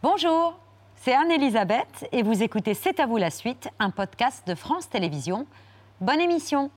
Bonjour, 0.00 0.56
c'est 0.94 1.12
Anne-Elisabeth 1.12 2.06
et 2.12 2.22
vous 2.22 2.44
écoutez 2.44 2.74
C'est 2.74 3.00
à 3.00 3.06
vous 3.06 3.16
la 3.16 3.30
suite, 3.30 3.68
un 3.80 3.90
podcast 3.90 4.46
de 4.46 4.54
France 4.54 4.88
Télévisions. 4.88 5.44
Bonne 6.00 6.20
émission 6.20 6.70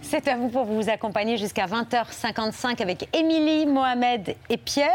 C'est 0.00 0.26
à 0.28 0.36
vous 0.36 0.48
pour 0.48 0.64
vous 0.64 0.88
accompagner 0.88 1.36
jusqu'à 1.36 1.66
20h55 1.66 2.80
avec 2.80 3.14
Émilie, 3.14 3.66
Mohamed 3.66 4.36
et 4.48 4.56
Pierre 4.56 4.90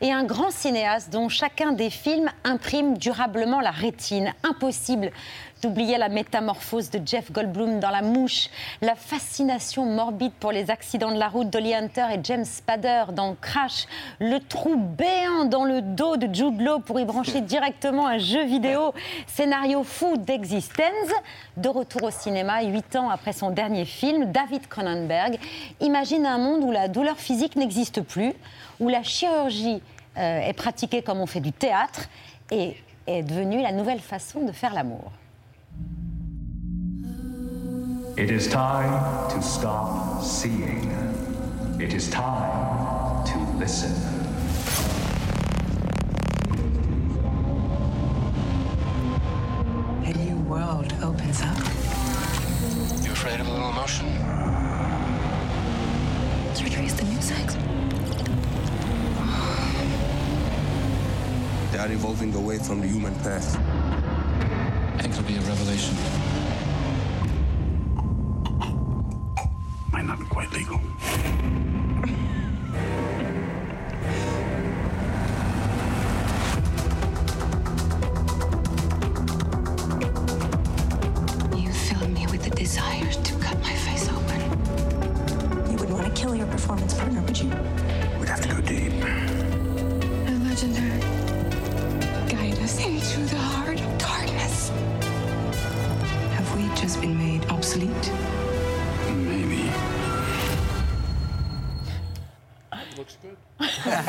et 0.00 0.12
un 0.12 0.24
grand 0.24 0.50
cinéaste 0.50 1.12
dont 1.12 1.28
chacun 1.28 1.70
des 1.72 1.90
films 1.90 2.30
imprime 2.42 2.96
durablement 2.96 3.60
la 3.60 3.70
rétine. 3.70 4.32
Impossible 4.42 5.12
d'oublier 5.62 5.96
la 5.96 6.08
métamorphose 6.08 6.90
de 6.90 7.00
Jeff 7.06 7.30
Goldblum 7.30 7.78
dans 7.78 7.90
La 7.90 8.02
Mouche, 8.02 8.48
la 8.80 8.96
fascination 8.96 9.86
morbide 9.86 10.32
pour 10.32 10.50
les 10.50 10.70
accidents 10.70 11.12
de 11.12 11.18
la 11.18 11.28
route 11.28 11.50
d'Holly 11.50 11.72
Hunter 11.72 12.06
et 12.12 12.18
James 12.24 12.44
Spader 12.44 13.04
dans 13.12 13.36
Crash, 13.40 13.86
le 14.18 14.40
trou 14.40 14.76
béant 14.76 15.44
dans 15.44 15.64
le 15.64 15.80
dos 15.80 16.16
de 16.16 16.34
Jude 16.34 16.60
Law 16.60 16.80
pour 16.80 16.98
y 16.98 17.04
brancher 17.04 17.40
directement 17.42 18.08
un 18.08 18.18
jeu 18.18 18.44
vidéo, 18.44 18.92
scénario 19.28 19.84
fou 19.84 20.16
d'Existence. 20.16 20.82
De 21.56 21.68
retour 21.68 22.02
au 22.02 22.10
cinéma, 22.10 22.64
huit 22.64 22.96
ans 22.96 23.08
après 23.08 23.32
son 23.32 23.50
dernier 23.50 23.84
film, 23.84 24.32
David 24.32 24.66
Cronenberg 24.66 25.38
imagine 25.80 26.26
un 26.26 26.38
monde 26.38 26.64
où 26.64 26.72
la 26.72 26.88
douleur 26.88 27.18
physique 27.18 27.54
n'existe 27.54 28.00
plus, 28.00 28.32
où 28.80 28.88
la 28.88 29.04
chirurgie 29.04 29.80
euh, 30.18 30.40
est 30.40 30.54
pratiquée 30.54 31.02
comme 31.02 31.20
on 31.20 31.26
fait 31.26 31.40
du 31.40 31.52
théâtre 31.52 32.08
et 32.50 32.76
est 33.06 33.22
devenue 33.22 33.62
la 33.62 33.70
nouvelle 33.70 34.00
façon 34.00 34.44
de 34.44 34.50
faire 34.50 34.74
l'amour. 34.74 35.12
It 38.14 38.30
is 38.30 38.46
time 38.46 39.30
to 39.30 39.40
stop 39.40 40.22
seeing. 40.22 40.90
It 41.80 41.94
is 41.94 42.10
time 42.10 43.24
to 43.24 43.38
listen. 43.56 43.90
A 50.04 50.12
new 50.12 50.36
world 50.42 50.92
opens 51.02 51.40
up. 51.40 51.56
You 53.02 53.12
afraid 53.12 53.40
of 53.40 53.46
a 53.46 53.50
little 53.50 53.70
emotion? 53.70 54.06
Surgery 56.54 56.84
is 56.84 56.94
the 56.94 57.04
new 57.04 57.22
sex. 57.22 57.54
They 61.72 61.78
are 61.78 61.90
evolving 61.90 62.34
away 62.34 62.58
from 62.58 62.82
the 62.82 62.88
human 62.88 63.14
path. 63.20 63.56
I 63.56 65.00
think 65.00 65.14
it'll 65.14 65.24
be 65.24 65.36
a 65.36 65.40
revelation. 65.40 66.31
Might 69.92 70.06
not 70.06 70.18
be 70.18 70.24
quite 70.24 70.50
legal. 70.52 70.80
You 81.54 81.70
filled 81.72 82.10
me 82.10 82.26
with 82.28 82.42
the 82.42 82.50
desire 82.56 83.12
to 83.12 83.34
cut 83.38 83.60
my 83.60 83.74
face 83.74 84.08
open. 84.08 84.40
You 85.70 85.76
wouldn't 85.76 85.90
want 85.90 86.06
to 86.06 86.20
kill 86.20 86.34
your 86.34 86.46
performance 86.46 86.94
partner, 86.94 87.20
would 87.20 87.38
you? 87.38 87.50
We'd 88.18 88.28
have 88.30 88.40
to 88.40 88.48
go 88.48 88.60
deep. 88.62 88.92
A 88.94 90.32
legendary. 90.48 91.00
Guide 92.28 92.58
us 92.60 92.78
into 92.82 93.20
the 93.26 93.36
heart 93.36 93.78
of 93.78 93.98
darkness. 93.98 94.70
Have 96.34 96.56
we 96.56 96.74
just 96.80 97.00
been 97.02 97.18
made 97.18 97.44
obsolete? 97.50 98.10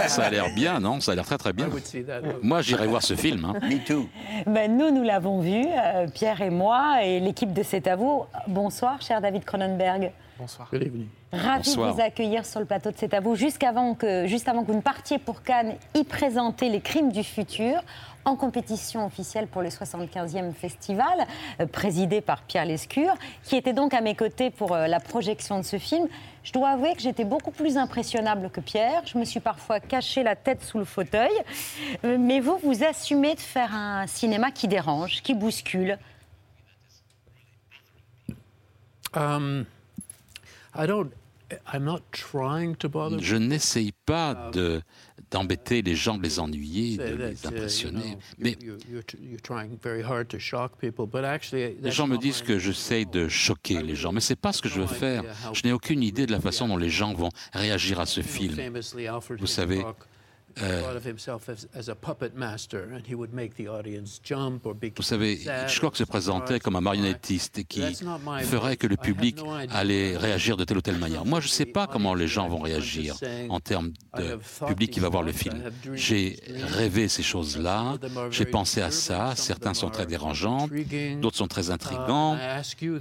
Ça 0.08 0.24
a 0.26 0.30
l'air 0.30 0.46
bien, 0.56 0.80
non? 0.80 1.00
Ça 1.00 1.12
a 1.12 1.16
l'air 1.16 1.26
très 1.26 1.38
très 1.38 1.54
bien. 1.54 1.68
Moi, 2.42 2.62
j'irai 2.62 2.88
voir 2.88 3.02
ce 3.04 3.16
film. 3.16 3.46
hein. 3.46 3.54
Ben, 4.48 4.76
nous, 4.76 4.92
nous 4.92 5.04
l'avons 5.04 5.40
vu, 5.42 5.64
euh, 5.66 6.08
Pierre 6.08 6.42
et 6.42 6.50
moi, 6.50 7.04
et 7.04 7.20
l'équipe 7.20 7.54
de 7.54 7.64
C'est 7.64 7.88
à 7.88 7.96
vous. 7.96 8.26
Bonsoir, 8.48 9.02
cher 9.02 9.22
David 9.22 9.46
Cronenberg. 9.46 10.12
Ravi 11.32 11.58
Bonsoir. 11.66 11.90
de 11.90 11.94
vous 11.94 12.02
accueillir 12.02 12.46
sur 12.46 12.60
le 12.60 12.66
plateau 12.66 12.90
de 12.92 12.96
C'est 12.98 13.14
à 13.14 13.20
vous. 13.20 13.36
Jusqu'avant 13.36 13.94
que, 13.94 14.26
juste 14.28 14.48
avant 14.48 14.64
que 14.64 14.68
vous 14.72 14.78
ne 14.78 14.82
partiez 14.82 15.20
pour 15.20 15.44
Cannes, 15.44 15.76
y 15.96 16.04
présenter 16.04 16.70
Les 16.70 16.82
Crimes 16.82 17.12
du 17.12 17.24
Futur, 17.24 17.82
en 18.26 18.36
compétition 18.36 19.06
officielle 19.06 19.48
pour 19.48 19.62
le 19.62 19.70
75e 19.70 20.54
festival, 20.54 21.26
euh, 21.60 21.66
présidé 21.68 22.22
par 22.22 22.44
Pierre 22.44 22.66
Lescure, 22.66 23.14
qui 23.44 23.56
était 23.56 23.74
donc 23.74 23.94
à 23.94 24.02
mes 24.02 24.16
côtés 24.16 24.50
pour 24.50 24.74
euh, 24.74 24.88
la 24.88 25.00
projection 25.00 25.58
de 25.60 25.64
ce 25.64 25.78
film. 25.78 26.08
Je 26.44 26.52
dois 26.52 26.70
avouer 26.70 26.94
que 26.96 27.02
j'étais 27.02 27.26
beaucoup 27.26 27.52
plus 27.52 27.78
impressionnable 27.78 28.50
que 28.50 28.60
Pierre. 28.62 29.02
Je 29.06 29.18
me 29.18 29.26
suis 29.26 29.40
parfois 29.40 29.80
caché 29.80 30.24
la 30.24 30.36
tête 30.36 30.62
sous 30.64 30.78
le 30.78 30.86
fauteuil. 30.86 31.32
Euh, 32.06 32.18
Mais 32.18 32.40
vous, 32.40 32.58
vous 32.64 32.84
assumez 32.84 33.36
de 33.36 33.40
faire 33.40 33.74
un 33.74 34.08
cinéma 34.08 34.52
qui 34.52 34.68
dérange, 34.68 35.22
qui 35.22 35.34
bouscule. 35.34 35.98
Um, 39.16 39.66
I 40.76 40.88
don't. 40.88 41.12
I'm 41.72 41.84
not 41.84 42.00
trying 42.12 42.76
to 42.78 42.90
bother. 42.90 43.20
Je 43.20 43.36
n'essaye 43.36 43.92
pas 44.08 44.50
de- 44.54 44.82
d'embêter 45.34 45.82
les 45.82 45.96
gens, 45.96 46.18
de 46.18 46.24
les 46.24 46.40
ennuyer, 46.40 46.98
de 46.98 47.16
les 47.16 47.44
uh, 47.44 47.48
impressionner. 47.48 48.18
Mais 48.38 48.56
actually, 51.32 51.76
les 51.82 51.92
gens 51.92 52.08
me 52.08 52.18
disent 52.18 52.44
que 52.44 52.60
j'essaye 52.60 53.06
de 53.06 53.28
choquer 53.28 53.82
les 53.82 53.96
gens. 53.96 54.12
Mais 54.12 54.22
c'est 54.22 54.36
pas 54.36 54.54
ce 54.54 54.62
que 54.62 54.70
je 54.70 54.80
veux 54.80 54.88
faire. 54.88 55.24
Je 55.54 55.62
n'ai 55.66 55.74
aucune 55.74 56.04
idée 56.04 56.26
de 56.26 56.32
la 56.32 56.40
façon 56.40 56.68
dont 56.68 56.78
les 56.78 56.90
gens 56.90 57.14
vont 57.14 57.30
réagir 57.52 58.00
à 58.00 58.06
ce 58.06 58.22
film. 58.22 58.56
Vous 59.40 59.48
savez, 59.48 59.84
Vous 64.98 65.04
savez, 65.04 65.40
Hitchcock 65.66 65.98
se 65.98 66.04
présentait 66.04 66.60
comme 66.60 66.76
un 66.76 66.82
marionnettiste 66.82 67.58
et 67.60 67.64
qui 67.64 67.82
ferait 68.44 68.78
que 68.78 68.88
le 68.88 68.98
public 68.98 69.40
allait 69.70 70.18
réagir 70.18 70.58
de 70.58 70.64
telle 70.64 70.78
ou 70.78 70.82
telle 70.82 70.98
manière. 70.98 71.26
Moi, 71.26 71.40
je 71.40 71.48
ne 71.48 71.52
sais 71.52 71.66
pas 71.66 71.88
comment 71.88 72.14
les 72.14 72.28
gens 72.28 72.48
vont 72.48 72.60
réagir 72.60 73.16
en 73.50 73.60
termes 73.60 73.94
de 74.18 74.40
public 74.68 74.92
qui 74.92 75.00
va 75.00 75.10
voir 75.10 75.24
le 75.24 75.32
film. 75.32 75.64
J'ai 75.94 76.40
rêvé 76.64 77.08
ces 77.08 77.24
choses-là, 77.24 77.98
j'ai 78.30 78.46
pensé 78.46 78.82
à 78.82 78.92
ça, 78.92 79.36
certains 79.36 79.74
sont 79.74 79.90
très 79.90 80.06
dérangeants, 80.06 80.68
d'autres 81.20 81.38
sont 81.38 81.48
très 81.48 81.70
intrigants, 81.72 82.38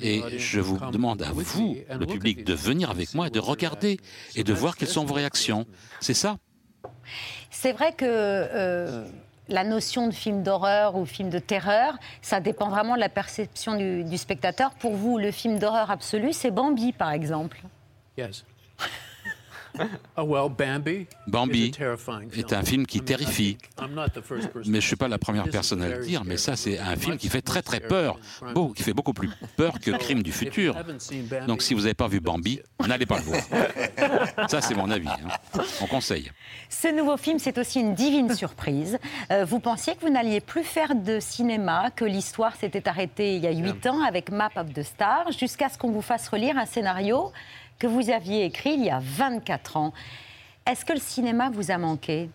et 0.00 0.22
je 0.38 0.60
vous 0.60 0.78
demande 0.90 1.22
à 1.22 1.32
vous, 1.32 1.76
le 1.88 2.06
public, 2.06 2.44
de 2.44 2.54
venir 2.54 2.90
avec 2.90 3.14
moi 3.14 3.26
et 3.26 3.30
de 3.30 3.40
regarder 3.40 3.98
et 4.34 4.44
de 4.44 4.52
voir 4.52 4.76
quelles 4.76 4.88
sont 4.88 5.04
vos 5.04 5.14
réactions. 5.14 5.66
C'est 6.00 6.14
ça 6.14 6.38
C'est 7.50 7.72
vrai 7.72 7.92
que 7.92 8.04
euh, 8.06 9.04
la 9.48 9.64
notion 9.64 10.06
de 10.06 10.12
film 10.12 10.42
d'horreur 10.42 10.96
ou 10.96 11.04
film 11.04 11.30
de 11.30 11.38
terreur, 11.38 11.94
ça 12.20 12.40
dépend 12.40 12.68
vraiment 12.68 12.94
de 12.94 13.00
la 13.00 13.08
perception 13.08 13.76
du, 13.76 14.04
du 14.04 14.18
spectateur. 14.18 14.72
Pour 14.74 14.94
vous, 14.94 15.18
le 15.18 15.30
film 15.30 15.58
d'horreur 15.58 15.90
absolu, 15.90 16.32
c'est 16.32 16.50
Bambi, 16.50 16.92
par 16.92 17.12
exemple. 17.12 17.60
Yes. 18.16 18.44
Oh, 20.16 20.25
well, 20.25 20.49
Bambi, 20.50 21.06
Bambi 21.27 21.66
is 21.66 21.69
a 21.69 21.72
terrifying 21.72 22.28
est 22.28 22.49
film. 22.49 22.60
un 22.60 22.62
film 22.65 22.87
qui 22.87 23.00
terrifie. 23.00 23.56
think 23.56 23.71
I'm 23.81 23.94
not 23.94 24.09
the 24.10 24.21
first 24.22 24.49
person 24.49 24.71
Mais 24.71 24.78
to 24.78 24.83
je 24.83 24.87
suis 24.87 24.97
pas 24.97 25.09
la 25.09 25.16
say 25.16 25.21
première 25.21 25.44
this 25.44 25.50
is 25.50 25.53
personne 25.53 25.83
à 25.83 25.88
le 25.88 25.94
very 25.94 26.06
dire, 26.06 26.22
mais 26.25 26.37
ça 26.37 26.56
c'est 26.56 26.78
un 26.78 26.97
film. 26.97 27.16
qui 27.16 27.28
fait 27.28 27.41
très 27.43 27.60
more 27.60 27.65
très 27.65 27.81
peur, 27.81 28.15
than 28.15 28.21
Crime. 28.47 28.55
Beau- 28.55 28.69
qui 28.72 28.82
fait 28.82 28.93
beaucoup 28.93 29.12
plus 29.15 29.31
peur 29.56 29.81
que 29.81 29.91
Crime 29.93 30.22
du 30.22 30.31
If 30.31 30.43
you 30.43 30.47
futur. 30.50 30.77
haven't 30.77 30.99
seen 31.00 31.25
Bambi, 31.27 31.47
Donc 31.47 31.62
si 31.62 31.72
vous 31.75 31.81
n'avez 31.81 31.94
pas 31.94 32.09
vu 32.09 32.21
Bambi, 32.21 32.61
n'allez 32.87 33.06
pas 33.06 33.16
le 33.19 33.22
voir. 33.25 33.41
Ça 34.49 34.61
c'est 34.61 34.75
mon 34.75 34.91
avis. 34.91 35.09
hein. 35.09 35.61
On 35.81 35.87
conseille. 35.87 36.31
Ce 36.69 36.88
nouveau 36.88 37.16
film, 37.16 37.38
c'est 37.38 37.59
aussi 37.59 37.81
une 37.81 37.94
divine 37.94 38.34
surprise. 38.34 38.99
Euh, 39.31 39.44
vous 39.44 39.61
pensiez 39.61 39.94
que 39.94 40.00
vous 40.00 40.11
n'alliez 40.11 40.41
plus 40.41 40.65
faire 40.65 40.94
de 40.94 41.21
cinéma, 41.21 41.91
que 41.94 42.05
l'histoire 42.05 42.56
s'était 42.56 42.88
arrêtée 42.88 43.37
il 43.37 43.43
y 43.43 43.47
a 43.47 43.53
huit 43.53 43.87
ans 43.87 44.03
avec 44.03 44.31
Map 44.31 44.50
of 44.56 44.72
the 44.72 44.82
Stars, 44.82 45.32
jusqu'à 45.32 45.69
ce 45.69 45.78
qu'on 45.78 45.91
vous 45.91 46.03
fasse 46.03 46.28
relire 46.28 46.56
un 46.59 46.66
scénario 46.66 47.32
que 47.78 47.87
vous 47.87 48.10
aviez 48.10 48.44
écrit 48.44 48.75
il 48.75 48.84
y 48.84 48.91
a 48.91 49.00
24 49.00 49.77
ans. 49.77 49.93
Est-ce 50.66 50.84
que 50.84 50.93
le 50.93 51.00
cinéma 51.00 51.50
vous 51.50 51.70
a 51.70 51.79
manqué? 51.79 52.31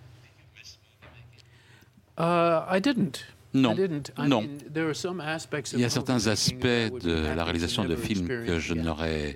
Uh, 2.20 2.66
I 2.70 2.82
didn't. 2.82 3.24
Non. 3.54 3.76
Non. 4.26 4.44
Il 5.74 5.80
y 5.80 5.86
a 5.86 5.90
certains 5.90 6.28
aspects 6.28 6.66
de 6.66 7.36
la 7.36 7.44
réalisation 7.44 7.86
de 7.86 7.96
films 7.96 8.28
que 8.28 8.60
je 8.60 8.74
n'aurais 8.74 9.36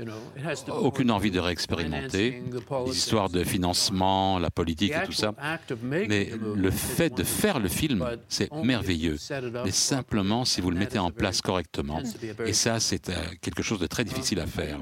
aucune 0.67 1.11
envie 1.11 1.31
de 1.31 1.39
réexpérimenter. 1.39 2.43
histoires 2.87 3.29
de 3.29 3.43
financement, 3.43 4.39
la 4.39 4.49
politique 4.51 4.91
et 4.91 5.05
tout 5.05 5.11
ça. 5.11 5.33
Mais 5.81 6.29
le 6.55 6.71
fait 6.71 7.09
de 7.09 7.23
faire 7.23 7.59
le 7.59 7.69
film, 7.69 8.05
c'est 8.27 8.51
merveilleux. 8.53 9.17
Mais 9.63 9.71
simplement 9.71 10.45
si 10.45 10.61
vous 10.61 10.71
le 10.71 10.77
mettez 10.77 10.99
en 10.99 11.11
place 11.11 11.41
correctement. 11.41 12.01
Et 12.45 12.53
ça, 12.53 12.79
c'est 12.79 13.09
euh, 13.09 13.13
quelque 13.41 13.63
chose 13.63 13.79
de 13.79 13.87
très 13.87 14.03
difficile 14.03 14.39
à 14.39 14.45
faire. 14.45 14.79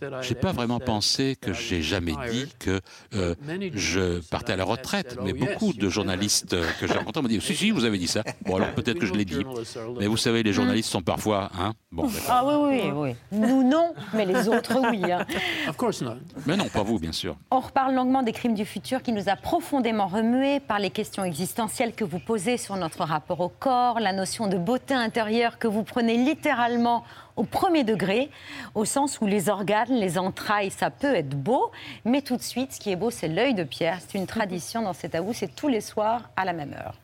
that 0.00 0.20
I'd 0.20 0.22
J'ai 0.22 0.34
pas 0.34 0.52
vraiment 0.52 0.80
pensé 0.80 1.36
que 1.40 1.52
j'ai 1.52 1.82
jamais 1.82 2.14
dit 2.30 2.46
que 2.58 2.80
euh, 3.14 3.34
je 3.74 4.20
partais 4.28 4.52
à 4.52 4.56
la 4.56 4.64
retraite, 4.64 5.12
said, 5.12 5.20
mais 5.24 5.32
"Oh, 5.34 5.44
beaucoup 5.44 5.72
de 5.72 5.88
journalistes 5.88 6.54
euh, 6.54 6.66
que 6.80 6.86
j'ai 6.86 6.94
rencontrés 6.94 7.22
m'ont 7.22 7.28
dit 7.28 7.40
Si, 7.46 7.54
si, 7.54 7.70
vous 7.70 7.84
avez 7.84 7.98
dit 7.98 8.08
ça. 8.08 8.22
Bon, 8.42 8.56
alors 8.56 8.72
peut-être 8.74 8.98
que 8.98 9.06
je 9.06 9.14
l'ai 9.14 9.24
dit. 9.24 9.44
Mais 9.98 10.06
vous 10.06 10.16
savez, 10.16 10.42
les 10.42 10.52
journalistes 10.52 10.90
sont 10.90 11.02
parfois. 11.02 11.50
Hein 11.58 11.72
bon, 11.90 12.08
ah 12.28 12.44
oui, 12.46 12.80
oui, 12.84 12.90
oui. 12.94 13.14
Nous, 13.32 13.62
non, 13.62 13.92
mais 14.14 14.24
les 14.24 14.48
autres, 14.48 14.78
oui. 14.90 15.10
Hein. 15.10 15.26
Of 15.68 15.76
course 15.76 16.02
not. 16.02 16.16
Mais 16.46 16.56
non, 16.56 16.68
pas 16.68 16.82
vous, 16.82 16.98
bien 16.98 17.12
sûr. 17.12 17.36
On 17.50 17.60
reparle 17.60 17.94
longuement 17.94 18.22
des 18.22 18.32
crimes 18.32 18.54
du 18.54 18.64
futur 18.64 19.02
qui 19.02 19.12
nous 19.12 19.28
a 19.28 19.36
profondément 19.36 20.06
remué 20.06 20.60
par 20.60 20.78
les 20.78 20.90
questions 20.90 21.24
existentielles 21.24 21.94
que 21.94 22.04
vous 22.04 22.18
posez 22.18 22.56
sur 22.56 22.76
notre 22.76 23.04
rapport 23.04 23.40
au 23.40 23.48
corps, 23.48 24.00
la 24.00 24.12
notion 24.12 24.46
de 24.46 24.56
beauté 24.56 24.94
intérieure 24.94 25.58
que 25.58 25.68
vous 25.68 25.82
prenez 25.82 26.16
littéralement 26.16 27.04
au 27.36 27.44
premier 27.44 27.84
degré, 27.84 28.30
au 28.74 28.84
sens 28.84 29.20
où 29.20 29.26
les 29.26 29.48
organes, 29.48 29.92
les 29.92 30.18
entrailles, 30.18 30.70
ça 30.70 30.90
peut 30.90 31.14
être 31.14 31.36
beau, 31.36 31.70
mais 32.04 32.22
tout 32.22 32.36
de 32.36 32.42
suite, 32.42 32.72
ce 32.72 32.80
qui 32.80 32.90
est 32.90 32.96
beau, 32.96 33.10
c'est 33.10 33.28
l'œil 33.28 33.54
de 33.54 33.64
pierre. 33.64 33.98
C'est 34.06 34.18
une 34.18 34.26
tradition 34.26 34.82
dans 34.82 34.94
cet 34.94 35.14
à 35.14 35.20
c'est 35.32 35.54
tous 35.54 35.68
les 35.68 35.80
soirs 35.80 36.30
à 36.36 36.44
la 36.44 36.52
même 36.52 36.72
heure. 36.72 36.94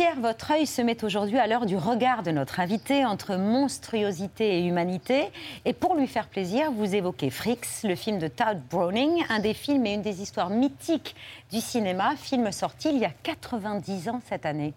Pierre, 0.00 0.18
votre 0.18 0.52
œil 0.52 0.66
se 0.66 0.80
met 0.80 1.04
aujourd'hui 1.04 1.38
à 1.38 1.46
l'heure 1.46 1.66
du 1.66 1.76
regard 1.76 2.22
de 2.22 2.30
notre 2.30 2.58
invité 2.58 3.04
entre 3.04 3.36
monstruosité 3.36 4.56
et 4.56 4.64
humanité. 4.64 5.28
Et 5.66 5.74
pour 5.74 5.94
lui 5.94 6.06
faire 6.06 6.26
plaisir, 6.28 6.72
vous 6.72 6.94
évoquez 6.94 7.28
Fricks, 7.28 7.82
le 7.84 7.94
film 7.94 8.18
de 8.18 8.26
Todd 8.26 8.62
Browning, 8.70 9.22
un 9.28 9.40
des 9.40 9.52
films 9.52 9.84
et 9.84 9.92
une 9.92 10.00
des 10.00 10.22
histoires 10.22 10.48
mythiques 10.48 11.14
du 11.52 11.60
cinéma, 11.60 12.16
film 12.16 12.50
sorti 12.50 12.88
il 12.88 12.98
y 12.98 13.04
a 13.04 13.12
90 13.22 14.08
ans 14.08 14.22
cette 14.26 14.46
année. 14.46 14.72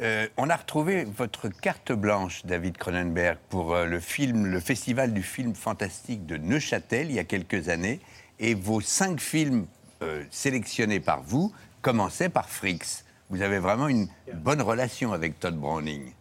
Euh, 0.00 0.26
on 0.36 0.50
a 0.50 0.56
retrouvé 0.56 1.04
votre 1.04 1.46
carte 1.46 1.92
blanche, 1.92 2.44
David 2.44 2.78
Cronenberg, 2.78 3.38
pour 3.50 3.76
euh, 3.76 3.84
le 3.84 4.00
film, 4.00 4.44
le 4.46 4.58
festival 4.58 5.14
du 5.14 5.22
film 5.22 5.54
fantastique 5.54 6.26
de 6.26 6.36
Neuchâtel 6.36 7.10
il 7.10 7.14
y 7.14 7.20
a 7.20 7.24
quelques 7.24 7.68
années. 7.68 8.00
Et 8.40 8.54
vos 8.54 8.80
cinq 8.80 9.20
films 9.20 9.68
euh, 10.02 10.24
sélectionnés 10.32 10.98
par 10.98 11.22
vous 11.22 11.52
commençaient 11.80 12.28
par 12.28 12.48
Fricks. 12.48 13.04
Vous 13.30 13.42
avez 13.42 13.58
vraiment 13.58 13.88
une 13.88 14.08
bonne 14.34 14.62
relation 14.62 15.12
avec 15.12 15.38
Todd 15.38 15.56
Browning. 15.56 16.12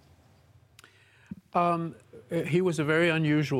Um, 1.55 1.93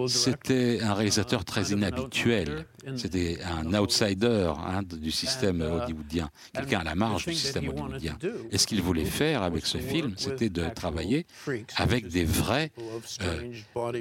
c'était 0.08 0.80
un 0.82 0.94
réalisateur 0.94 1.46
très 1.46 1.72
inhabituel. 1.72 2.66
C'était 2.96 3.40
un 3.44 3.74
outsider 3.74 4.52
hein, 4.66 4.82
du 4.84 5.12
système 5.12 5.62
uh, 5.62 5.66
hollywoodien, 5.66 6.30
quelqu'un 6.54 6.80
à 6.80 6.84
la 6.84 6.96
marge 6.96 7.26
du 7.26 7.34
système 7.34 7.70
hollywoodien. 7.70 8.18
Et 8.52 8.58
ce 8.58 8.68
qu'il 8.68 8.82
voulait 8.82 9.06
faire 9.06 9.44
avec 9.44 9.66
ce 9.66 9.78
film, 9.78 10.14
c'était 10.18 10.50
de 10.50 10.64
travailler 10.74 11.26
avec 11.76 12.08
des 12.08 12.24
vrais 12.24 12.72
euh, 13.22 13.52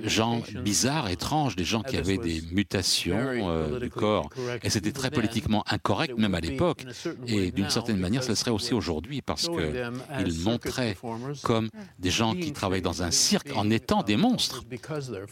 gens 0.05 0.43
bizarres, 0.63 1.09
étranges, 1.09 1.57
des 1.57 1.65
gens 1.65 1.83
qui 1.83 1.97
avaient 1.97 2.19
des 2.19 2.43
mutations 2.53 3.17
euh, 3.19 3.81
du 3.81 3.91
corps. 3.91 4.29
Et 4.63 4.71
c'était 4.71 4.93
très 4.93 5.11
politiquement 5.11 5.65
incorrect, 5.69 6.17
même 6.17 6.35
à 6.35 6.41
l'époque. 6.41 6.85
Et 7.27 7.51
d'une 7.51 7.71
certaine 7.71 7.99
manière, 7.99 8.23
ce 8.23 8.35
serait 8.35 8.51
aussi 8.51 8.75
aujourd'hui, 8.75 9.23
parce 9.23 9.49
qu'il 9.49 10.43
montrait 10.45 10.97
comme 11.43 11.69
des 11.99 12.11
gens 12.11 12.35
qui 12.35 12.53
travaillent 12.53 12.83
dans 12.83 13.03
un 13.03 13.11
cirque 13.11 13.51
en 13.55 13.71
étant 13.71 14.03
des 14.03 14.17
monstres. 14.17 14.65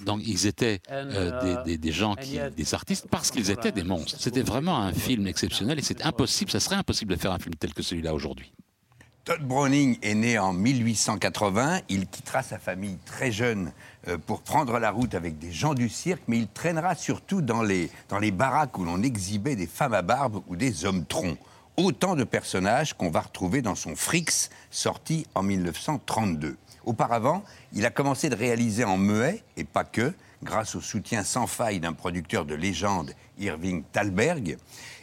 Donc 0.05 0.21
ils 0.27 0.47
étaient 0.47 0.81
euh, 0.91 1.65
uh, 1.67 1.79
des, 1.79 1.93
gens, 1.93 2.15
qui, 2.15 2.39
des 2.57 2.75
artistes, 2.75 3.07
parce 3.11 3.31
qu'ils 3.31 3.44
étaient 3.51 3.73
des 3.73 3.85
monstres. 3.85 4.17
C'était 4.21 4.43
vraiment 4.43 4.79
un 4.79 4.93
film 4.93 5.27
exceptionnel 5.27 5.79
et 5.79 5.83
c'est 5.83 6.05
impossible, 6.05 6.51
ça 6.51 6.61
serait 6.61 6.77
impossible 6.77 7.15
de 7.15 7.21
faire 7.21 7.33
un 7.33 7.39
film 7.39 7.55
tel 7.55 7.75
que 7.75 7.83
celui-là 7.83 8.15
aujourd'hui. 8.15 8.53
Todd 9.25 9.41
Browning 9.41 9.97
est 10.03 10.15
né 10.15 10.39
en 10.39 10.53
1880. 10.53 11.81
Il 11.89 12.07
quittera 12.07 12.43
sa 12.43 12.59
famille 12.59 12.99
très 13.07 13.33
jeune 13.33 13.73
euh, 14.07 14.19
pour 14.19 14.43
prendre 14.43 14.79
la 14.79 14.91
route 14.91 15.15
avec 15.15 15.39
des 15.39 15.51
gens 15.51 15.73
du 15.73 15.89
cirque, 15.89 16.21
mais 16.29 16.37
il 16.37 16.47
traînera 16.47 16.95
surtout 16.95 17.41
dans 17.41 17.63
les, 17.63 17.91
dans 18.11 18.19
les 18.19 18.31
baraques 18.31 18.77
où 18.79 18.85
l'on 18.85 19.03
exhibait 19.03 19.57
des 19.57 19.67
femmes 19.67 19.95
à 19.95 20.03
barbe 20.03 20.43
ou 20.47 20.57
des 20.57 20.85
hommes 20.85 21.07
troncs. 21.07 21.39
Autant 21.79 22.17
de 22.17 22.25
personnages 22.25 22.93
qu'on 22.93 23.11
va 23.11 23.23
retrouver 23.23 23.63
dans 23.63 23.75
son 23.75 23.97
Frix, 23.97 24.51
sorti 24.71 25.27
en 25.35 25.43
1932. 25.43 26.59
Auparavant, 26.85 27.43
il 27.73 27.87
a 27.87 27.91
commencé 27.91 28.29
de 28.29 28.37
réaliser 28.37 28.85
en 28.85 28.99
muet, 28.99 29.43
et 29.57 29.65
pas 29.65 29.85
que, 29.85 30.13
grâce 30.45 30.77
au 30.77 30.81
soutien 30.81 31.25
sans 31.25 31.47
faille 31.47 31.81
d'un 31.81 31.95
producteur 31.95 32.45
de 32.45 32.55
légende, 32.55 33.13
Irving 33.39 33.83
Thalberg, 33.93 34.57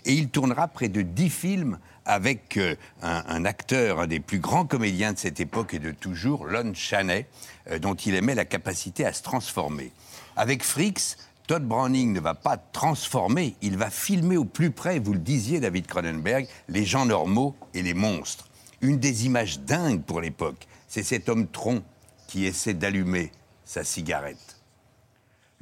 et 0.06 0.14
il 0.14 0.30
tournera 0.30 0.68
près 0.68 0.88
de 0.88 1.02
dix 1.02 1.30
films 1.30 1.80
avec 2.06 2.58
euh, 2.58 2.76
un, 3.02 3.46
acteur, 3.46 4.00
un 4.00 4.08
des 4.08 4.20
plus 4.20 4.40
grands 4.40 4.66
comédiens 4.66 5.14
de 5.14 5.18
cette 5.18 5.40
époque 5.40 5.74
et 5.74 5.80
de 5.80 5.92
toujours, 5.92 6.46
Lon 6.46 6.74
Chaney, 6.74 7.28
euh, 7.70 7.80
dont 7.80 7.96
il 7.96 8.16
aimait 8.16 8.36
la 8.36 8.46
capacité 8.46 9.06
à 9.06 9.14
se 9.14 9.22
transformer. 9.24 9.92
Avec 10.36 10.64
Fricks, 10.64 11.18
Todd 11.48 11.64
Browning 11.64 12.14
ne 12.14 12.20
va 12.20 12.34
pas 12.34 12.58
transformer, 12.58 13.56
il 13.62 13.78
va 13.78 13.90
filmer 13.90 14.38
au 14.38 14.46
plus 14.46 14.72
près, 14.72 15.00
vous 15.00 15.14
le 15.14 15.20
disiez 15.20 15.60
David 15.60 15.88
Cronenberg, 15.88 16.48
les 16.70 16.86
gens 16.86 17.06
normaux 17.06 17.56
et 17.74 17.82
les 17.82 17.94
monstres. 17.94 18.48
Une 18.82 18.98
des 18.98 19.26
images 19.26 19.60
dingues 19.60 20.02
pour 20.02 20.22
l'époque, 20.22 20.68
c'est 20.88 21.04
cet 21.04 21.30
homme 21.30 21.48
tronc 21.48 21.84
qui 22.28 22.46
essaie 22.46 22.74
d'allumer 22.74 23.32
sa 23.66 23.84
cigarette. 23.84 24.51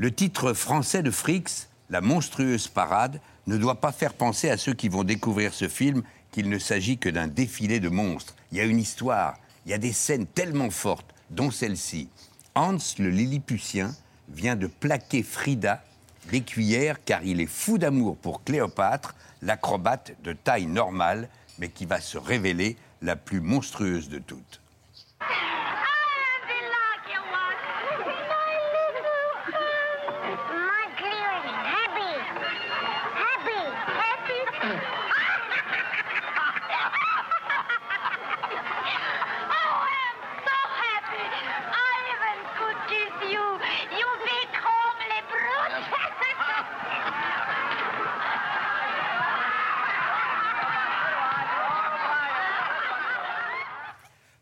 Le 0.02 0.16
titre 0.16 0.54
français 0.54 1.04
de 1.04 1.12
Frix, 1.12 1.68
La 1.90 2.00
monstrueuse 2.00 2.70
parade, 2.70 3.20
ne 3.48 3.58
doit 3.58 3.82
pas 3.82 3.92
faire 3.92 4.14
penser 4.14 4.50
à 4.50 4.56
ceux 4.56 4.72
qui 4.72 4.88
vont 4.88 5.04
découvrir 5.04 5.54
ce 5.54 5.68
film 5.68 6.04
qu'il 6.32 6.48
ne 6.48 6.58
s'agit 6.58 6.98
que 6.98 7.10
d'un 7.10 7.28
défilé 7.28 7.82
de 7.82 7.90
monstres. 7.90 8.34
Il 8.54 8.60
y 8.60 8.62
a 8.62 8.64
une 8.64 8.80
histoire, 8.80 9.38
il 9.66 9.72
y 9.72 9.74
a 9.74 9.78
des 9.78 9.92
scènes 9.92 10.26
tellement 10.26 10.70
fortes, 10.70 11.14
dont 11.32 11.52
celle-ci. 11.52 12.08
Hans 12.56 12.78
le 12.98 13.10
Lilliputien 13.10 13.94
vient 14.30 14.56
de 14.56 14.68
plaquer 14.68 15.22
Frida, 15.22 15.84
l'écuyère, 16.32 17.04
car 17.04 17.22
il 17.26 17.42
est 17.42 17.46
fou 17.46 17.78
d'amour 17.78 18.16
pour 18.16 18.46
Cléopâtre, 18.46 19.16
l'acrobate 19.42 20.16
de 20.24 20.32
taille 20.32 20.68
normale, 20.68 21.28
mais 21.58 21.68
qui 21.68 21.86
va 21.86 22.00
se 22.00 22.18
révéler 22.18 22.78
la 23.02 23.18
plus 23.18 23.42
monstrueuse 23.42 24.08
de 24.08 24.20
toutes. 24.20 24.59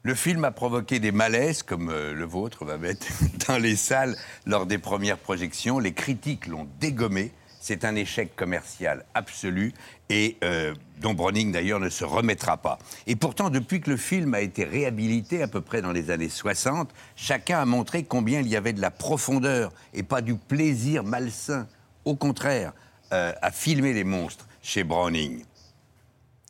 Le 0.07 0.15
film 0.15 0.45
a 0.45 0.51
provoqué 0.51 1.01
des 1.01 1.11
malaises, 1.11 1.63
comme 1.63 1.89
euh, 1.89 2.13
le 2.13 2.23
vôtre 2.23 2.63
va 2.63 2.77
mettre 2.77 3.07
dans 3.49 3.57
les 3.57 3.75
salles 3.75 4.15
lors 4.45 4.65
des 4.65 4.77
premières 4.77 5.17
projections. 5.17 5.79
Les 5.79 5.91
critiques 5.91 6.47
l'ont 6.47 6.65
dégommé. 6.79 7.33
C'est 7.59 7.83
un 7.83 7.93
échec 7.93 8.33
commercial 8.33 9.03
absolu 9.15 9.73
et 10.07 10.37
euh, 10.45 10.73
dont 11.01 11.13
Browning 11.13 11.51
d'ailleurs 11.51 11.81
ne 11.81 11.89
se 11.89 12.05
remettra 12.05 12.55
pas. 12.55 12.79
Et 13.05 13.17
pourtant, 13.17 13.49
depuis 13.49 13.81
que 13.81 13.89
le 13.89 13.97
film 13.97 14.33
a 14.33 14.39
été 14.39 14.63
réhabilité 14.63 15.43
à 15.43 15.49
peu 15.49 15.59
près 15.59 15.81
dans 15.81 15.91
les 15.91 16.09
années 16.09 16.29
60, 16.29 16.89
chacun 17.17 17.59
a 17.59 17.65
montré 17.65 18.03
combien 18.03 18.39
il 18.39 18.47
y 18.47 18.55
avait 18.55 18.71
de 18.71 18.79
la 18.79 18.91
profondeur 18.91 19.73
et 19.93 20.03
pas 20.03 20.21
du 20.21 20.35
plaisir 20.35 21.03
malsain. 21.03 21.67
Au 22.05 22.15
contraire, 22.15 22.71
euh, 23.11 23.33
à 23.41 23.51
filmer 23.51 23.91
les 23.91 24.05
monstres 24.05 24.47
chez 24.61 24.85
Browning. 24.85 25.43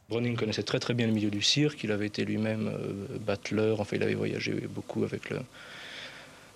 Browning 0.09 0.37
connaissait 0.37 0.63
très 0.63 0.79
très 0.79 0.93
bien 0.93 1.07
le 1.07 1.13
milieu 1.13 1.29
du 1.29 1.41
cirque, 1.41 1.83
il 1.83 1.91
avait 1.91 2.07
été 2.07 2.23
lui-même 2.23 2.67
euh, 2.67 3.17
battleur, 3.19 3.81
enfin 3.81 3.97
il 3.97 4.03
avait 4.03 4.13
voyagé 4.13 4.53
beaucoup 4.69 5.03
avec, 5.03 5.29
le, 5.29 5.39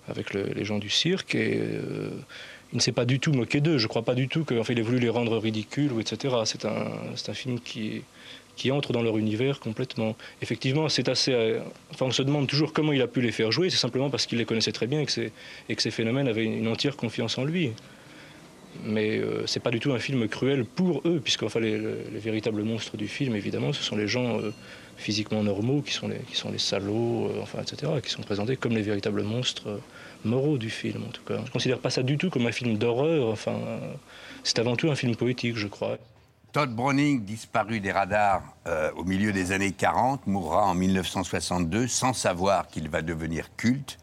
avec 0.08 0.32
les 0.32 0.64
gens 0.64 0.78
du 0.78 0.88
cirque 0.88 1.34
et 1.34 1.58
euh, 1.60 2.08
il 2.72 2.76
ne 2.76 2.80
s'est 2.80 2.92
pas 2.92 3.04
du 3.04 3.20
tout 3.20 3.32
moqué 3.32 3.60
d'eux, 3.60 3.76
je 3.76 3.84
ne 3.84 3.88
crois 3.88 4.02
pas 4.02 4.14
du 4.14 4.28
tout 4.28 4.46
qu'il 4.46 4.78
ait 4.78 4.82
voulu 4.82 4.98
les 4.98 5.10
rendre 5.10 5.36
ridicules, 5.36 5.92
ou 5.92 6.00
etc. 6.00 6.34
C'est 6.46 6.64
un, 6.64 7.34
film 7.34 7.60
qui, 7.60 8.02
entre 8.70 8.94
dans 8.94 9.02
leur 9.02 9.18
univers 9.18 9.60
complètement. 9.60 10.16
Effectivement, 10.40 10.88
c'est 10.88 11.10
assez. 11.10 11.34
Euh, 11.34 11.60
enfin, 11.90 12.06
on 12.06 12.10
se 12.10 12.22
demande 12.22 12.46
toujours 12.46 12.72
comment 12.72 12.92
il 12.92 13.02
a 13.02 13.06
pu 13.06 13.20
les 13.20 13.32
faire 13.32 13.52
jouer. 13.52 13.68
C'est 13.68 13.76
simplement 13.76 14.08
parce 14.08 14.24
qu'il 14.24 14.38
les 14.38 14.46
connaissait 14.46 14.72
très 14.72 14.86
bien 14.86 15.00
et 15.00 15.04
que 15.04 15.82
ces 15.82 15.90
phénomènes 15.90 16.28
avaient 16.28 16.44
une 16.44 16.68
entière 16.68 16.96
confiance 16.96 17.36
en 17.36 17.44
lui 17.44 17.72
mais 18.84 19.18
euh, 19.18 19.46
c'est 19.46 19.60
pas 19.60 19.70
du 19.70 19.80
tout 19.80 19.92
un 19.92 19.98
film 19.98 20.28
cruel 20.28 20.64
pour 20.64 21.02
eux, 21.04 21.20
puisque 21.22 21.42
enfin, 21.42 21.60
les, 21.60 21.78
véritables 22.12 22.62
monstres 22.62 22.96
du 22.96 23.08
film, 23.08 23.36
évidemment, 23.36 23.72
ce 23.72 23.82
sont 23.82 23.96
les 23.96 24.08
gens 24.08 24.38
euh, 24.38 24.52
physiquement 24.96 25.42
normaux, 25.42 25.82
qui 25.82 25.92
sont 25.92 26.08
les, 26.08 26.18
qui 26.18 26.36
sont 26.36 26.50
les 26.50 26.58
salauds, 26.58 27.28
euh, 27.28 27.42
enfin, 27.42 27.60
etc., 27.62 27.92
qui 28.02 28.10
sont 28.10 28.22
présentés 28.22 28.56
comme 28.56 28.72
les 28.72 28.82
véritables 28.82 29.22
monstres 29.22 29.80
moraux 30.24 30.58
du 30.58 30.70
film, 30.70 31.02
en 31.04 31.10
tout 31.10 31.22
cas. 31.24 31.40
Je 31.44 31.50
considère 31.50 31.78
pas 31.78 31.90
ça 31.90 32.02
du 32.02 32.16
tout 32.18 32.30
comme 32.30 32.46
un 32.46 32.52
film 32.52 32.78
d'horreur, 32.78 33.28
enfin, 33.28 33.58
c'est 34.44 34.58
avant 34.58 34.76
tout 34.76 34.90
un 34.90 34.94
film 34.94 35.16
poétique, 35.16 35.56
je 35.56 35.66
crois. 35.66 35.98
Todd 36.52 36.74
Browning, 36.74 37.24
disparu 37.24 37.80
des 37.80 37.92
radars 37.92 38.42
au 38.96 39.04
milieu 39.04 39.32
des 39.32 39.52
années 39.52 39.72
40, 39.72 40.26
mourra 40.26 40.66
en 40.66 40.74
1962 40.74 41.88
sans 41.88 42.12
savoir 42.12 42.68
qu'il 42.68 42.88
va 42.88 43.02
devenir 43.02 43.48
culte. 43.56 43.98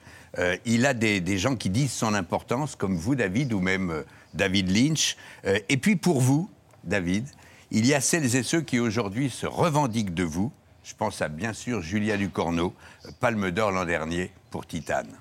il 0.66 0.86
a 0.86 0.94
des, 0.94 1.22
des, 1.22 1.38
gens 1.38 1.56
qui 1.56 1.70
disent 1.70 1.94
son 1.94 2.16
importance, 2.16 2.76
comme 2.76 2.98
vous, 2.98 3.16
David, 3.16 3.54
ou 3.54 3.62
même 3.62 4.04
David 4.33 4.69
Lynch. 4.69 5.17
Euh, 5.45 5.59
et 5.69 5.77
puis 5.77 5.95
pour 5.95 6.21
vous, 6.21 6.50
David, 6.83 7.27
Il 7.71 7.86
y 7.86 7.93
a 7.93 8.01
celles 8.01 8.36
et 8.36 8.41
ceux 8.41 8.62
qui 8.62 8.79
aujourd'hui 8.79 9.29
se 9.29 9.45
revendiquent 9.45 10.13
de 10.13 10.24
vous. 10.24 10.51
Je 10.83 10.95
pense 10.95 11.21
à 11.21 11.27
bien 11.27 11.53
sûr 11.53 11.81
Julia 11.81 12.17
Ducorneau, 12.17 12.74
Palme 13.19 13.51
d'Or 13.51 13.71
l'an 13.71 13.86
dernier 13.86 14.31
pour 14.50 14.65
Titane. 14.65 15.15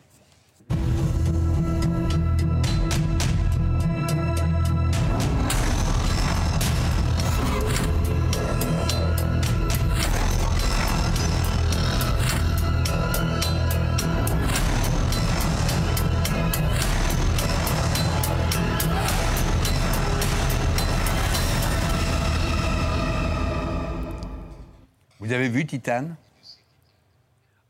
Avez 25.49 25.59
vu 25.59 25.67
Titane 25.67 26.17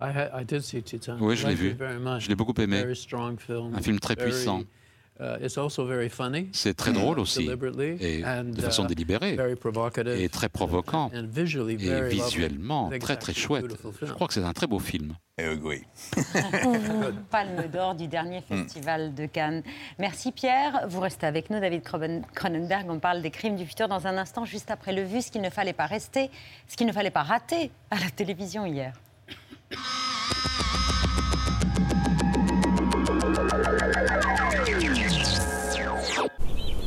I 0.01 0.11
ha- 0.15 0.41
I 0.41 0.45
did 0.45 0.61
see 0.63 0.81
Titan. 0.83 1.17
Oui, 1.21 1.37
je 1.37 1.47
l'ai 1.47 1.55
vu. 1.57 1.71
it 1.71 1.77
very 1.77 1.99
much. 1.99 2.21
Je 2.23 2.29
l'ai 2.29 2.37
beaucoup 2.37 2.55
aimé. 2.61 2.81
Very 2.83 2.95
strong 2.95 3.37
film. 3.41 3.75
Un 3.75 3.83
film 3.83 3.99
très 3.99 4.15
Very, 4.15 4.31
puissant. 4.31 4.63
Uh, 5.21 5.37
it's 5.45 5.57
also 5.59 5.85
very 5.87 6.09
funny. 6.09 6.49
C'est 6.53 6.75
très 6.75 6.93
drôle 6.93 7.19
aussi, 7.19 7.45
deliberately, 7.45 7.97
et 8.01 8.25
and, 8.25 8.45
de 8.55 8.61
façon 8.61 8.85
uh, 8.85 8.89
délibérée, 8.89 9.37
very 9.37 9.57
provocative, 9.57 10.09
et 10.21 10.29
très 10.29 10.49
provocant, 10.49 11.11
and 11.15 11.27
visually 11.31 11.75
et 11.87 12.09
visuellement 12.09 12.89
I 12.89 12.93
think 12.93 13.03
très 13.03 13.15
it's 13.15 13.21
très 13.21 13.35
chouette. 13.35 13.63
beautiful 13.67 13.93
Je 13.93 13.99
film. 14.07 14.15
crois 14.15 14.27
que 14.29 14.35
c'est 14.35 14.43
un 14.45 14.53
très 14.53 14.67
beau 14.67 14.79
film. 14.79 15.15
Eh 15.41 15.51
oui. 15.63 15.83
Palme 17.31 17.69
d'or 17.73 17.95
du 17.95 18.09
dernier 18.09 18.41
festival 18.41 19.15
de 19.15 19.27
Cannes. 19.27 19.63
Merci 19.99 20.33
Pierre. 20.33 20.87
Vous 20.89 20.99
restez 21.01 21.27
avec 21.27 21.49
nous, 21.51 21.61
David 21.61 21.83
Cronen- 21.83 22.25
Cronenberg. 22.35 22.87
On 22.91 22.99
parle 22.99 23.23
des 23.23 23.31
crimes 23.31 23.55
du 23.55 23.65
futur 23.65 23.87
dans 23.87 24.07
un 24.09 24.17
instant, 24.19 24.45
juste 24.45 24.71
après 24.73 24.93
le 24.93 25.03
vu, 25.05 25.23
ce 25.23 25.31
qu'il 25.31 25.41
ne 25.43 25.51
fallait 25.51 25.73
pas 25.73 25.87
rester, 25.87 26.31
ce 26.67 26.77
qu'il 26.77 26.89
ne 26.89 26.93
fallait 26.93 27.13
pas 27.13 27.23
rater 27.23 27.71
à 27.93 27.97
la 28.01 28.11
télévision 28.11 28.67
hier. 28.67 28.95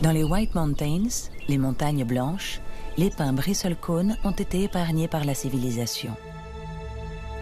Dans 0.01 0.11
les 0.11 0.23
White 0.23 0.55
Mountains, 0.55 1.29
les 1.47 1.59
montagnes 1.59 2.05
blanches, 2.05 2.59
les 2.97 3.11
pins 3.11 3.33
bristlecone 3.33 4.17
ont 4.23 4.31
été 4.31 4.63
épargnés 4.63 5.07
par 5.07 5.25
la 5.25 5.35
civilisation. 5.35 6.15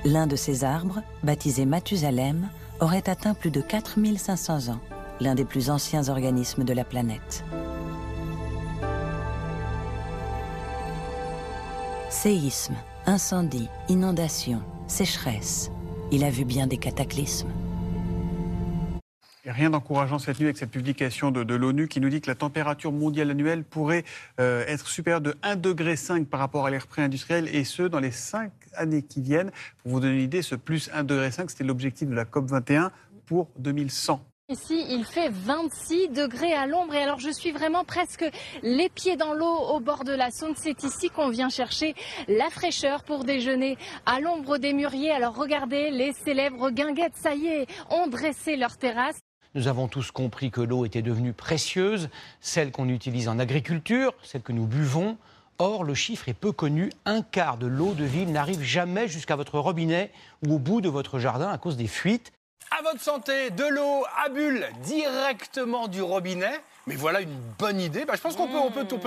L'un 0.03 0.27
de 0.27 0.35
ces 0.35 0.65
arbres, 0.65 1.01
baptisé 1.23 1.65
Mathusalem, 1.65 2.49
aurait 2.81 3.09
atteint 3.09 3.33
plus 3.33 3.49
de 3.49 3.61
4500 3.61 4.73
ans, 4.73 4.79
l'un 5.21 5.35
des 5.35 5.45
plus 5.45 5.69
anciens 5.69 6.09
organismes 6.09 6.65
de 6.65 6.73
la 6.73 6.83
planète. 6.83 7.45
Séisme, 12.09 12.75
incendie, 13.05 13.69
inondation, 13.87 14.61
sécheresse. 14.87 15.71
Il 16.11 16.25
a 16.25 16.29
vu 16.29 16.43
bien 16.43 16.67
des 16.67 16.77
cataclysmes. 16.77 17.53
Rien 19.45 19.69
d'encourageant 19.69 20.19
cette 20.19 20.37
nuit 20.39 20.47
avec 20.47 20.57
cette 20.57 20.71
publication 20.71 21.31
de, 21.31 21.55
l'ONU 21.55 21.87
qui 21.87 22.01
nous 22.01 22.09
dit 22.09 22.19
que 22.19 22.27
la 22.27 22.35
température 22.35 22.91
mondiale 22.91 23.31
annuelle 23.31 23.63
pourrait 23.63 24.03
euh, 24.39 24.65
être 24.67 24.87
supérieure 24.87 25.21
de 25.21 25.31
1,5 25.43 25.61
degré 25.61 25.95
par 26.25 26.41
rapport 26.41 26.65
à 26.65 26.71
l'ère 26.71 26.87
pré-industrielle 26.87 27.47
et 27.53 27.63
ce, 27.63 27.83
dans 27.83 27.99
les 27.99 28.11
cinq 28.11 28.51
années 28.75 29.01
qui 29.01 29.21
viennent. 29.21 29.51
Pour 29.81 29.93
vous 29.93 29.99
donner 30.01 30.15
une 30.15 30.23
idée, 30.23 30.41
ce 30.41 30.55
plus 30.55 30.89
1,5 30.89 31.03
degré, 31.03 31.31
c'était 31.31 31.63
l'objectif 31.63 32.09
de 32.09 32.15
la 32.15 32.25
COP 32.25 32.49
21 32.49 32.91
pour 33.25 33.47
2100. 33.59 34.21
Ici, 34.51 34.83
il 34.89 35.05
fait 35.05 35.29
26 35.29 36.09
degrés 36.09 36.53
à 36.53 36.65
l'ombre 36.65 36.95
et 36.95 37.03
alors 37.03 37.19
je 37.19 37.29
suis 37.29 37.51
vraiment 37.51 37.83
presque 37.83 38.25
les 38.63 38.89
pieds 38.89 39.15
dans 39.15 39.33
l'eau 39.33 39.45
au 39.45 39.79
bord 39.79 40.03
de 40.03 40.11
la 40.11 40.31
Saône. 40.31 40.55
C'est 40.57 40.83
ici 40.83 41.11
qu'on 41.11 41.29
vient 41.29 41.49
chercher 41.49 41.93
la 42.27 42.49
fraîcheur 42.49 43.03
pour 43.03 43.25
déjeuner 43.25 43.77
à 44.07 44.19
l'ombre 44.19 44.57
des 44.57 44.73
mûriers. 44.73 45.11
Alors 45.11 45.35
regardez, 45.35 45.91
les 45.91 46.13
célèbres 46.13 46.71
guinguettes, 46.71 47.15
ça 47.15 47.35
y 47.35 47.45
est, 47.45 47.67
ont 47.91 48.07
dressé 48.07 48.55
leur 48.55 48.75
terrasse. 48.77 49.19
Nous 49.55 49.67
avons 49.67 49.87
tous 49.87 50.11
compris 50.11 50.51
que 50.51 50.61
l'eau 50.61 50.85
était 50.85 51.01
devenue 51.01 51.33
précieuse, 51.33 52.09
celle 52.39 52.71
qu'on 52.71 52.87
utilise 52.87 53.27
en 53.27 53.39
agriculture, 53.39 54.13
celle 54.21 54.43
que 54.43 54.51
nous 54.51 54.67
buvons. 54.67 55.17
Or, 55.57 55.83
le 55.83 55.95
chiffre 55.95 56.29
est 56.29 56.33
peu 56.33 56.51
connu. 56.51 56.91
Un 57.05 57.23
quart 57.23 57.57
de 57.57 57.65
l'eau 57.65 57.93
de 57.93 58.05
ville 58.05 58.31
n'arrive 58.31 58.61
jamais 58.61 59.07
jusqu'à 59.07 59.35
votre 59.35 59.57
robinet 59.57 60.11
ou 60.45 60.53
au 60.53 60.59
bout 60.59 60.81
de 60.81 60.87
votre 60.87 61.17
jardin 61.17 61.49
à 61.49 61.57
cause 61.57 61.77
des 61.77 61.87
fuites. 61.87 62.31
À 62.77 62.83
votre 62.83 63.01
santé, 63.01 63.49
de 63.49 63.65
l'eau 63.65 64.05
à 64.23 64.29
bulles 64.29 64.67
directement 64.83 65.87
du 65.87 66.03
robinet. 66.03 66.61
Mais 66.85 66.95
voilà 66.95 67.21
une 67.21 67.37
bonne 67.57 67.81
idée. 67.81 68.05
Bah, 68.05 68.13
je 68.15 68.21
pense 68.21 68.35
qu'on 68.35 68.47
peut, 68.47 68.57
on 68.57 68.71
peut, 68.71 68.87
on. 68.91 68.99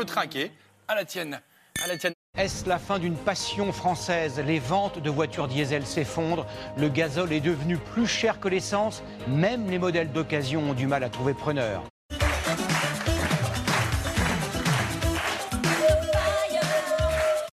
À 0.89 0.95
la 0.97 1.05
tienne. 1.05 1.41
À 1.83 1.87
la 1.87 1.97
tienne. 1.97 2.13
Est-ce 2.39 2.67
la 2.67 2.79
fin 2.79 2.99
d'une 2.99 3.15
passion 3.15 3.73
française? 3.73 4.43
Les 4.47 4.59
ventes 4.59 4.99
de 4.99 5.11
voitures 5.11 5.49
diesel 5.49 5.85
s'effondrent, 5.85 6.47
le 6.79 6.89
gazole 6.89 7.31
est 7.31 7.41
devenu 7.41 7.77
plus 7.77 8.07
cher 8.07 8.41
que 8.41 8.49
l'essence, 8.49 9.03
même 9.29 9.69
les 9.69 9.79
modèles 9.79 10.11
d'occasion 10.11 10.71
ont 10.71 10.73
du 10.73 10.87
mal 10.87 11.05
à 11.05 11.11
trouver 11.11 11.35
preneur. 11.35 11.83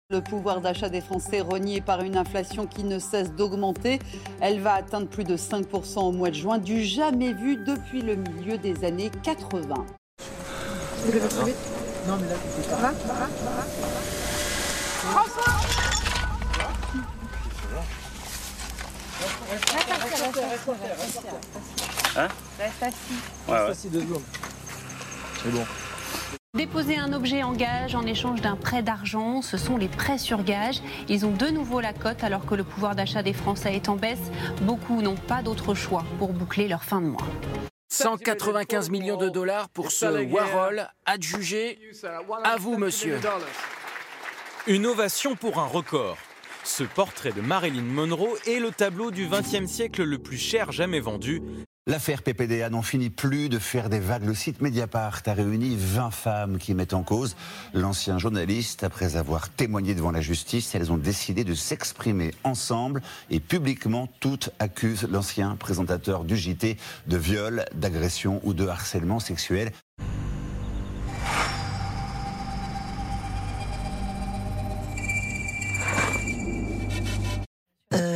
Le 0.09 0.23
pouvoir 0.23 0.63
d'achat 0.63 0.89
des 0.89 1.03
Français 1.03 1.43
renié 1.43 1.83
par 1.83 2.01
une 2.01 2.17
inflation 2.17 2.67
qui 2.67 2.85
ne 2.85 2.99
cesse 2.99 3.31
d'augmenter. 3.33 3.99
Elle 4.41 4.61
va 4.61 4.73
atteindre 4.73 5.07
plus 5.07 5.25
de 5.25 5.37
5% 5.37 5.99
au 5.99 6.13
mois 6.13 6.31
de 6.31 6.35
juin, 6.35 6.57
du 6.57 6.83
jamais 6.83 7.35
vu 7.35 7.57
depuis 7.57 8.01
le 8.01 8.17
milieu 8.17 8.57
des 8.57 8.87
années 8.87 9.11
80. 9.23 9.75
Vous 11.05 11.13
l'avez 11.13 11.29
trouvé 11.29 11.55
Non, 12.09 12.17
mais 12.19 12.29
là, 12.29 12.37
Hein 22.17 22.29
Reste 22.59 22.83
assis. 22.83 22.97
Ouais, 23.49 23.55
ouais. 23.55 23.59
Reste 23.61 23.71
assis 23.71 23.89
deux 23.89 24.01
secondes. 24.01 24.23
C'est 25.43 25.51
bon. 25.51 25.65
Déposer 26.55 26.99
un 26.99 27.15
objet 27.15 27.43
en 27.43 27.53
gage 27.53 27.95
en 27.95 28.05
échange 28.05 28.43
d'un 28.43 28.57
prêt 28.57 28.83
d'argent, 28.83 29.41
ce 29.41 29.57
sont 29.57 29.79
les 29.79 29.89
prêts 29.89 30.19
sur 30.19 30.45
gage. 30.45 30.83
Ils 31.09 31.25
ont 31.25 31.31
de 31.31 31.47
nouveau 31.49 31.81
la 31.81 31.95
cote 31.95 32.23
alors 32.23 32.45
que 32.45 32.55
le 32.55 32.63
pouvoir 32.63 32.95
d'achat 32.95 33.23
des 33.23 33.33
Français 33.33 33.75
est 33.75 33.89
en 33.89 33.97
baisse. 33.97 34.31
Beaucoup 34.61 35.01
n'ont 35.01 35.17
pas 35.17 35.43
d'autre 35.43 35.75
choix 35.75 36.05
pour 36.19 36.35
boucler 36.35 36.69
leur 36.69 36.85
fin 36.85 37.01
de 37.01 37.07
mois. 37.07 37.27
195 37.89 38.91
millions 38.91 39.17
de 39.17 39.31
dollars 39.31 39.71
pour 39.71 39.91
ce 39.91 40.31
Warhol, 40.31 40.89
adjugé. 41.07 41.79
À 42.45 42.57
vous, 42.57 42.77
monsieur. 42.77 43.19
Une 44.67 44.87
ovation 44.87 45.37
pour 45.37 45.59
un 45.59 45.67
record. 45.67 46.19
Ce 46.65 46.85
portrait 46.85 47.33
de 47.33 47.41
Marilyn 47.41 47.83
Monroe 47.83 48.39
est 48.47 48.61
le 48.61 48.71
tableau 48.71 49.11
du 49.11 49.27
XXe 49.29 49.71
siècle 49.71 50.05
le 50.05 50.19
plus 50.19 50.39
cher 50.39 50.71
jamais 50.71 51.01
vendu. 51.01 51.43
L'affaire 51.89 52.23
PPDA 52.23 52.71
n'en 52.71 52.83
finit 52.83 53.11
plus 53.11 53.49
de 53.49 53.59
faire 53.59 53.91
des 53.91 53.99
vagues. 53.99 54.25
Le 54.25 54.35
site 54.35 54.61
Mediapart 54.61 55.23
a 55.27 55.33
réuni 55.33 55.75
20 55.77 56.11
femmes 56.13 56.59
qui 56.59 56.75
mettent 56.75 56.95
en 56.95 57.03
cause 57.03 57.35
l'ancien 57.75 58.19
journaliste. 58.19 58.85
Après 58.85 59.17
avoir 59.17 59.49
témoigné 59.49 59.97
devant 59.97 60.13
la 60.13 60.21
justice, 60.21 60.77
elles 60.77 60.93
ont 60.93 60.97
décidé 60.97 61.43
de 61.43 61.55
s'exprimer 61.55 62.31
ensemble 62.45 63.03
et 63.31 63.41
publiquement. 63.41 64.09
Toutes 64.21 64.51
accusent 64.61 65.09
l'ancien 65.11 65.57
présentateur 65.57 66.23
du 66.23 66.37
JT 66.37 66.77
de 67.09 67.17
viol, 67.17 67.65
d'agression 67.75 68.41
ou 68.45 68.55
de 68.55 68.69
harcèlement 68.69 69.19
sexuel. 69.19 69.73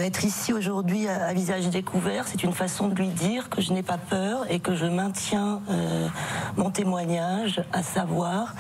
Être 0.07 0.25
ici 0.25 0.53
aujourd'hui 0.53 1.09
à, 1.09 1.33
visage 1.33 1.69
découvert, 1.69 2.29
c'est 2.29 2.45
une 2.45 2.53
façon 2.53 2.87
de 2.89 2.95
lui 2.95 3.09
dire 3.09 3.51
que 3.51 3.61
je 3.61 3.73
n'ai 3.73 3.83
pas 3.83 3.99
peur 3.99 4.49
et 4.49 4.61
que 4.61 4.77
je 4.77 4.87
maintiens 4.87 5.61
euh, 5.69 6.09
mon 6.57 6.71
témoignage, 6.71 7.61
à 7.73 7.83
savoir 7.83 8.55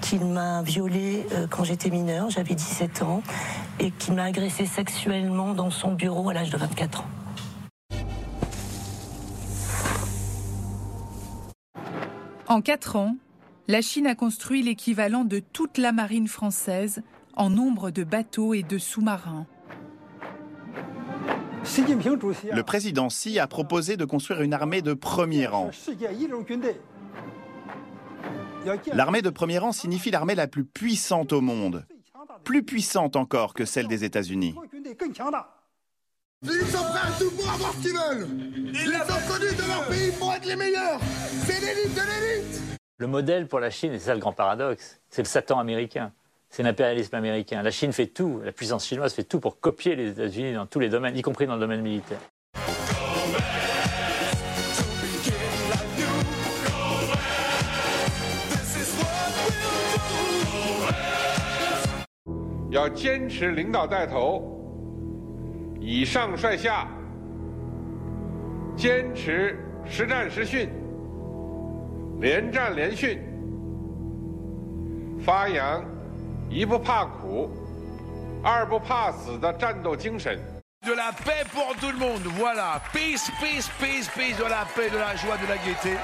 qu'il 0.00 0.24
m'a 0.24 0.62
violée 0.62 1.26
euh, 1.32 1.48
quand 1.50 1.64
j'étais 1.64 1.90
mineure, 1.90 2.30
j'avais 2.30 2.54
17 2.54 3.02
ans, 3.02 3.22
et 3.80 3.90
qu'il 3.90 4.14
m'a 4.14 4.24
agressée 4.24 4.64
sexuellement 4.64 5.54
dans 5.54 5.70
son 5.70 5.92
bureau 5.92 6.30
à 6.30 6.34
l'âge 6.34 6.50
de 6.50 6.56
24 6.56 7.00
ans. 7.00 7.06
En 12.46 12.60
quatre 12.60 12.94
ans, 12.94 13.16
la 13.66 13.80
Chine 13.80 14.06
a 14.06 14.14
construit 14.14 14.62
l'équivalent 14.62 15.24
de 15.24 15.40
toute 15.40 15.78
la 15.78 15.90
marine 15.90 16.28
française 16.28 17.02
en 17.34 17.50
nombre 17.50 17.90
de 17.90 18.04
bateaux 18.04 18.54
et 18.54 18.62
de 18.62 18.78
sous-marins. 18.78 19.46
Le 21.64 22.62
président 22.62 23.08
Xi 23.08 23.38
a 23.38 23.46
proposé 23.46 23.96
de 23.96 24.04
construire 24.04 24.42
une 24.42 24.52
armée 24.52 24.82
de 24.82 24.94
premier 24.94 25.46
rang. 25.46 25.70
L'armée 28.92 29.22
de 29.22 29.30
premier 29.30 29.58
rang 29.58 29.72
signifie 29.72 30.10
l'armée 30.10 30.34
la 30.34 30.48
plus 30.48 30.64
puissante 30.64 31.32
au 31.32 31.40
monde. 31.40 31.84
Plus 32.44 32.64
puissante 32.64 33.16
encore 33.16 33.54
que 33.54 33.64
celle 33.64 33.86
des 33.86 34.04
États-Unis. 34.04 34.54
Ils 36.44 36.50
sont 36.66 36.82
prêts 36.82 37.00
à 37.00 37.18
tout 37.18 37.30
pour 37.30 37.48
avoir 37.48 37.72
ce 37.72 37.82
qu'ils 37.82 37.92
veulent 37.92 38.26
Ils 38.66 38.92
sont 38.92 39.32
connus 39.32 39.54
de 39.54 39.68
leur 39.68 39.86
pays 39.86 40.10
pour 40.18 40.32
être 40.32 40.44
les 40.44 40.56
meilleurs 40.56 40.98
C'est 41.44 41.60
l'élite 41.60 41.94
de 41.94 42.00
l'élite 42.00 42.62
Le 42.98 43.06
modèle 43.06 43.46
pour 43.46 43.60
la 43.60 43.70
Chine, 43.70 43.92
et 43.92 44.00
c'est 44.00 44.06
ça 44.06 44.14
le 44.14 44.20
grand 44.20 44.32
paradoxe, 44.32 45.00
c'est 45.08 45.22
le 45.22 45.28
Satan 45.28 45.60
américain. 45.60 46.12
C'est 46.52 46.62
l'impérialisme 46.62 47.16
américain. 47.16 47.62
La 47.62 47.70
Chine 47.70 47.92
fait 47.92 48.06
tout, 48.06 48.40
la 48.44 48.52
puissance 48.52 48.86
chinoise 48.86 49.14
fait 49.14 49.24
tout 49.24 49.40
pour 49.40 49.58
copier 49.58 49.96
les 49.96 50.10
États-Unis 50.10 50.52
dans 50.52 50.66
tous 50.66 50.80
les 50.80 50.90
domaines, 50.90 51.16
y 51.16 51.22
compris 51.22 51.46
dans 51.46 51.54
le 51.54 51.60
domaine 51.60 51.80
militaire. 51.80 52.18
De 80.84 80.92
la 80.92 81.12
paix 81.24 81.44
pour 81.52 81.74
tout 81.80 81.92
le 81.92 81.98
monde, 81.98 82.22
voilà. 82.36 82.82
Peace, 82.92 83.30
peace, 83.40 83.70
peace, 83.78 84.10
peace, 84.14 84.36
de 84.36 84.44
la 84.44 84.66
paix, 84.74 84.90
de 84.90 84.98
la 84.98 85.16
joie, 85.16 85.36
de 85.38 85.46
la 85.46 85.56
gaieté. 85.56 85.96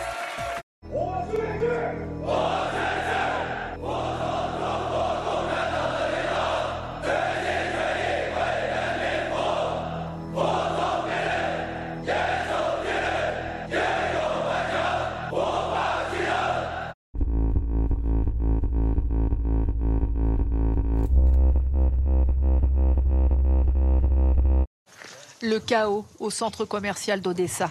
Le 25.48 25.60
chaos 25.60 26.04
au 26.20 26.28
centre 26.28 26.66
commercial 26.66 27.22
d'Odessa. 27.22 27.70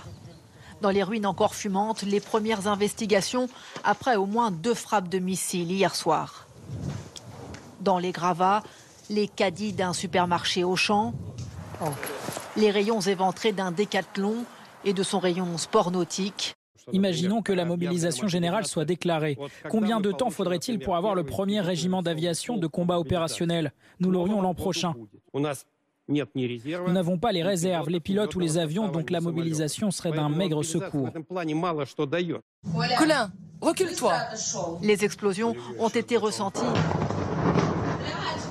Dans 0.81 0.89
les 0.89 1.03
ruines 1.03 1.27
encore 1.27 1.53
fumantes, 1.53 2.01
les 2.01 2.19
premières 2.19 2.67
investigations 2.67 3.49
après 3.83 4.15
au 4.15 4.25
moins 4.25 4.49
deux 4.49 4.73
frappes 4.73 5.09
de 5.09 5.19
missiles 5.19 5.71
hier 5.71 5.93
soir. 5.93 6.47
Dans 7.81 7.99
les 7.99 8.11
gravats, 8.11 8.63
les 9.11 9.27
caddies 9.27 9.73
d'un 9.73 9.93
supermarché 9.93 10.63
Auchan, 10.63 11.13
les 12.55 12.71
rayons 12.71 13.01
éventrés 13.01 13.51
d'un 13.51 13.71
décathlon 13.71 14.37
et 14.83 14.93
de 14.93 15.03
son 15.03 15.19
rayon 15.19 15.59
sport 15.59 15.91
nautique. 15.91 16.55
Imaginons 16.93 17.43
que 17.43 17.53
la 17.53 17.65
mobilisation 17.65 18.27
générale 18.27 18.65
soit 18.65 18.85
déclarée. 18.85 19.37
Combien 19.69 19.99
de 19.99 20.11
temps 20.11 20.31
faudrait-il 20.31 20.79
pour 20.79 20.95
avoir 20.95 21.13
le 21.13 21.23
premier 21.23 21.59
régiment 21.59 22.01
d'aviation 22.01 22.57
de 22.57 22.65
combat 22.65 22.97
opérationnel? 22.97 23.71
Nous 23.99 24.09
l'aurions 24.09 24.41
l'an 24.41 24.55
prochain. 24.55 24.95
Nous 26.09 26.93
n'avons 26.93 27.17
pas 27.17 27.31
les 27.31 27.43
réserves, 27.43 27.89
les 27.89 27.99
pilotes 27.99 28.33
ou 28.35 28.39
les 28.39 28.57
avions, 28.57 28.87
donc 28.87 29.09
la 29.09 29.19
mobilisation 29.19 29.91
serait 29.91 30.11
d'un 30.11 30.29
maigre 30.29 30.63
secours. 30.63 31.09
Colin, 32.97 33.31
recule-toi. 33.61 34.13
Les 34.81 35.03
explosions 35.03 35.55
ont 35.79 35.89
été 35.89 36.17
ressenties 36.17 36.61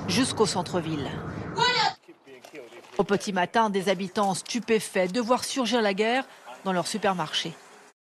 jusqu'au 0.07 0.45
centre-ville. 0.45 1.09
Au 2.97 3.03
petit 3.03 3.33
matin, 3.33 3.69
des 3.69 3.89
habitants 3.89 4.33
stupéfaits 4.33 5.11
de 5.11 5.21
voir 5.21 5.43
surgir 5.43 5.81
la 5.81 5.93
guerre 5.93 6.25
dans 6.63 6.73
leur 6.73 6.87
supermarché. 6.87 7.53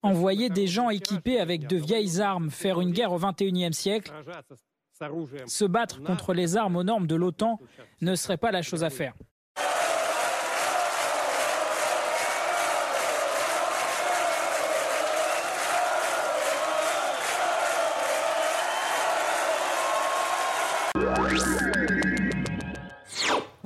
Envoyer 0.03 0.51
des 0.51 0.67
gens 0.67 0.91
équipés 0.91 1.41
avec 1.41 1.67
de 1.67 1.77
vieilles 1.77 2.21
armes 2.21 2.51
faire 2.51 2.81
une 2.81 2.93
guerre 2.93 3.13
au 3.13 3.19
XXIe 3.19 3.73
siècle, 3.73 4.13
se 5.47 5.65
battre 5.65 6.03
contre 6.03 6.35
les 6.35 6.57
armes 6.57 6.77
aux 6.77 6.83
normes 6.83 7.07
de 7.07 7.15
l'OTAN 7.15 7.59
ne 8.01 8.15
serait 8.15 8.37
pas 8.37 8.53
la 8.53 8.63
chose 8.63 8.85
à 8.85 8.91
faire. 8.91 9.15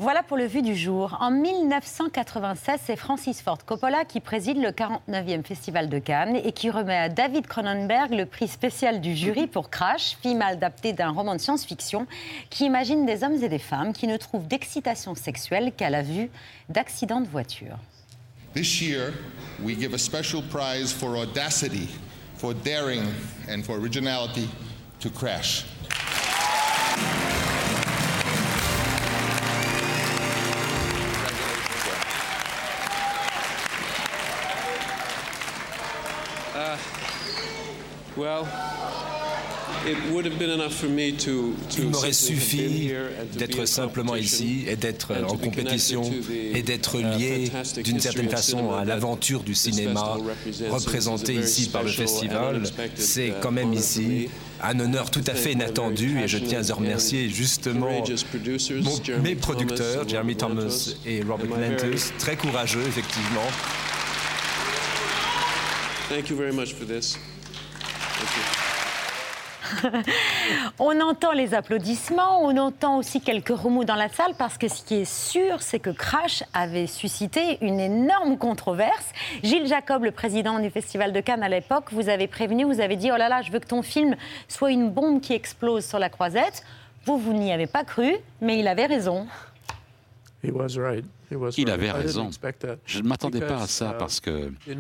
Voilà 0.01 0.23
pour 0.23 0.37
le 0.37 0.47
vu 0.47 0.63
du 0.63 0.77
jour. 0.77 1.17
En 1.19 1.33
1996, 1.33 2.79
c'est 2.87 2.95
Francis 2.95 3.43
Ford 3.43 3.59
Coppola 3.67 4.05
qui 4.05 4.21
préside 4.21 4.57
le 4.63 4.69
49e 4.69 5.43
Festival 5.43 5.89
de 5.89 5.99
Cannes 5.99 6.37
et 6.37 6.53
qui 6.53 6.71
remet 6.71 6.97
à 6.97 7.09
David 7.09 7.49
Cronenberg 7.49 8.13
le 8.13 8.25
prix 8.25 8.47
spécial 8.47 9.01
du 9.01 9.17
jury 9.17 9.49
pour 9.49 9.71
Crash, 9.71 10.17
film 10.23 10.41
adapté 10.41 10.93
d'un 10.93 11.11
roman 11.11 11.35
de 11.35 11.41
science-fiction 11.41 12.07
qui 12.49 12.65
imagine 12.65 13.07
des 13.07 13.25
hommes 13.25 13.43
et 13.43 13.49
des 13.49 13.59
femmes 13.59 13.93
qui 13.93 14.07
ne 14.07 14.17
trouvent 14.17 14.47
d'excitation 14.47 15.17
sexuelle 15.17 15.73
qu'à 15.77 15.91
la 15.91 16.03
vue 16.03 16.31
d'accidents 16.69 17.21
de 17.21 17.27
voiture. 17.27 17.77
This 18.55 18.81
year, 18.81 19.13
we 19.65 19.77
give 19.77 19.95
a 19.95 19.99
special 19.99 20.43
prize 20.43 20.93
for 20.93 21.17
audacity, 21.17 21.89
for 22.37 22.55
daring, 22.55 23.03
and 23.51 23.65
for 23.65 23.77
originality 23.77 24.49
to 25.01 25.11
Crash. 25.11 25.65
Il 41.77 41.89
m'aurait 41.89 42.13
suffi 42.13 42.93
d'être 43.35 43.65
simplement 43.67 44.17
ici 44.17 44.65
et 44.67 44.77
d'être 44.77 45.13
en 45.27 45.37
compétition 45.37 46.03
et 46.55 46.63
d'être 46.63 46.99
lié 46.99 47.51
d'une 47.85 48.01
certaine 48.01 48.29
façon 48.29 48.73
à 48.73 48.85
l'aventure 48.85 49.43
du 49.43 49.55
cinéma 49.55 50.17
représentée 50.71 51.35
ici 51.35 51.69
par 51.69 51.83
le 51.83 51.91
festival. 51.91 52.63
C'est 52.97 53.35
quand 53.41 53.53
même 53.53 53.73
ici 53.73 54.29
un 54.63 54.79
honneur 54.81 55.11
tout 55.11 55.25
à 55.27 55.35
fait 55.35 55.53
inattendu 55.53 56.19
et 56.21 56.29
je 56.29 56.39
tiens 56.39 56.69
à 56.69 56.75
remercier 56.75 57.29
justement 57.29 58.05
mes 59.23 59.37
producteurs, 59.37 60.09
Jeremy 60.09 60.37
Thomas 60.37 60.95
et 61.07 61.23
Robert 61.23 61.59
Lentus, 61.59 62.13
très 62.19 62.37
courageux 62.37 62.85
effectivement. 62.87 63.47
Thank 66.09 66.31
you 66.31 66.37
very 66.37 66.53
much 66.53 66.73
for 66.73 66.87
this. 66.87 67.19
on 70.79 71.01
entend 71.01 71.33
les 71.33 71.55
applaudissements, 71.55 72.43
on 72.43 72.57
entend 72.57 72.99
aussi 72.99 73.21
quelques 73.21 73.49
remous 73.49 73.85
dans 73.85 73.95
la 73.95 74.09
salle 74.09 74.35
parce 74.39 74.59
que 74.59 74.69
ce 74.69 74.83
qui 74.83 74.97
est 74.97 75.05
sûr, 75.05 75.61
c'est 75.61 75.79
que 75.79 75.91
Crash 75.91 76.43
avait 76.55 76.87
suscité 76.87 77.59
une 77.61 77.81
énorme 77.81 78.39
controverse. 78.39 79.13
Gilles 79.43 79.67
Jacob, 79.67 80.05
le 80.05 80.11
président 80.11 80.59
du 80.59 80.71
Festival 80.71 81.13
de 81.13 81.21
Cannes 81.21 81.43
à 81.43 81.49
l'époque, 81.49 81.93
vous 81.93 82.09
avez 82.09 82.27
prévenu, 82.27 82.65
vous 82.65 82.81
avez 82.81 82.97
dit 82.97 83.11
Oh 83.13 83.17
là 83.17 83.29
là, 83.29 83.43
je 83.43 83.51
veux 83.53 83.59
que 83.59 83.67
ton 83.67 83.83
film 83.83 84.17
soit 84.49 84.71
une 84.71 84.91
bombe 84.91 85.21
qui 85.21 85.33
explose 85.33 85.85
sur 85.85 85.99
la 85.99 86.09
croisette. 86.09 86.65
Vous, 87.05 87.19
vous 87.19 87.33
n'y 87.33 87.53
avez 87.53 87.67
pas 87.67 87.85
cru, 87.85 88.15
mais 88.41 88.59
il 88.59 88.69
avait 88.69 88.87
raison. 88.87 89.27
Il 91.57 91.71
avait 91.71 91.91
raison. 91.91 92.31
Je 92.85 93.01
ne 93.01 93.09
m'attendais 93.09 93.41
pas 93.41 93.63
à 93.63 93.67
ça 93.67 93.93
parce 93.93 94.21
que 94.21 94.53
le 94.67 94.75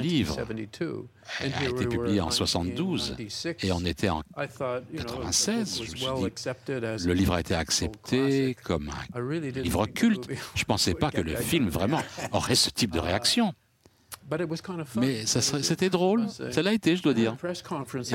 livre 0.00 0.38
a 1.40 1.68
été 1.68 1.86
publié 1.86 2.20
en 2.20 2.30
72 2.30 3.16
et 3.62 3.72
on 3.72 3.84
était 3.84 4.08
en 4.08 4.22
96. 4.36 5.76
Je 5.76 5.82
me 5.82 5.86
suis 5.86 5.94
dit, 5.94 7.06
le 7.06 7.14
livre 7.14 7.34
a 7.34 7.40
été 7.40 7.54
accepté 7.54 8.56
comme 8.62 8.90
un 9.14 9.20
livre 9.62 9.86
culte. 9.86 10.28
Je 10.54 10.62
ne 10.62 10.66
pensais 10.66 10.94
pas 11.00 11.10
que 11.10 11.20
le 11.20 11.36
film 11.36 11.68
vraiment 11.68 12.02
aurait 12.32 12.54
ce 12.54 12.70
type 12.70 12.92
de 12.92 13.00
réaction. 13.00 13.54
Mais 14.96 15.26
c'était 15.26 15.90
drôle, 15.90 16.26
ça 16.28 16.62
l'a 16.62 16.72
été, 16.72 16.96
je 16.96 17.02
dois 17.02 17.14
dire. 17.14 17.36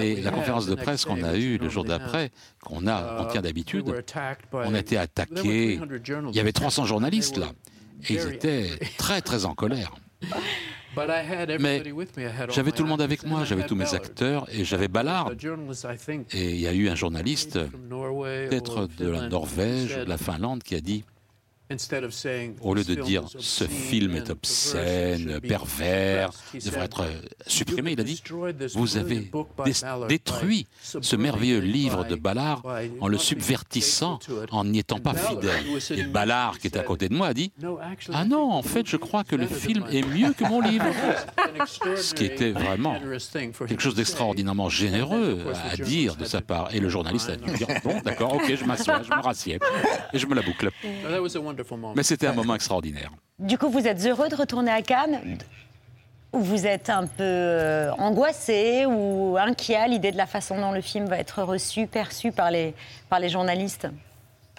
Et 0.02 0.22
la 0.22 0.32
conférence 0.32 0.66
de 0.66 0.76
presse 0.76 1.06
qu'on 1.06 1.24
a 1.24 1.36
eue 1.36 1.58
le 1.58 1.70
jour 1.70 1.84
d'après, 1.84 2.32
qu'on 2.64 2.88
a, 2.88 3.28
tient 3.32 3.42
d'habitude, 3.42 3.86
on 4.54 4.74
a 4.74 4.80
été 4.80 4.98
attaqué. 4.98 5.80
Il 6.30 6.36
y 6.36 6.40
avait 6.40 6.52
300 6.52 6.86
journalistes 6.86 7.38
là, 7.38 7.52
et 8.08 8.14
ils 8.14 8.34
étaient 8.34 8.80
très 8.98 9.22
très 9.22 9.46
en 9.46 9.54
colère. 9.54 9.94
Mais 11.60 11.84
j'avais 12.50 12.72
tout 12.72 12.84
le 12.84 12.90
monde 12.90 13.02
avec 13.02 13.26
moi, 13.26 13.44
j'avais 13.46 13.66
tous 13.66 13.76
mes 13.76 13.94
acteurs 13.94 14.48
et 14.52 14.66
j'avais 14.66 14.88
Ballard. 14.88 15.32
Et 16.34 16.50
il 16.50 16.60
y 16.60 16.68
a 16.68 16.74
eu 16.74 16.90
un 16.90 16.96
journaliste, 16.96 17.60
peut-être 17.90 18.88
de 18.98 19.08
la 19.10 19.30
Norvège, 19.30 19.98
de 19.98 20.10
la 20.10 20.18
Finlande, 20.18 20.64
qui 20.64 20.76
a 20.76 20.82
dit 20.82 21.04
Au 22.62 22.74
lieu 22.74 22.84
de 22.84 22.96
dire 22.96 23.24
ce 23.38 23.66
film 23.66 24.16
est 24.16 24.32
obscène, 24.32 25.40
pervers, 25.42 26.32
devrait 26.54 26.86
être 26.86 27.02
euh, 27.02 27.22
supprimé, 27.46 27.92
il 27.92 28.00
a 28.00 28.04
dit 28.04 28.24
vous 28.74 28.98
avez 28.98 29.30
détruit 30.08 30.66
ce 30.82 31.16
merveilleux 31.16 31.60
livre 31.60 32.06
de 32.06 32.16
Ballard 32.16 32.64
en 33.00 33.08
le 33.08 33.18
subvertissant, 33.20 34.18
en 34.52 34.66
n'y 34.66 34.80
étant 34.80 35.00
pas 35.00 35.14
fidèle. 35.14 35.64
Et 35.92 36.04
Ballard, 36.04 36.58
qui 36.58 36.68
était 36.68 36.80
à 36.80 36.84
côté 36.84 37.08
de 37.08 37.14
moi, 37.14 37.28
a 37.28 37.34
dit 37.36 37.52
ah 38.14 38.26
non, 38.26 38.52
en 38.52 38.64
fait, 38.64 38.88
je 38.88 38.98
crois 38.98 39.24
que 39.24 39.36
le 39.36 39.46
film 39.46 39.86
est 39.92 40.02
mieux 40.08 40.34
que 40.34 40.46
mon 40.46 40.62
livre. 40.70 40.86
Ce 41.98 42.14
qui 42.16 42.26
était 42.26 42.52
vraiment 42.52 43.00
quelque 43.68 43.82
chose 43.82 43.96
d'extraordinairement 43.96 44.70
généreux 44.70 45.40
à 45.72 45.78
dire 45.78 46.16
de 46.16 46.26
sa 46.26 46.42
part. 46.42 46.74
Et 46.74 46.80
le 46.80 46.90
journaliste 46.90 47.30
a 47.30 47.36
dû 47.36 47.52
dire 47.54 47.68
bon, 47.84 48.00
d'accord, 48.04 48.34
ok, 48.34 48.56
je 48.56 48.66
m'assois, 48.66 49.02
je 49.04 49.10
me 49.16 49.22
rassieds 49.22 49.60
et 50.14 50.18
je 50.18 50.26
me 50.26 50.34
la 50.34 50.42
boucle. 50.42 50.72
Mais 51.96 52.04
c'était 52.04 52.28
un 52.28 52.34
moment 52.34 52.56
extraordinaire. 52.56 53.12
Du 53.40 53.58
coup, 53.58 53.70
vous 53.70 53.88
êtes 53.88 54.06
heureux 54.06 54.30
de 54.30 54.36
retourner 54.36 54.72
à 54.72 54.82
Cannes 54.82 55.38
ou 56.34 56.40
vous 56.40 56.68
êtes 56.68 56.90
un 56.90 57.08
peu 57.08 57.24
euh, 57.24 57.92
angoissé 57.94 58.86
ou 58.86 59.38
inquiet 59.38 59.78
à 59.78 59.88
l'idée 59.88 60.12
de 60.12 60.18
la 60.18 60.28
façon 60.28 60.60
dont 60.60 60.72
le 60.72 60.82
film 60.82 61.06
va 61.08 61.18
être 61.18 61.42
reçu, 61.44 61.88
perçu 61.88 62.32
par 62.32 62.52
les, 62.52 62.74
par 63.10 63.20
les 63.20 63.30
journalistes 63.30 63.88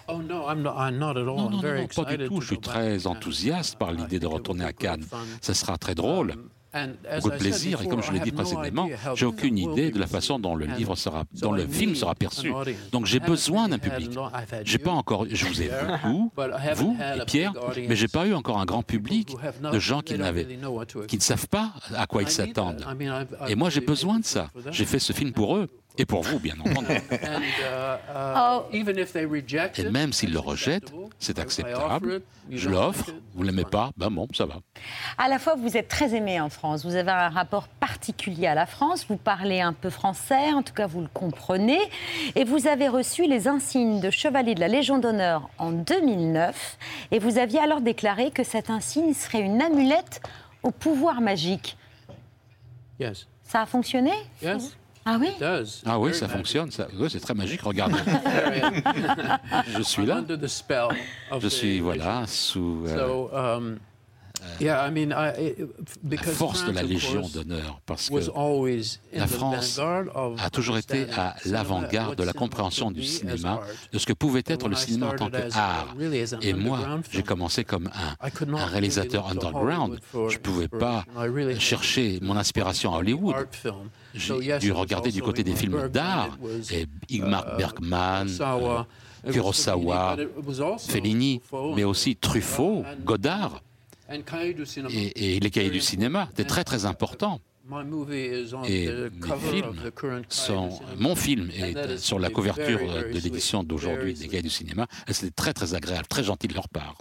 Oh 0.07 0.17
non, 0.17 0.53
non, 0.55 0.91
non, 0.91 1.13
non, 1.49 1.87
pas 1.95 2.03
du 2.17 2.27
tout. 2.27 2.41
Je 2.41 2.47
suis 2.47 2.59
très 2.59 3.07
enthousiaste 3.07 3.77
par 3.77 3.91
l'idée 3.91 4.19
de 4.19 4.27
retourner 4.27 4.65
à 4.65 4.73
Cannes. 4.73 5.05
Ce 5.41 5.53
sera 5.53 5.77
très 5.77 5.95
drôle. 5.95 6.33
Beaucoup 6.73 7.31
de 7.31 7.37
plaisir 7.37 7.81
et 7.81 7.87
comme 7.87 8.01
je 8.01 8.11
l'ai 8.11 8.19
dit 8.19 8.31
précédemment, 8.31 8.87
j'ai 9.15 9.25
aucune 9.25 9.57
idée 9.57 9.91
de 9.91 9.99
la 9.99 10.07
façon 10.07 10.39
dont 10.39 10.55
le 10.55 10.65
livre 10.65 10.95
sera, 10.95 11.23
dont 11.33 11.51
le 11.51 11.67
film 11.67 11.95
sera 11.95 12.15
perçu. 12.15 12.53
Donc 12.91 13.05
j'ai 13.05 13.19
besoin 13.19 13.69
d'un 13.69 13.79
public. 13.79 14.11
J'ai 14.63 14.77
pas 14.77 14.91
encore, 14.91 15.25
je 15.29 15.45
vous 15.45 15.61
ai 15.61 15.69
beaucoup, 15.87 16.31
vous 16.75 16.97
et 16.99 17.25
Pierre, 17.25 17.53
mais 17.87 17.95
j'ai 17.95 18.07
pas 18.07 18.25
eu 18.25 18.33
encore 18.33 18.59
un 18.59 18.65
grand 18.65 18.83
public 18.83 19.35
de 19.71 19.79
gens 19.79 20.01
qui 20.01 20.17
n'avaient, 20.17 20.47
qui 21.07 21.17
ne 21.17 21.21
savent 21.21 21.47
pas 21.47 21.73
à 21.95 22.07
quoi 22.07 22.21
ils 22.23 22.29
s'attendent. 22.29 22.85
Et 23.47 23.55
moi 23.55 23.69
j'ai 23.69 23.81
besoin 23.81 24.19
de 24.19 24.25
ça. 24.25 24.49
J'ai 24.71 24.85
fait 24.85 24.99
ce 24.99 25.13
film 25.13 25.31
pour 25.33 25.57
eux. 25.57 25.67
Et 25.97 26.05
pour 26.05 26.23
vous, 26.23 26.39
bien 26.39 26.55
entendu. 26.59 26.87
Oh. 28.13 28.63
Et 28.71 28.83
même 29.89 30.13
s'ils 30.13 30.33
le 30.33 30.39
rejettent, 30.39 30.93
c'est 31.19 31.39
acceptable. 31.39 32.21
Je 32.49 32.69
l'offre. 32.69 33.11
Vous 33.33 33.43
ne 33.43 33.47
l'aimez 33.47 33.65
pas 33.65 33.91
Ben 33.97 34.09
bon, 34.09 34.27
ça 34.33 34.45
va. 34.45 34.55
À 35.17 35.27
la 35.27 35.39
fois, 35.39 35.55
vous 35.55 35.77
êtes 35.77 35.87
très 35.87 36.13
aimé 36.15 36.39
en 36.39 36.49
France. 36.49 36.85
Vous 36.85 36.95
avez 36.95 37.11
un 37.11 37.29
rapport 37.29 37.67
particulier 37.67 38.47
à 38.47 38.55
la 38.55 38.65
France. 38.65 39.05
Vous 39.07 39.17
parlez 39.17 39.61
un 39.61 39.73
peu 39.73 39.89
français, 39.89 40.51
en 40.53 40.63
tout 40.63 40.73
cas, 40.73 40.87
vous 40.87 41.01
le 41.01 41.09
comprenez. 41.13 41.79
Et 42.35 42.43
vous 42.43 42.67
avez 42.67 42.87
reçu 42.87 43.27
les 43.27 43.47
insignes 43.47 43.99
de 43.99 44.09
chevalier 44.09 44.55
de 44.55 44.59
la 44.59 44.67
Légion 44.67 44.97
d'honneur 44.97 45.49
en 45.57 45.71
2009. 45.71 46.77
Et 47.11 47.19
vous 47.19 47.37
aviez 47.37 47.59
alors 47.59 47.81
déclaré 47.81 48.31
que 48.31 48.43
cet 48.43 48.69
insigne 48.69 49.13
serait 49.13 49.41
une 49.41 49.61
amulette 49.61 50.21
au 50.63 50.71
pouvoir 50.71 51.21
magique. 51.21 51.77
Yes. 52.99 53.27
Ça 53.43 53.61
a 53.61 53.65
fonctionné? 53.65 54.13
Yes. 54.41 54.77
Ah 55.05 55.17
oui? 55.19 55.29
Ah 55.85 55.99
oui, 55.99 56.13
ça 56.13 56.27
fonctionne. 56.27 56.69
Ça... 56.71 56.87
Oui, 56.97 57.09
c'est 57.09 57.19
très 57.19 57.33
magique. 57.33 57.61
Regardez. 57.61 57.97
je 59.75 59.81
suis 59.81 60.05
là. 60.05 60.23
Je 61.39 61.47
suis, 61.47 61.79
voilà, 61.79 62.27
sous... 62.27 62.85
euh, 62.87 63.75
um, 64.61 65.09
la 65.09 66.17
force 66.17 66.65
de 66.65 66.71
la 66.71 66.83
Légion 66.83 67.27
d'honneur, 67.27 67.79
parce 67.85 68.09
que 68.09 68.15
la 69.13 69.27
France 69.27 69.79
a 69.79 70.49
toujours 70.49 70.77
été 70.77 71.05
à 71.15 71.35
l'avant-garde 71.45 72.15
de 72.15 72.23
la 72.23 72.33
compréhension 72.33 72.91
du 72.91 73.03
cinéma, 73.03 73.61
de 73.91 73.97
ce 73.99 74.05
que 74.05 74.13
pouvait 74.13 74.43
être 74.45 74.67
le 74.67 74.75
cinéma 74.75 75.09
en 75.09 75.15
tant 75.15 75.29
qu'art. 75.29 75.95
Et 76.41 76.53
moi, 76.53 76.79
j'ai 77.11 77.23
commencé 77.23 77.63
comme 77.63 77.89
un, 77.93 78.55
un 78.55 78.65
réalisateur 78.65 79.27
underground. 79.27 79.99
Je 80.13 80.37
ne 80.37 80.41
pouvais 80.41 80.67
pas 80.67 81.05
chercher 81.59 82.19
mon 82.21 82.35
inspiration 82.37 82.93
à 82.93 82.99
Hollywood. 82.99 83.35
J'ai 84.13 84.57
dû 84.59 84.71
regarder 84.71 85.11
du 85.11 85.21
côté 85.21 85.43
des 85.43 85.55
films 85.55 85.87
d'art, 85.89 86.37
et 86.71 86.85
Igmar 87.09 87.55
Bergman, 87.57 88.27
euh, 88.39 88.83
Kurosawa, 89.31 90.17
Fellini, 90.79 91.41
mais 91.75 91.83
aussi 91.83 92.15
Truffaut, 92.15 92.83
Godard 93.03 93.61
et, 94.89 95.35
et 95.35 95.39
les 95.39 95.49
cahiers 95.49 95.69
du 95.69 95.81
cinéma. 95.81 96.27
C'était 96.31 96.47
très 96.47 96.63
très 96.63 96.85
important. 96.85 97.39
Et 98.67 98.87
mes 98.87 99.39
films 99.51 99.91
sont, 100.29 100.69
mon 100.97 101.15
film 101.15 101.49
est 101.51 101.97
sur 101.97 102.19
la 102.19 102.29
couverture 102.29 102.79
de 102.79 103.19
l'édition 103.19 103.63
d'aujourd'hui 103.63 104.13
des 104.13 104.27
cahiers 104.27 104.41
du 104.41 104.49
cinéma. 104.49 104.87
C'était 105.07 105.31
très 105.31 105.53
très 105.53 105.73
agréable, 105.73 106.07
très 106.07 106.23
gentil 106.23 106.47
de 106.47 106.53
leur 106.53 106.69
part. 106.69 106.97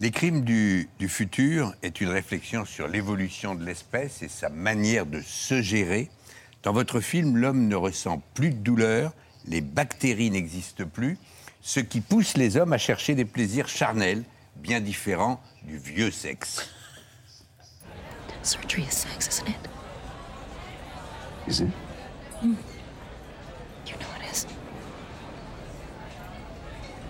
Les 0.00 0.10
crimes 0.10 0.42
du, 0.42 0.88
du 0.98 1.08
futur 1.08 1.72
est 1.82 2.00
une 2.00 2.08
réflexion 2.08 2.64
sur 2.64 2.88
l'évolution 2.88 3.54
de 3.54 3.64
l'espèce 3.64 4.22
et 4.22 4.28
sa 4.28 4.48
manière 4.48 5.06
de 5.06 5.20
se 5.20 5.62
gérer. 5.62 6.10
Dans 6.64 6.72
votre 6.72 7.00
film, 7.00 7.36
l'homme 7.36 7.68
ne 7.68 7.76
ressent 7.76 8.22
plus 8.34 8.50
de 8.50 8.56
douleur, 8.56 9.12
les 9.46 9.60
bactéries 9.60 10.30
n'existent 10.30 10.84
plus, 10.92 11.16
ce 11.60 11.78
qui 11.78 12.00
pousse 12.00 12.36
les 12.36 12.56
hommes 12.56 12.72
à 12.72 12.78
chercher 12.78 13.14
des 13.14 13.24
plaisirs 13.24 13.68
charnels, 13.68 14.24
bien 14.64 14.80
différents 14.80 15.40
du 15.62 15.76
vieux 15.76 16.10
sexe. 16.10 16.70
Surgery 18.42 18.82
is 18.84 18.94
sex, 18.96 19.28
isn't 19.28 19.48
it? 19.48 19.68
Is 21.46 21.60
it? 21.60 21.68
Mm. 22.42 22.56
You 23.86 23.92
know 23.92 24.06
it 24.18 24.32
is. 24.32 24.46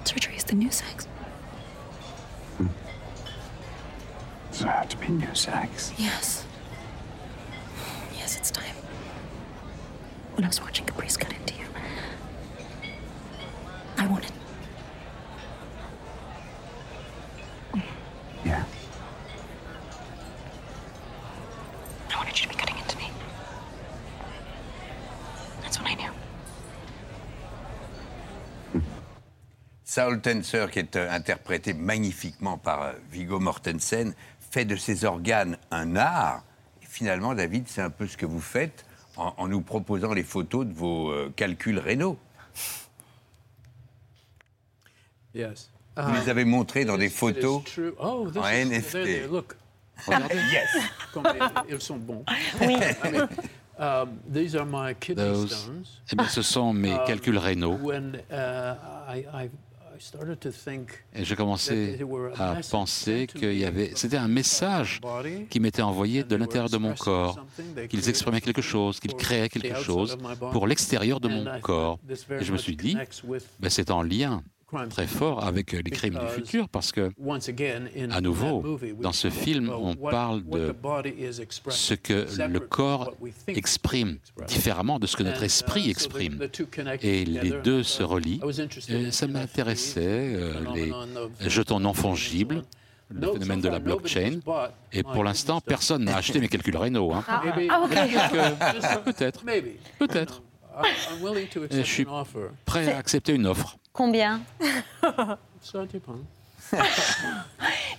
Surgery 0.05 0.35
is 0.37 0.45
the 0.45 0.57
new 0.57 0.71
sex. 0.71 1.07
So 4.51 4.67
I 4.69 4.73
have 4.73 4.89
to 4.89 4.97
be 4.97 5.09
new 5.09 5.35
sex. 5.35 5.93
Yes. 5.97 6.45
Yes, 8.17 8.37
it's 8.37 8.51
time. 8.51 8.75
When 10.35 10.45
I 10.45 10.49
was 10.49 10.61
watching 10.61 10.87
Caprice 10.87 11.17
cut 11.17 11.33
into 11.33 11.55
you, 11.55 11.67
I 13.99 14.07
wanted. 14.09 14.33
Yeah. 18.45 18.63
I 22.13 22.17
wanted 22.17 22.39
you 22.39 22.43
to 22.43 22.49
be 22.49 22.55
cutting 22.55 22.77
into 22.77 22.97
me. 22.99 23.11
That's 25.63 25.81
what 25.81 25.89
I 25.91 25.95
knew. 25.95 26.11
Saul 29.95 30.21
Tenser, 30.21 30.67
qui 30.73 30.81
est 30.81 30.97
euh, 30.97 31.09
interprété 31.09 31.73
magnifiquement 31.73 32.59
par 32.59 32.83
euh, 32.83 32.93
Viggo 33.13 33.39
Mortensen, 33.39 34.13
fait 34.51 34.65
de 34.65 34.75
ses 34.75 35.05
organes 35.05 35.57
un 35.71 35.95
art. 35.95 36.43
Et 36.83 36.87
finalement, 36.87 37.33
David, 37.33 37.69
c'est 37.69 37.81
un 37.81 37.91
peu 37.91 38.09
ce 38.09 38.17
que 38.17 38.27
vous 38.27 38.41
faites 38.41 38.85
en, 39.17 39.35
en 39.37 39.47
nous 39.47 39.61
proposant 39.61 40.13
les 40.13 40.25
photos 40.25 40.67
de 40.67 40.73
vos 40.73 41.11
euh, 41.13 41.33
calculs 41.37 41.79
rénaux. 41.79 42.19
Yes. 45.33 45.71
Vous 45.97 46.13
les 46.13 46.29
avez 46.29 46.45
montrés 46.45 46.85
dans 46.85 46.99
des 46.99 47.09
photos 47.09 47.63
Oh, 48.01 48.27
en 48.37 48.49
is, 48.51 48.65
NFT. 48.65 49.31
look. 49.31 49.55
Regardez. 50.07 50.35
Yes. 50.35 50.77
Ils 51.71 51.81
sont 51.81 51.99
bons. 51.99 52.25
Oui. 52.61 52.75
I 53.05 53.11
mean, 53.13 53.29
um, 53.79 54.19
these 54.29 54.57
are 54.57 54.67
my 54.67 54.93
kidney 54.99 55.23
Those- 55.23 55.53
stones. 55.55 55.87
Eh 56.13 56.17
bien, 56.17 56.27
ce 56.27 56.43
sont 56.43 56.73
mes 56.73 56.95
Um, 56.95 57.05
calculs 57.07 57.39
rénaux. 57.39 57.77
When 57.81 58.21
uh, 58.29 58.75
I, 59.09 59.25
I, 59.33 59.51
Et 61.15 61.25
j'ai 61.25 61.37
commencé 61.37 61.99
à 62.39 62.57
penser 62.71 63.27
qu'il 63.27 63.57
y 63.57 63.65
avait, 63.65 63.93
c'était 63.95 64.17
un 64.17 64.29
message 64.29 65.01
qui 65.51 65.61
m'était 65.61 65.83
envoyé 65.83 66.25
de 66.25 66.37
l'intérieur 66.37 66.69
de 66.69 66.77
mon 66.77 66.95
corps, 66.95 67.45
qu'ils 67.89 68.09
exprimaient 68.09 68.41
quelque 68.41 68.63
chose, 68.63 69.01
qu'ils 69.01 69.15
créaient 69.15 69.49
quelque 69.49 69.81
chose 69.81 70.17
pour 70.53 70.67
l'extérieur 70.67 71.21
de 71.21 71.29
mon 71.29 71.61
corps. 71.61 71.99
Et 72.31 72.45
je 72.45 72.53
me 72.53 72.59
suis 72.59 72.77
dit, 72.77 72.97
ben, 73.61 73.71
c'est 73.71 73.91
en 73.91 74.03
lien 74.03 74.43
très 74.91 75.07
fort 75.07 75.45
avec 75.45 75.73
les 75.73 75.83
crimes 75.91 76.19
du 76.19 76.27
futur 76.29 76.69
parce 76.69 76.93
que, 76.93 77.11
once 77.19 77.49
again, 77.49 77.85
in 77.97 78.11
à 78.11 78.21
nouveau, 78.21 78.79
dans 79.01 79.13
ce 79.13 79.31
film, 79.31 79.69
about 79.69 79.83
on 79.83 79.95
what- 79.99 80.11
parle 80.11 80.43
de 80.45 80.75
ce 81.71 81.95
que 81.95 82.27
le 82.47 82.61
corps 82.61 83.15
exprime, 83.49 84.19
différemment 84.47 84.99
de 84.99 85.07
ce 85.07 85.17
que 85.17 85.23
notre 85.23 85.39
And, 85.41 85.43
uh, 85.43 85.47
esprit 85.47 85.91
exprime. 85.91 86.39
Et 87.03 87.25
les 87.25 87.53
deux 87.63 87.83
se 87.83 88.03
relient. 88.03 88.41
Et 88.89 89.07
in 89.07 89.11
ça 89.11 89.27
m'intéressait, 89.27 90.01
euh, 90.35 90.53
les 90.75 90.89
phenomenon 90.91 91.17
of- 91.41 91.49
jetons 91.49 91.81
non 91.81 91.93
fongibles, 91.95 92.63
le 93.11 93.21
No, 93.21 93.33
phénomène 93.35 93.61
de 93.61 93.69
la 93.69 93.79
blockchain. 93.79 94.41
bought 94.45 94.73
Et 94.93 95.03
pour 95.03 95.23
l'instant, 95.25 95.61
personne 95.61 96.05
n'a 96.05 96.17
acheté 96.17 96.41
mes 96.41 96.49
calculs 96.49 96.77
rénaux. 96.77 97.13
hein. 97.13 97.23
Ah, 97.29 97.43
ah, 97.71 97.87
euh, 98.35 98.51
Peut-être. 99.05 99.45
Peut-être. 99.99 100.43
Je 101.71 101.83
suis 101.83 102.07
prêt 102.65 102.93
à 102.93 102.99
accepter 102.99 103.33
une 103.35 103.47
offre. 103.47 103.77
Combien 103.99 104.41
Ça 105.63 105.87
dépend. 105.87 106.17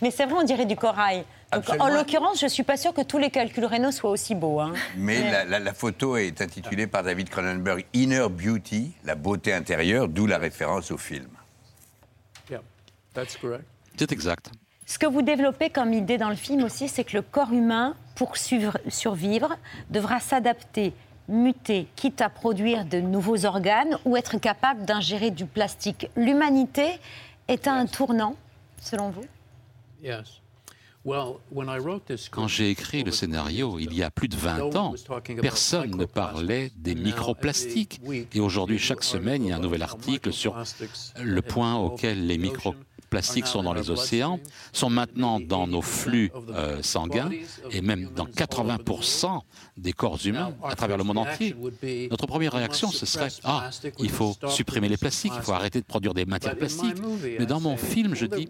Mais 0.02 0.12
c'est 0.12 0.26
vrai, 0.26 0.36
on 0.40 0.44
dirait 0.44 0.66
du 0.66 0.76
corail. 0.76 1.24
Donc, 1.54 1.64
en 1.80 1.88
l'occurrence, 1.88 2.40
je 2.42 2.46
ne 2.46 2.50
suis 2.50 2.64
pas 2.64 2.76
sûre 2.76 2.94
que 2.94 3.02
tous 3.02 3.18
les 3.18 3.30
calculs 3.32 3.64
rénaux 3.64 3.92
soient 3.92 4.10
aussi 4.10 4.36
beaux. 4.36 4.60
hein. 4.60 4.74
Mais 4.98 5.32
la, 5.32 5.46
la- 5.46 5.60
la 5.60 5.74
photo 5.74 6.18
est 6.18 6.42
intitulée 6.42 6.86
par 6.86 7.04
David 7.04 7.30
Cronenberg 7.30 7.86
Inner 7.94 8.28
Beauty, 8.30 8.92
la 9.06 9.16
beauté 9.16 9.54
intérieure, 9.54 10.10
d'où 10.10 10.28
la 10.28 10.38
référence 10.38 10.92
au 10.92 10.98
film. 10.98 11.30
Yeah, 12.50 12.60
that's 13.14 13.38
correct. 13.38 13.64
C'est 13.98 14.12
exact. 14.12 14.52
Ce 14.86 15.00
que 15.00 15.06
vous 15.06 15.22
développez 15.22 15.70
comme 15.70 15.94
idée 15.94 16.18
dans 16.18 16.30
le 16.30 16.36
film 16.36 16.64
aussi, 16.66 16.90
c'est 16.90 17.06
que 17.06 17.16
le 17.16 17.22
corps 17.22 17.54
humain, 17.54 17.96
pour 18.16 18.34
survivre, 18.36 19.56
devra 19.90 20.20
s'adapter, 20.20 20.94
muter, 21.28 21.88
quitte 21.96 22.22
à 22.22 22.30
produire 22.30 22.86
de 22.86 23.00
nouveaux 23.00 23.46
organes 23.46 23.98
ou 24.06 24.18
être 24.18 24.38
capable 24.38 24.86
d'ingérer 24.86 25.32
du 25.32 25.46
plastique. 25.46 26.08
L'humanité 26.16 27.00
est 27.48 27.68
à 27.68 27.74
un 27.74 27.86
tournant, 27.86 28.36
selon 28.82 29.10
vous? 29.10 29.26
Quand 32.32 32.48
j'ai 32.48 32.72
écrit 32.72 33.04
le 33.04 33.12
scénario 33.12 33.78
il 33.78 33.94
y 33.94 34.02
a 34.02 34.10
plus 34.10 34.28
de 34.28 34.36
20 34.36 34.76
ans, 34.76 34.96
personne 35.40 35.96
ne 35.96 36.06
parlait 36.06 36.72
des 36.78 36.96
microplastiques. 36.96 38.02
Et 38.34 38.40
aujourd'hui, 38.40 38.80
chaque 38.80 39.04
semaine, 39.04 39.44
il 39.44 39.50
y 39.50 39.52
a 39.52 39.58
un 39.58 39.60
nouvel 39.60 39.84
article 39.84 40.34
sur 40.34 40.56
le 41.22 41.42
point 41.42 41.76
auquel 41.76 42.26
les 42.26 42.38
microplastiques 42.38 42.95
plastiques 43.16 43.48
sont 43.48 43.64
dans 43.64 43.74
les 43.74 43.90
océans, 43.90 44.42
sont 44.74 44.90
maintenant 44.90 45.40
dans 45.40 45.68
nos 45.68 45.82
flux 45.82 46.32
euh, 46.50 46.82
sanguins 46.82 47.30
et 47.72 47.80
même 47.80 48.10
dans 48.14 48.26
80% 48.26 49.40
des 49.78 49.94
corps 49.94 50.20
humains 50.26 50.54
à 50.64 50.76
travers 50.76 50.98
le 50.98 51.06
monde 51.06 51.20
entier. 51.20 51.56
Notre 52.12 52.28
première 52.28 52.52
réaction, 52.52 52.92
ce 52.92 53.06
serait 53.06 53.30
Ah, 53.46 53.70
il 54.00 54.10
faut 54.10 54.36
supprimer 54.50 54.90
les 54.90 54.98
plastiques, 54.98 55.32
il 55.34 55.42
faut 55.42 55.54
arrêter 55.54 55.80
de 55.80 55.86
produire 55.86 56.14
des 56.14 56.26
matières 56.26 56.58
plastiques. 56.58 56.98
Mais 57.40 57.46
dans 57.46 57.62
mon 57.62 57.78
film, 57.78 58.16
je 58.16 58.26
dis 58.26 58.50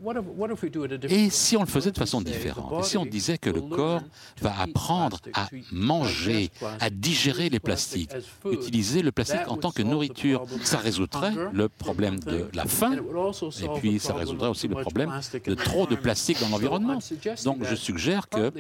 Et 1.09 1.29
si 1.29 1.55
on 1.57 1.61
le 1.61 1.67
faisait 1.67 1.91
de 1.91 1.97
façon 1.97 2.21
différente? 2.21 2.79
Et 2.79 2.83
si 2.83 2.97
on 2.97 3.05
disait 3.05 3.37
que 3.37 3.51
le 3.51 3.61
corps 3.61 4.01
va 4.41 4.59
apprendre 4.59 5.19
à 5.33 5.47
manger, 5.71 6.49
à 6.79 6.89
digérer 6.89 7.49
les 7.49 7.59
plastiques, 7.59 8.15
utiliser 8.51 9.03
le 9.03 9.11
plastique 9.11 9.47
en 9.47 9.57
tant 9.57 9.71
que 9.71 9.83
nourriture, 9.83 10.43
ça 10.63 10.79
résoudrait 10.79 11.33
le 11.53 11.69
problème 11.69 12.19
de 12.19 12.47
la 12.53 12.65
faim 12.65 12.95
et 13.63 13.79
puis 13.79 13.99
ça 13.99 14.13
résoudrait 14.13 14.49
aussi 14.55 14.67
le 14.67 14.75
problème 14.75 15.11
de 15.45 15.53
trop 15.53 15.85
de 15.85 15.95
plastique 15.95 16.39
dans 16.39 16.49
l'environnement. 16.49 16.99
Donc 17.43 17.63
je 17.63 17.75
suggère 17.75 18.29
que 18.29 18.51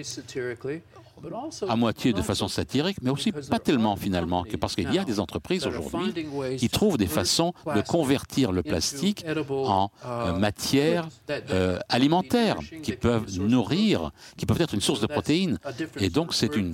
à 1.67 1.75
moitié 1.75 2.13
de 2.13 2.21
façon 2.21 2.47
satirique, 2.47 2.97
mais 3.01 3.09
aussi 3.09 3.31
pas 3.31 3.59
tellement 3.59 3.95
finalement, 3.95 4.43
que 4.43 4.57
parce 4.57 4.75
qu'il 4.75 4.91
y 4.93 4.99
a 4.99 5.03
des 5.03 5.19
entreprises 5.19 5.65
aujourd'hui 5.65 6.13
qui 6.57 6.69
trouvent 6.69 6.97
des 6.97 7.07
façons 7.07 7.53
de 7.73 7.81
convertir 7.81 8.51
le 8.51 8.63
plastique 8.63 9.25
en 9.49 9.91
euh, 10.05 10.33
matière 10.33 11.07
euh, 11.29 11.79
alimentaire, 11.89 12.57
qui 12.83 12.93
peuvent 12.93 13.25
nourrir, 13.39 14.11
qui 14.37 14.45
peuvent 14.45 14.61
être 14.61 14.73
une 14.73 14.81
source 14.81 15.01
de 15.01 15.07
protéines. 15.07 15.59
Et 15.99 16.09
donc 16.09 16.33
c'est 16.33 16.55
une, 16.55 16.73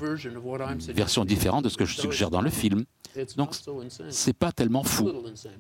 version 0.94 1.26
différente 1.26 1.64
de 1.64 1.70
ce 1.70 1.78
que 1.78 1.86
je 1.86 2.00
suggère 2.00 2.30
dans 2.30 2.42
le 2.42 2.50
film. 2.50 2.86
Donc 3.36 3.56
c'est 4.10 4.34
pas 4.34 4.52
tellement 4.52 4.84
fou. 4.84 5.12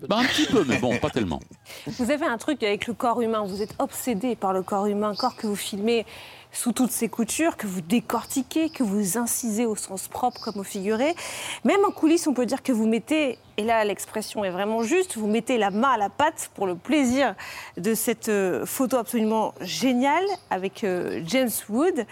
Ben, 0.07 0.19
un 0.19 0.23
petit 0.23 0.45
peu, 0.45 0.63
mais 0.65 0.79
bon, 0.79 0.97
pas 0.97 1.09
tellement. 1.09 1.41
Vous 1.87 2.09
avez 2.11 2.25
un 2.25 2.37
truc 2.37 2.63
avec 2.63 2.87
le 2.87 2.93
corps 2.93 3.21
humain, 3.21 3.43
vous 3.45 3.61
êtes 3.61 3.75
obsédé 3.79 4.35
par 4.35 4.53
le 4.53 4.63
corps 4.63 4.85
humain, 4.85 5.13
corps 5.15 5.35
que 5.35 5.47
vous 5.47 5.55
filmez 5.55 6.05
sous 6.51 6.73
toutes 6.73 6.91
ses 6.91 7.09
coutures, 7.09 7.57
que 7.57 7.67
vous 7.67 7.81
décortiquez, 7.81 8.69
que 8.69 8.83
vous 8.83 9.17
incisez 9.17 9.65
au 9.65 9.75
sens 9.75 10.07
propre 10.07 10.41
comme 10.41 10.59
au 10.59 10.63
figuré. 10.63 11.15
Même 11.63 11.83
en 11.85 11.91
coulisses, 11.91 12.27
on 12.27 12.33
peut 12.33 12.45
dire 12.45 12.61
que 12.61 12.71
vous 12.71 12.87
mettez, 12.87 13.37
et 13.57 13.63
là 13.63 13.83
l'expression 13.85 14.43
est 14.43 14.49
vraiment 14.49 14.83
juste, 14.83 15.17
vous 15.17 15.27
mettez 15.27 15.57
la 15.57 15.71
main 15.71 15.91
à 15.91 15.97
la 15.97 16.09
pâte 16.09 16.51
pour 16.55 16.67
le 16.67 16.75
plaisir 16.75 17.35
de 17.77 17.93
cette 17.93 18.29
euh, 18.29 18.65
photo 18.65 18.97
absolument 18.97 19.53
géniale 19.61 20.25
avec 20.49 20.83
euh, 20.83 21.21
James 21.25 21.49
Wood. 21.69 22.05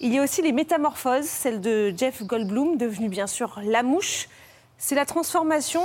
Il 0.00 0.12
y 0.12 0.18
a 0.18 0.22
aussi 0.22 0.42
les 0.42 0.52
métamorphoses, 0.52 1.26
celle 1.26 1.60
de 1.60 1.94
Jeff 1.96 2.22
Goldblum, 2.24 2.76
devenu 2.76 3.08
bien 3.08 3.26
sûr 3.26 3.60
la 3.64 3.82
mouche. 3.82 4.28
C'est 4.78 4.94
la 4.94 5.06
transformation 5.06 5.82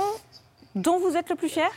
dont 0.74 0.98
vous 0.98 1.16
êtes 1.16 1.30
le 1.30 1.36
plus 1.36 1.48
fier? 1.48 1.70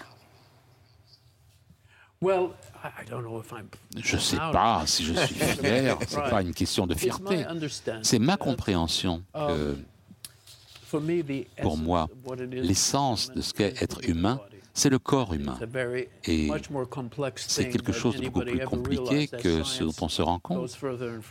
Je 3.98 4.16
ne 4.16 4.22
sais 4.22 4.38
pas 4.38 4.84
si 4.86 5.04
je 5.04 5.14
suis 5.14 5.36
fier, 5.36 5.98
ce 6.08 6.16
n'est 6.18 6.30
pas 6.30 6.42
une 6.42 6.54
question 6.54 6.88
de 6.88 6.96
fierté. 6.96 7.46
C'est 8.02 8.20
ma 8.20 8.38
compréhension 8.38 9.24
que, 9.34 9.78
pour 11.62 11.78
moi, 11.78 12.08
l'essence 12.52 13.32
de 13.32 13.42
ce 13.42 13.54
qu'est 13.54 13.82
être 13.82 14.08
humain, 14.08 14.40
c'est 14.76 14.90
le 14.90 14.98
corps 14.98 15.34
humain. 15.34 15.58
Et 16.26 16.50
c'est 17.36 17.70
quelque 17.70 17.92
chose 17.92 18.16
de 18.20 18.26
beaucoup 18.26 18.42
plus 18.42 18.60
compliqué 18.66 19.28
que 19.28 19.64
ce 19.64 19.84
dont 19.84 19.94
on 20.02 20.10
se 20.10 20.22
rend 20.22 20.40
compte. 20.40 20.78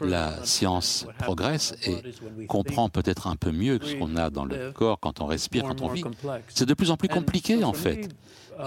La 0.01 0.45
science 0.45 1.07
progresse 1.19 1.75
et 1.85 2.47
comprend 2.47 2.89
peut-être 2.89 3.27
un 3.27 3.37
peu 3.37 3.51
mieux 3.51 3.81
ce 3.83 3.95
qu'on 3.97 4.17
a 4.17 4.31
dans 4.31 4.45
le 4.45 4.71
corps 4.73 5.01
quand 5.01 5.21
on 5.21 5.27
respire, 5.27 5.65
quand 5.65 5.83
on 5.83 5.89
vit. 5.89 6.05
C'est 6.49 6.67
de 6.67 6.75
plus 6.75 6.91
en 6.91 6.97
plus 6.97 7.09
compliqué, 7.09 7.65
en 7.65 7.73
fait. 7.73 8.09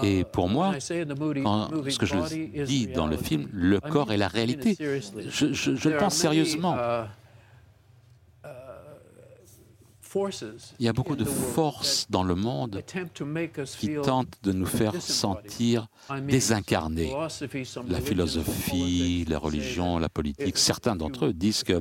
Et 0.02 0.24
pour 0.24 0.48
moi, 0.48 0.74
quand, 1.42 1.70
ce 1.88 1.98
que 1.98 2.06
je 2.06 2.64
dis 2.64 2.86
dans 2.88 3.06
le 3.06 3.16
film, 3.16 3.48
le 3.52 3.80
corps 3.80 4.12
est 4.12 4.16
la 4.16 4.28
réalité. 4.28 4.76
Je, 4.78 5.52
je 5.52 5.88
le 5.88 5.96
pense 5.96 6.14
sérieusement. 6.14 6.76
Il 10.78 10.86
y 10.86 10.88
a 10.88 10.92
beaucoup 10.92 11.16
de 11.16 11.24
forces 11.24 12.06
dans 12.08 12.22
le 12.22 12.34
monde 12.34 12.82
qui 13.78 13.94
tentent 14.02 14.38
de 14.42 14.52
nous 14.52 14.66
faire 14.66 15.00
sentir 15.00 15.88
désincarnés. 16.26 17.14
La 17.88 18.00
philosophie, 18.00 19.26
la 19.28 19.38
religion, 19.38 19.98
la 19.98 20.08
politique, 20.08 20.56
certains 20.56 20.96
d'entre 20.96 21.26
eux 21.26 21.32
disent 21.32 21.64
que 21.64 21.80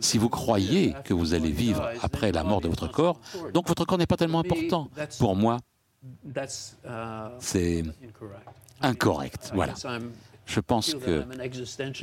si 0.00 0.18
vous 0.18 0.28
croyez 0.28 0.94
que 1.04 1.12
vous 1.14 1.34
allez 1.34 1.50
vivre 1.50 1.88
après 2.02 2.32
la 2.32 2.44
mort 2.44 2.60
de 2.60 2.68
votre 2.68 2.90
corps, 2.90 3.20
donc 3.52 3.68
votre 3.68 3.84
corps 3.84 3.98
n'est 3.98 4.06
pas 4.06 4.16
tellement 4.16 4.40
important. 4.40 4.88
Pour 5.18 5.36
moi, 5.36 5.58
c'est 7.38 7.84
incorrect. 8.80 9.50
Voilà. 9.54 9.74
Je 10.46 10.60
pense 10.60 10.94
que 10.94 11.24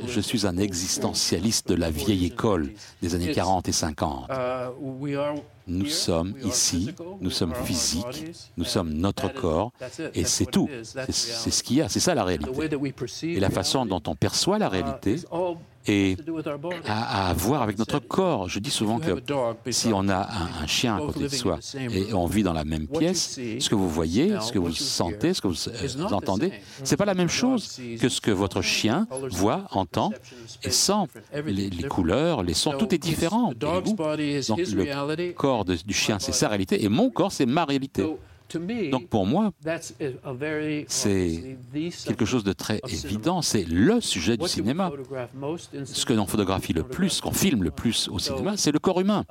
je 0.06 0.20
suis 0.20 0.46
un 0.46 0.58
existentialiste 0.58 1.68
de 1.68 1.74
la 1.74 1.90
vieille 1.90 2.26
école 2.26 2.74
des 3.00 3.14
années 3.14 3.32
40 3.32 3.68
et 3.68 3.72
50. 3.72 4.30
Nous 5.66 5.86
sommes 5.86 6.34
ici, 6.44 6.94
nous 7.22 7.30
sommes 7.30 7.54
physiques, 7.54 8.34
nous 8.58 8.64
sommes 8.64 8.92
notre 8.92 9.32
corps, 9.32 9.72
et 10.12 10.24
c'est 10.24 10.44
tout. 10.44 10.68
C'est 11.08 11.50
ce 11.50 11.62
qu'il 11.62 11.76
y 11.76 11.80
a, 11.80 11.88
c'est 11.88 12.00
ça 12.00 12.14
la 12.14 12.24
réalité. 12.24 12.50
Et 13.22 13.40
la 13.40 13.50
façon 13.50 13.86
dont 13.86 14.02
on 14.06 14.14
perçoit 14.14 14.58
la 14.58 14.68
réalité 14.68 15.16
et 15.86 16.16
à, 16.86 17.28
à, 17.28 17.34
voir 17.34 17.62
avec 17.62 17.78
notre 17.78 17.98
corps. 17.98 18.48
Je 18.48 18.58
dis 18.58 18.70
souvent 18.70 18.98
que 18.98 19.22
si 19.70 19.88
on 19.92 20.08
a 20.08 20.28
un, 20.62 20.66
chien 20.66 20.96
à 20.96 21.00
côté 21.00 21.20
de 21.20 21.28
soi 21.28 21.58
et 21.74 22.12
on 22.14 22.26
vit 22.26 22.42
dans 22.42 22.52
la 22.52 22.64
même 22.64 22.86
pièce, 22.86 23.38
ce 23.58 23.68
que 23.68 23.74
vous 23.74 23.88
voyez, 23.88 24.34
ce 24.40 24.52
que 24.52 24.58
vous 24.58 24.72
sentez, 24.72 25.34
ce 25.34 25.40
que 25.40 25.48
vous, 25.48 25.68
euh, 25.68 26.04
entendez, 26.10 26.52
c'est 26.82 26.96
pas 26.96 27.04
la 27.04 27.14
même 27.14 27.28
chose 27.28 27.80
que 28.00 28.08
ce 28.08 28.20
que 28.20 28.30
votre 28.30 28.62
chien 28.62 29.06
voit, 29.30 29.64
entend 29.70 30.10
et 30.62 30.70
sent. 30.70 30.92
Les, 31.46 31.70
couleurs, 31.88 32.42
les 32.42 32.54
sons, 32.54 32.74
tout 32.78 32.94
est 32.94 32.98
différent. 32.98 33.52
Donc 33.54 33.84
le 33.86 35.32
corps 35.32 35.64
du 35.64 35.94
chien, 35.94 36.18
c'est 36.18 36.32
sa 36.32 36.48
réalité 36.48 36.84
et 36.84 36.88
mon 36.88 37.10
corps, 37.10 37.32
c'est 37.32 37.46
ma 37.46 37.64
réalité. 37.64 38.04
Donc 38.90 39.08
pour 39.08 39.26
moi, 39.26 39.50
c'est 40.88 41.56
quelque 42.06 42.24
chose 42.24 42.44
de 42.44 42.52
très 42.52 42.80
évident, 42.88 43.42
c'est 43.42 43.64
le 43.64 44.00
sujet 44.00 44.36
du 44.36 44.48
cinéma. 44.48 44.90
Ce 45.84 46.04
que 46.04 46.12
l'on 46.12 46.26
photographie 46.26 46.72
le 46.72 46.82
plus, 46.82 47.20
qu'on 47.20 47.32
filme 47.32 47.62
le 47.62 47.70
plus 47.70 48.08
au 48.08 48.18
cinéma, 48.18 48.56
c'est 48.56 48.72
le 48.72 48.78
corps 48.78 49.00
humain. 49.00 49.24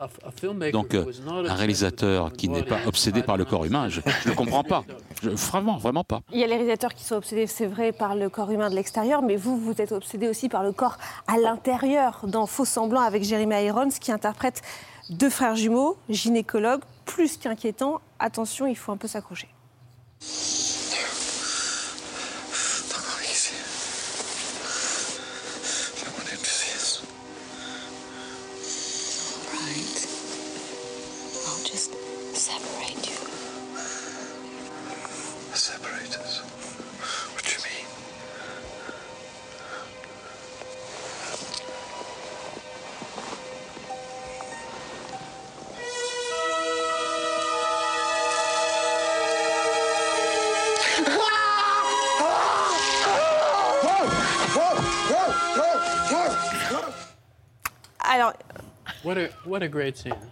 Donc 0.71 0.93
euh, 0.93 1.05
un 1.47 1.53
réalisateur 1.53 2.33
qui 2.33 2.49
n'est 2.49 2.63
pas 2.63 2.79
obsédé 2.85 3.23
par 3.23 3.37
le 3.37 3.45
corps 3.45 3.65
humain, 3.65 3.89
je 3.89 4.01
ne 4.29 4.35
comprends 4.35 4.63
pas. 4.63 4.83
vraiment, 5.21 5.77
vraiment 5.77 6.03
pas. 6.03 6.21
Il 6.31 6.39
y 6.39 6.43
a 6.43 6.47
les 6.47 6.55
réalisateurs 6.55 6.93
qui 6.93 7.03
sont 7.03 7.15
obsédés, 7.15 7.47
c'est 7.47 7.67
vrai, 7.67 7.91
par 7.91 8.15
le 8.15 8.29
corps 8.29 8.51
humain 8.51 8.69
de 8.69 8.75
l'extérieur, 8.75 9.21
mais 9.21 9.35
vous, 9.35 9.57
vous 9.57 9.75
êtes 9.79 9.91
obsédé 9.91 10.27
aussi 10.27 10.49
par 10.49 10.63
le 10.63 10.71
corps 10.71 10.97
à 11.27 11.37
l'intérieur, 11.37 12.21
dans 12.27 12.45
Faux 12.45 12.65
Semblant 12.65 13.01
avec 13.01 13.23
Jeremy 13.23 13.55
Irons, 13.65 13.89
qui 13.99 14.11
interprète 14.11 14.61
deux 15.09 15.29
frères 15.29 15.55
jumeaux, 15.55 15.97
gynécologues, 16.09 16.81
plus 17.05 17.37
qu'inquiétant. 17.37 18.01
Attention, 18.19 18.67
il 18.67 18.75
faut 18.75 18.91
un 18.91 18.97
peu 18.97 19.07
s'accrocher. 19.07 19.49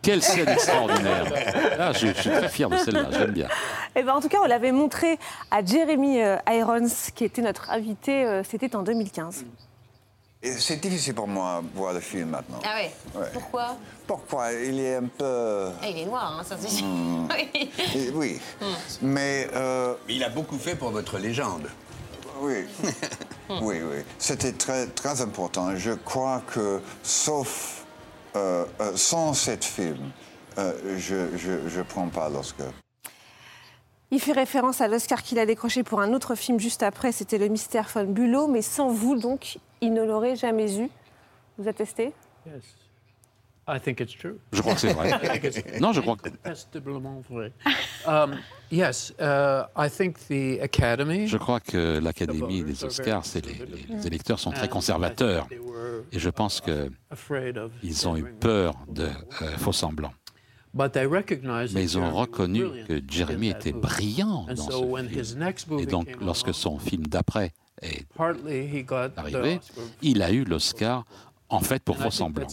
Quelle 0.02 0.22
scène 0.22 0.48
extraordinaire 0.48 1.26
ah, 1.80 1.92
je, 1.94 2.08
suis 2.08 2.30
très 2.30 2.50
fier 2.50 2.70
de 2.70 2.78
celle-là, 2.78 3.08
j'aime 3.12 3.32
bien. 3.32 3.48
Et 3.48 4.00
eh 4.00 4.04
ben, 4.04 4.14
en 4.14 4.22
tout 4.22 4.30
cas, 4.30 4.38
on 4.44 4.48
l'avait 4.48 4.72
montré 4.72 5.18
à 5.50 5.64
Jeremy 5.64 6.22
euh, 6.22 6.38
Irons, 6.50 6.88
qui 7.16 7.26
était 7.26 7.42
notre 7.42 7.70
invité, 7.70 8.26
euh, 8.26 8.44
c'était 8.44 8.76
en 8.76 8.84
2015. 8.84 9.46
C'est 10.44 10.82
difficile 10.82 11.14
pour 11.14 11.28
moi 11.28 11.62
de 11.62 11.78
voir 11.78 11.94
le 11.94 12.00
film 12.00 12.30
maintenant. 12.30 12.60
Ah 12.64 12.76
ouais, 12.76 12.92
Ouais. 13.14 13.28
Pourquoi? 13.32 13.78
Pourquoi? 14.08 14.54
Il 14.54 14.80
est 14.80 14.96
un 14.96 15.06
peu... 15.06 15.70
Ah, 15.82 15.88
Il 15.88 16.00
est 16.00 16.06
noir, 16.06 16.40
hein, 16.40 16.44
ça 16.44 16.56
c'est 16.60 16.70
sûr. 16.70 16.86
Hmm. 16.86 17.28
Oui. 18.16 18.40
Hmm. 18.60 18.66
mais... 19.04 19.48
euh, 19.54 19.94
Il 20.10 20.24
a 20.24 20.30
beaucoup 20.30 20.58
fait 20.58 20.76
pour 20.76 20.90
votre 20.90 21.20
légende. 21.20 21.68
Oui, 22.42 22.66
oui, 23.62 23.76
oui. 23.84 23.98
C'était 24.18 24.54
très, 24.54 24.88
très 24.88 25.22
important. 25.22 25.76
Je 25.76 25.92
crois 25.92 26.42
que, 26.48 26.82
sauf 27.04 27.81
euh, 28.36 28.66
euh, 28.80 28.96
sans 28.96 29.34
cet 29.34 29.64
film, 29.64 30.12
euh, 30.58 30.98
je 30.98 31.78
ne 31.78 31.84
prends 31.84 32.08
pas 32.08 32.30
l'Oscar. 32.30 32.72
Il 34.10 34.20
fait 34.20 34.34
référence 34.34 34.82
à 34.82 34.88
l'Oscar 34.88 35.24
qu'il 35.24 35.40
a 35.40 35.46
décroché 35.46 35.84
pour 35.84 36.02
un 36.02 36.14
autre 36.14 36.36
film 36.36 36.60
juste 36.60 36.84
après, 36.84 37.12
c'était 37.12 37.38
Le 37.38 37.48
Mystère 37.48 37.90
von 37.94 38.04
Bülow, 38.04 38.48
mais 38.48 38.62
sans 38.62 38.90
vous, 38.90 39.18
donc, 39.18 39.58
il 39.80 39.94
ne 39.94 40.04
l'aurait 40.04 40.36
jamais 40.36 40.78
eu. 40.80 40.90
Vous 41.58 41.68
attestez? 41.68 42.14
Yes. 42.46 42.81
I 43.68 43.80
think 43.80 44.00
it's 44.00 44.18
true. 44.18 44.38
Je 44.52 44.62
crois 44.62 44.74
que 44.74 44.80
c'est 44.80 44.94
vrai. 44.94 45.12
Non, 45.80 45.94
je 45.94 46.02
crois 46.02 46.18
que- 46.18 46.30
vrai. 47.30 47.52
Um, 48.08 48.36
yes, 48.72 49.14
uh, 49.20 49.64
I 49.78 49.90
think 49.90 50.18
the 50.28 50.60
Academy. 50.62 51.28
Je 51.28 51.38
crois 51.38 51.60
que 51.60 52.00
l'Académie 52.00 52.64
des 52.64 52.84
Oscars, 52.84 53.26
c'est 53.26 53.46
les, 53.46 53.66
les 53.90 54.08
électeurs 54.08 54.40
sont 54.40 54.52
très 54.52 54.68
conservateurs. 54.68 55.48
Et 56.12 56.20
je 56.20 56.30
pense 56.30 56.62
qu'ils 56.62 58.08
ont 58.08 58.18
eu 58.18 58.24
peur 58.40 58.74
de 58.90 59.04
euh, 59.42 59.58
faux 59.58 59.74
semblants. 59.74 60.14
Mais 60.74 61.84
ils 61.84 61.98
ont 61.98 62.12
reconnu 62.12 62.64
que 62.88 63.02
Jeremy 63.08 63.50
était 63.50 63.74
brillant 63.74 64.46
dans 64.56 64.56
ce 64.56 64.72
film. 65.66 65.80
Et 65.80 65.86
donc, 65.86 66.08
lorsque 66.22 66.54
son 66.54 66.80
film 66.80 67.06
d'après 67.08 67.52
est 67.82 68.06
arrivé, 69.18 69.60
il 70.02 70.22
a 70.22 70.32
eu 70.32 70.44
l'Oscar 70.46 71.06
en 71.52 71.60
fait 71.60 71.84
pour 71.84 71.98
faux 71.98 72.12
semblant. 72.12 72.48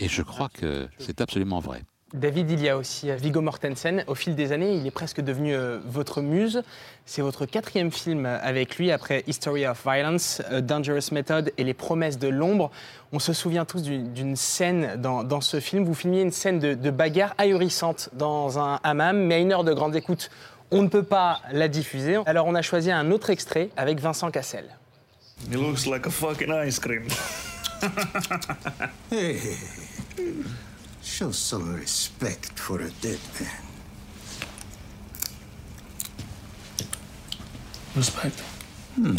Et 0.00 0.08
je 0.08 0.22
crois 0.22 0.48
que 0.48 0.88
c'est 0.98 1.20
absolument 1.20 1.60
vrai. 1.60 1.82
David, 2.12 2.50
il 2.50 2.60
y 2.60 2.68
a 2.68 2.76
aussi 2.76 3.08
euh, 3.08 3.14
Viggo 3.14 3.40
Mortensen. 3.40 4.02
Au 4.08 4.16
fil 4.16 4.34
des 4.34 4.50
années, 4.50 4.74
il 4.74 4.84
est 4.84 4.90
presque 4.90 5.20
devenu 5.20 5.54
euh, 5.54 5.78
votre 5.86 6.22
muse. 6.22 6.64
C'est 7.06 7.22
votre 7.22 7.46
quatrième 7.46 7.92
film 7.92 8.26
avec 8.26 8.78
lui 8.78 8.90
après 8.90 9.22
History 9.28 9.64
of 9.64 9.80
Violence, 9.84 10.42
euh, 10.50 10.60
Dangerous 10.60 11.12
Method 11.12 11.52
et 11.56 11.62
Les 11.62 11.72
Promesses 11.72 12.18
de 12.18 12.26
l'ombre. 12.26 12.72
On 13.12 13.20
se 13.20 13.32
souvient 13.32 13.64
tous 13.64 13.84
d'une 13.84 14.34
scène 14.34 15.00
dans, 15.00 15.22
dans 15.22 15.40
ce 15.40 15.60
film. 15.60 15.84
Vous 15.84 15.94
filmiez 15.94 16.22
une 16.22 16.32
scène 16.32 16.58
de, 16.58 16.74
de 16.74 16.90
bagarre 16.90 17.32
ahurissante 17.38 18.10
dans 18.14 18.58
un 18.58 18.80
hammam, 18.82 19.16
mais 19.16 19.36
à 19.36 19.38
une 19.38 19.52
heure 19.52 19.62
de 19.62 19.72
grande 19.72 19.94
écoute, 19.94 20.30
on 20.72 20.82
ne 20.82 20.88
peut 20.88 21.04
pas 21.04 21.40
la 21.52 21.68
diffuser. 21.68 22.18
Alors 22.26 22.48
on 22.48 22.56
a 22.56 22.62
choisi 22.62 22.90
un 22.90 23.12
autre 23.12 23.30
extrait 23.30 23.70
avec 23.76 24.00
Vincent 24.00 24.32
Cassel. 24.32 24.64
He 25.48 25.54
looks 25.54 25.86
like 25.86 26.06
a 26.08 26.10
fucking 26.10 26.50
ice 26.50 26.80
cream. 26.80 27.06
Hey, 29.10 29.40
show 31.02 31.30
some 31.30 31.74
respect 31.76 32.58
for 32.58 32.80
a 32.80 32.90
dead 33.00 33.18
man. 33.40 33.62
Respect. 37.96 38.40
Hmm. 38.94 39.16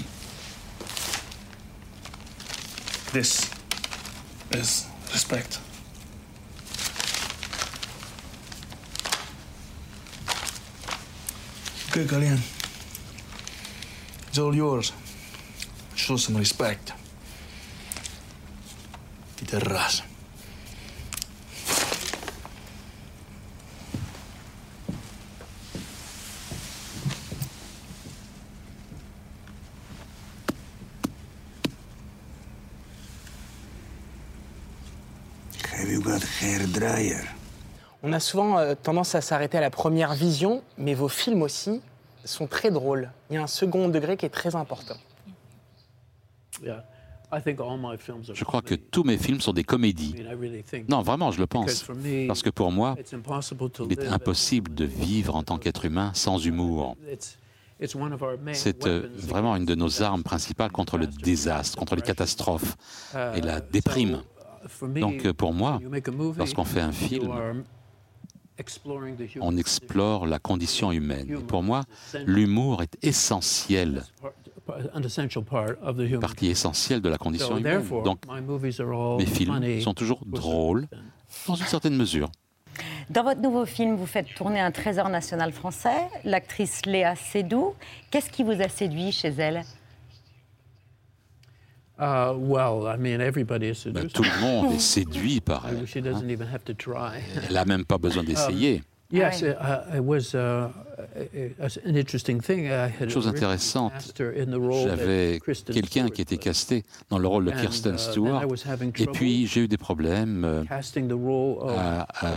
This 3.11 3.49
is 4.51 4.87
respect. 5.11 5.59
Okay, 11.89 12.05
Kalyan. 12.05 12.39
It's 14.29 14.37
all 14.37 14.55
yours. 14.55 14.93
Show 15.95 16.17
some 16.17 16.37
respect. 16.37 16.93
Ti 19.51 19.57
terras. 19.57 20.03
Have 35.73 35.89
you 35.89 36.01
got 36.01 36.21
hair 36.39 36.65
dryer? 36.67 37.27
On 38.03 38.13
a 38.13 38.19
souvent 38.21 38.57
euh, 38.57 38.75
tendance 38.81 39.15
à 39.15 39.21
s'arrêter 39.21 39.57
à 39.57 39.61
la 39.61 39.69
première 39.69 40.13
vision, 40.13 40.63
mais 40.77 40.93
vos 40.93 41.09
films 41.09 41.41
aussi 41.41 41.81
sont 42.23 42.47
très 42.47 42.71
drôles. 42.71 43.11
Il 43.29 43.35
y 43.35 43.37
a 43.37 43.43
un 43.43 43.47
second 43.47 43.89
degré 43.89 44.15
qui 44.15 44.25
est 44.25 44.29
très 44.29 44.55
important. 44.55 44.95
Yeah. 46.63 46.85
I 47.33 47.41
think 47.41 47.59
all 47.59 47.77
my 47.77 47.97
films 47.97 48.29
are 48.29 48.35
Je 48.35 48.43
crois 48.43 48.61
que 48.61 48.75
tous 48.75 49.03
mes 49.03 49.17
films 49.17 49.41
sont 49.41 49.53
des 49.53 49.63
comédies. 49.63 50.15
Non, 50.89 51.01
vraiment, 51.01 51.31
je 51.31 51.39
le 51.39 51.47
pense. 51.47 51.65
Because 51.65 51.83
for 51.83 51.95
me, 51.95 52.27
Parce 52.27 52.41
que 52.41 52.49
pour 52.49 52.71
moi, 52.71 52.95
it's 52.99 53.13
impossible 53.13 53.69
to 53.69 53.87
il 53.89 53.99
est 53.99 54.07
impossible 54.07 54.73
de 54.73 54.85
vivre 54.85 55.35
en 55.35 55.43
tant 55.43 55.57
qu'être 55.57 55.85
humain 55.85 56.11
sans 56.13 56.45
humour. 56.45 56.97
C'est 58.53 58.85
euh, 58.85 59.09
vraiment 59.15 59.55
une 59.55 59.65
de 59.65 59.75
nos 59.75 60.03
armes 60.03 60.23
principales 60.23 60.71
contre 60.71 60.97
le 60.97 61.07
désastre, 61.07 61.77
contre 61.77 61.95
les 61.95 62.03
catastrophes 62.03 62.75
et 63.35 63.41
la 63.41 63.59
déprime. 63.59 64.21
me, 64.81 64.99
Donc 64.99 65.25
euh, 65.25 65.33
pour 65.33 65.53
moi, 65.53 65.79
lorsqu'on 66.37 66.65
fait 66.65 66.81
un 66.81 66.91
film, 66.91 67.31
on 69.39 69.57
explore 69.57 70.27
la 70.27 70.39
condition 70.39 70.91
humaine. 70.91 71.27
Et 71.31 71.43
pour 71.43 71.63
moi, 71.63 71.83
l'humour 72.25 72.83
est 72.83 72.97
essentiel, 73.01 74.03
part- 74.65 74.89
an 74.93 75.01
essential 75.03 75.43
part 75.43 75.77
of 75.81 75.97
the 75.97 76.01
human 76.07 76.19
partie 76.19 76.49
essentielle 76.49 77.01
de 77.01 77.09
la 77.09 77.17
condition 77.17 77.57
humaine. 77.57 77.63
therefore, 77.79 78.03
Donc 78.03 78.19
my 78.27 78.41
movies 78.41 78.79
are 78.79 78.91
all 78.91 79.17
mes 79.17 79.25
films 79.25 79.81
sont 79.81 79.93
toujours 79.93 80.21
drôles, 80.25 80.87
dans 81.47 81.55
une 81.55 81.65
certaine 81.65 81.95
mesure. 81.95 82.29
Dans 83.09 83.23
votre 83.23 83.41
nouveau 83.41 83.65
film, 83.65 83.95
vous 83.97 84.05
faites 84.05 84.33
tourner 84.35 84.59
un 84.61 84.71
trésor 84.71 85.09
national 85.09 85.51
français, 85.51 86.07
l'actrice 86.23 86.85
Léa 86.85 87.15
Seydoux. 87.15 87.73
Qu'est-ce 88.09 88.29
qui 88.29 88.43
vous 88.43 88.61
a 88.61 88.69
séduit 88.69 89.11
chez 89.11 89.27
elle? 89.29 89.63
Uh, 91.99 92.33
well, 92.35 92.87
I 92.87 92.97
mean, 92.97 93.21
everybody 93.21 93.67
is 93.67 93.83
Ben, 93.85 94.09
seduced. 94.09 94.13
tout 94.13 94.23
le 94.23 94.39
monde 94.41 94.73
est 94.73 94.79
séduit 94.79 95.39
par 95.41 95.67
elle. 95.67 95.85
She 95.85 95.97
doesn't 96.01 96.29
even 96.31 96.47
have 96.47 96.63
to 96.63 96.73
try. 96.73 97.19
Elle 97.47 97.53
n'a 97.53 97.65
même 97.65 97.85
pas 97.85 97.97
besoin 97.99 98.23
d'essayer. 98.27 98.81
Yes, 99.11 99.43
uh, 99.43 99.83
it 99.93 100.03
was 100.03 100.33
uh, 100.33 100.69
an 101.85 101.95
interesting 101.95 102.39
thing. 102.41 102.67
I 102.67 102.87
had 102.87 103.09
Chose 103.09 103.27
intéressante, 103.27 104.13
j'avais 104.15 105.39
Kristen 105.39 105.73
quelqu'un 105.73 106.05
Stewart 106.05 106.11
qui 106.11 106.21
était 106.21 106.37
casté 106.37 106.83
dans 107.09 107.17
le 107.17 107.27
rôle 107.27 107.45
de 107.45 107.51
Kirsten 107.51 107.95
uh, 107.95 107.99
Stewart, 107.99 108.41
I 108.41 108.45
was 108.45 108.63
having 108.65 108.89
et 108.89 109.03
trouble 109.03 109.11
puis 109.11 109.47
j'ai 109.47 109.61
eu 109.61 109.67
des 109.67 109.77
problèmes 109.77 110.45
euh, 110.45 110.63
casting 110.63 111.07
the 111.07 111.13
role 111.13 111.57
of 111.59 111.77
à, 111.77 112.07
à 112.13 112.31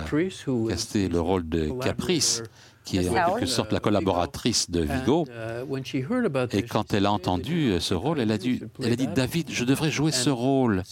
caster 0.68 1.08
le 1.08 1.20
rôle 1.20 1.48
de 1.48 1.70
Caprice, 1.80 2.42
qui 2.84 2.98
est 2.98 3.08
en 3.08 3.34
quelque 3.34 3.46
sorte 3.46 3.72
la 3.72 3.80
collaboratrice 3.80 4.70
de 4.70 4.80
Vigo. 4.80 5.26
uh, 5.28 5.64
when 5.66 5.84
she 5.84 5.96
heard 5.96 6.24
about 6.26 6.54
Et 6.56 6.62
quand 6.62 6.92
elle 6.92 7.06
a 7.06 7.12
entendu 7.12 7.70
euh, 7.70 7.80
ce 7.80 7.94
rôle, 7.94 8.20
elle 8.20 8.30
a 8.30 8.38
dit, 8.38 8.60
elle 8.82 8.92
a 8.92 8.96
dit 8.96 9.06
David, 9.06 9.50
je 9.50 9.64
devrais 9.64 9.90
jouer 9.90 10.12
ce 10.12 10.30
rôle. 10.30 10.82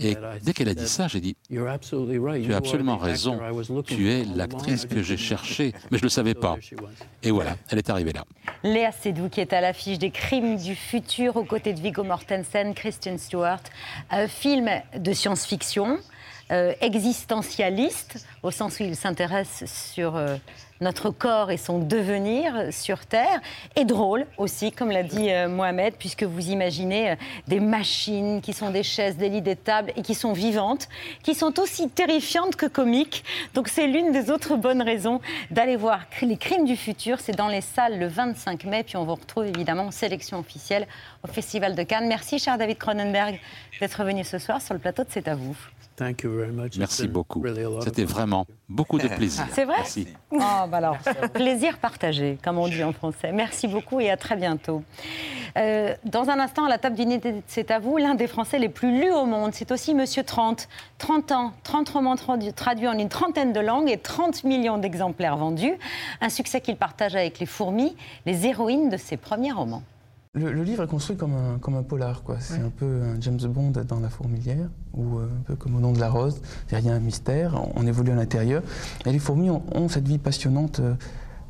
Et 0.00 0.16
dès 0.42 0.52
qu'elle 0.52 0.68
a 0.68 0.74
dit 0.74 0.88
ça, 0.88 1.08
j'ai 1.08 1.20
dit, 1.20 1.36
You're 1.50 1.68
absolutely 1.68 2.18
right. 2.18 2.42
tu 2.42 2.48
You 2.50 2.54
as 2.54 2.58
absolument 2.58 2.98
the 2.98 3.02
raison, 3.02 3.38
tu 3.84 4.10
es 4.10 4.24
l'actrice 4.24 4.86
que 4.90 5.02
j'ai 5.02 5.16
cherchée, 5.16 5.72
mais 5.90 5.98
je 5.98 6.02
ne 6.02 6.06
le 6.06 6.10
savais 6.10 6.34
pas. 6.34 6.56
Et 7.22 7.30
voilà, 7.30 7.56
elle 7.70 7.78
est 7.78 7.90
arrivée 7.90 8.12
là. 8.12 8.24
Léa 8.62 8.92
Seydoux 8.92 9.28
qui 9.28 9.40
est 9.40 9.52
à 9.52 9.60
l'affiche 9.60 9.98
des 9.98 10.10
Crimes 10.10 10.56
du 10.56 10.74
futur 10.74 11.36
aux 11.36 11.44
côtés 11.44 11.72
de 11.72 11.80
Viggo 11.80 12.02
Mortensen, 12.02 12.74
Kristen 12.74 13.18
Stewart. 13.18 13.60
Un 14.10 14.28
film 14.28 14.68
de 14.96 15.12
science-fiction, 15.12 15.98
euh, 16.52 16.74
existentialiste, 16.80 18.24
au 18.42 18.50
sens 18.50 18.78
où 18.78 18.84
il 18.84 18.96
s'intéresse 18.96 19.64
sur 19.66 20.16
euh, 20.16 20.36
notre 20.80 21.10
corps 21.10 21.50
et 21.50 21.56
son 21.56 21.78
devenir 21.78 22.72
sur 22.72 23.06
Terre, 23.06 23.40
et 23.76 23.84
drôle 23.84 24.26
aussi, 24.38 24.72
comme 24.72 24.90
l'a 24.90 25.02
dit 25.02 25.30
euh, 25.30 25.48
Mohamed, 25.48 25.94
puisque 25.98 26.24
vous 26.24 26.50
imaginez 26.50 27.10
euh, 27.10 27.16
des 27.46 27.60
machines 27.60 28.40
qui 28.40 28.52
sont 28.52 28.70
des 28.70 28.82
chaises, 28.82 29.16
des 29.16 29.28
lits, 29.28 29.42
des 29.42 29.56
tables, 29.56 29.92
et 29.96 30.02
qui 30.02 30.14
sont 30.14 30.32
vivantes, 30.32 30.88
qui 31.22 31.34
sont 31.34 31.58
aussi 31.60 31.88
terrifiantes 31.88 32.56
que 32.56 32.66
comiques. 32.66 33.24
Donc 33.54 33.68
c'est 33.68 33.86
l'une 33.86 34.12
des 34.12 34.30
autres 34.30 34.56
bonnes 34.56 34.82
raisons 34.82 35.20
d'aller 35.50 35.76
voir 35.76 36.00
les 36.22 36.36
crimes 36.36 36.64
du 36.64 36.76
futur. 36.76 37.20
C'est 37.20 37.36
dans 37.36 37.48
les 37.48 37.60
salles 37.60 37.98
le 37.98 38.06
25 38.06 38.64
mai, 38.64 38.82
puis 38.82 38.96
on 38.96 39.04
vous 39.04 39.14
retrouve 39.14 39.46
évidemment 39.46 39.84
en 39.84 39.90
sélection 39.90 40.38
officielle 40.38 40.86
au 41.22 41.28
Festival 41.28 41.74
de 41.74 41.82
Cannes. 41.82 42.08
Merci, 42.08 42.38
cher 42.38 42.58
David 42.58 42.78
Cronenberg, 42.78 43.40
d'être 43.80 44.04
venu 44.04 44.24
ce 44.24 44.38
soir 44.38 44.60
sur 44.60 44.74
le 44.74 44.80
plateau 44.80 45.04
de 45.04 45.08
C'est 45.10 45.28
à 45.28 45.34
vous. 45.34 45.56
Thank 45.96 46.24
you 46.24 46.30
very 46.36 46.52
much. 46.52 46.66
It's 46.66 46.78
Merci 46.78 47.08
beaucoup. 47.08 47.40
really 47.40 47.64
C'était 47.82 48.04
vraiment 48.04 48.46
beaucoup 48.68 48.98
de 48.98 49.08
plaisir. 49.16 49.46
C'est 49.52 49.64
vrai? 49.64 49.76
Merci. 49.78 50.06
Oh, 50.30 50.36
bah 50.38 50.76
alors, 50.76 50.98
plaisir 51.32 51.78
partagé, 51.78 52.38
comme 52.44 52.58
on 52.58 52.68
dit 52.68 52.84
en 52.84 52.92
français. 52.92 53.32
Merci 53.32 53.66
beaucoup 53.66 53.98
et 54.00 54.10
à 54.10 54.18
très 54.18 54.36
bientôt. 54.36 54.82
Euh, 55.56 55.94
dans 56.04 56.28
un 56.28 56.38
instant, 56.38 56.66
à 56.66 56.68
la 56.68 56.76
table 56.76 56.96
d'unité, 56.96 57.36
c'est 57.46 57.70
à 57.70 57.78
vous, 57.78 57.96
l'un 57.96 58.14
des 58.14 58.26
Français 58.26 58.58
les 58.58 58.68
plus 58.68 59.00
lus 59.00 59.10
au 59.10 59.24
monde. 59.24 59.52
C'est 59.54 59.72
aussi 59.72 59.94
Monsieur 59.94 60.22
30. 60.22 60.68
30 60.98 61.32
ans, 61.32 61.52
30 61.62 61.88
romans 61.88 62.14
tradu- 62.16 62.52
traduits 62.52 62.88
en 62.88 62.98
une 62.98 63.08
trentaine 63.08 63.54
de 63.54 63.60
langues 63.60 63.88
et 63.88 63.96
30 63.96 64.44
millions 64.44 64.76
d'exemplaires 64.76 65.38
vendus. 65.38 65.72
Un 66.20 66.28
succès 66.28 66.60
qu'il 66.60 66.76
partage 66.76 67.16
avec 67.16 67.38
les 67.38 67.46
fourmis, 67.46 67.96
les 68.26 68.46
héroïnes 68.46 68.90
de 68.90 68.98
ses 68.98 69.16
premiers 69.16 69.52
romans. 69.52 69.82
Le, 70.36 70.52
le 70.52 70.62
livre 70.62 70.84
est 70.84 70.86
construit 70.86 71.16
comme 71.16 71.32
un, 71.34 71.58
comme 71.58 71.74
un 71.76 71.82
polar, 71.82 72.22
quoi. 72.22 72.36
C'est 72.40 72.60
un 72.60 72.70
peu 72.74 72.84
un 73.02 73.20
James 73.20 73.40
Bond 73.48 73.72
dans 73.88 74.00
la 74.00 74.08
fourmilière, 74.10 74.68
ou 74.94 75.18
euh, 75.18 75.24
un 75.26 75.42
peu 75.44 75.56
comme 75.56 75.74
au 75.76 75.80
nom 75.80 75.92
de 75.92 75.98
la 76.00 76.08
rose. 76.10 76.40
Il 76.70 76.84
y 76.84 76.88
a 76.88 76.92
un 76.94 77.00
mystère, 77.00 77.54
on, 77.74 77.82
on 77.82 77.86
évolue 77.86 78.12
à 78.12 78.14
l'intérieur. 78.14 78.62
Et 79.06 79.12
les 79.12 79.18
fourmis 79.18 79.50
ont, 79.50 79.62
ont 79.74 79.88
cette 79.88 80.06
vie 80.06 80.18
passionnante. 80.18 80.80
euh, 80.80 80.94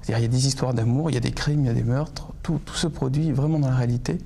Il 0.09 0.13
y 0.19 0.25
a 0.25 0.29
des 0.29 0.47
histoires 0.47 0.73
d'amour, 0.73 1.11
il 1.11 1.15
y 1.15 1.17
a 1.17 1.21
des 1.21 1.33
crimes, 1.33 1.61
il 1.61 1.67
y 1.67 1.71
a 1.71 1.75
des 1.75 1.83
meurtres. 1.85 2.29
Tout, 2.43 2.61
tout 2.65 2.77
se 2.77 2.87
produit 2.87 3.33
vraiment 3.33 3.59
dans 3.59 3.69
la 3.69 3.75
réalité. 3.77 4.19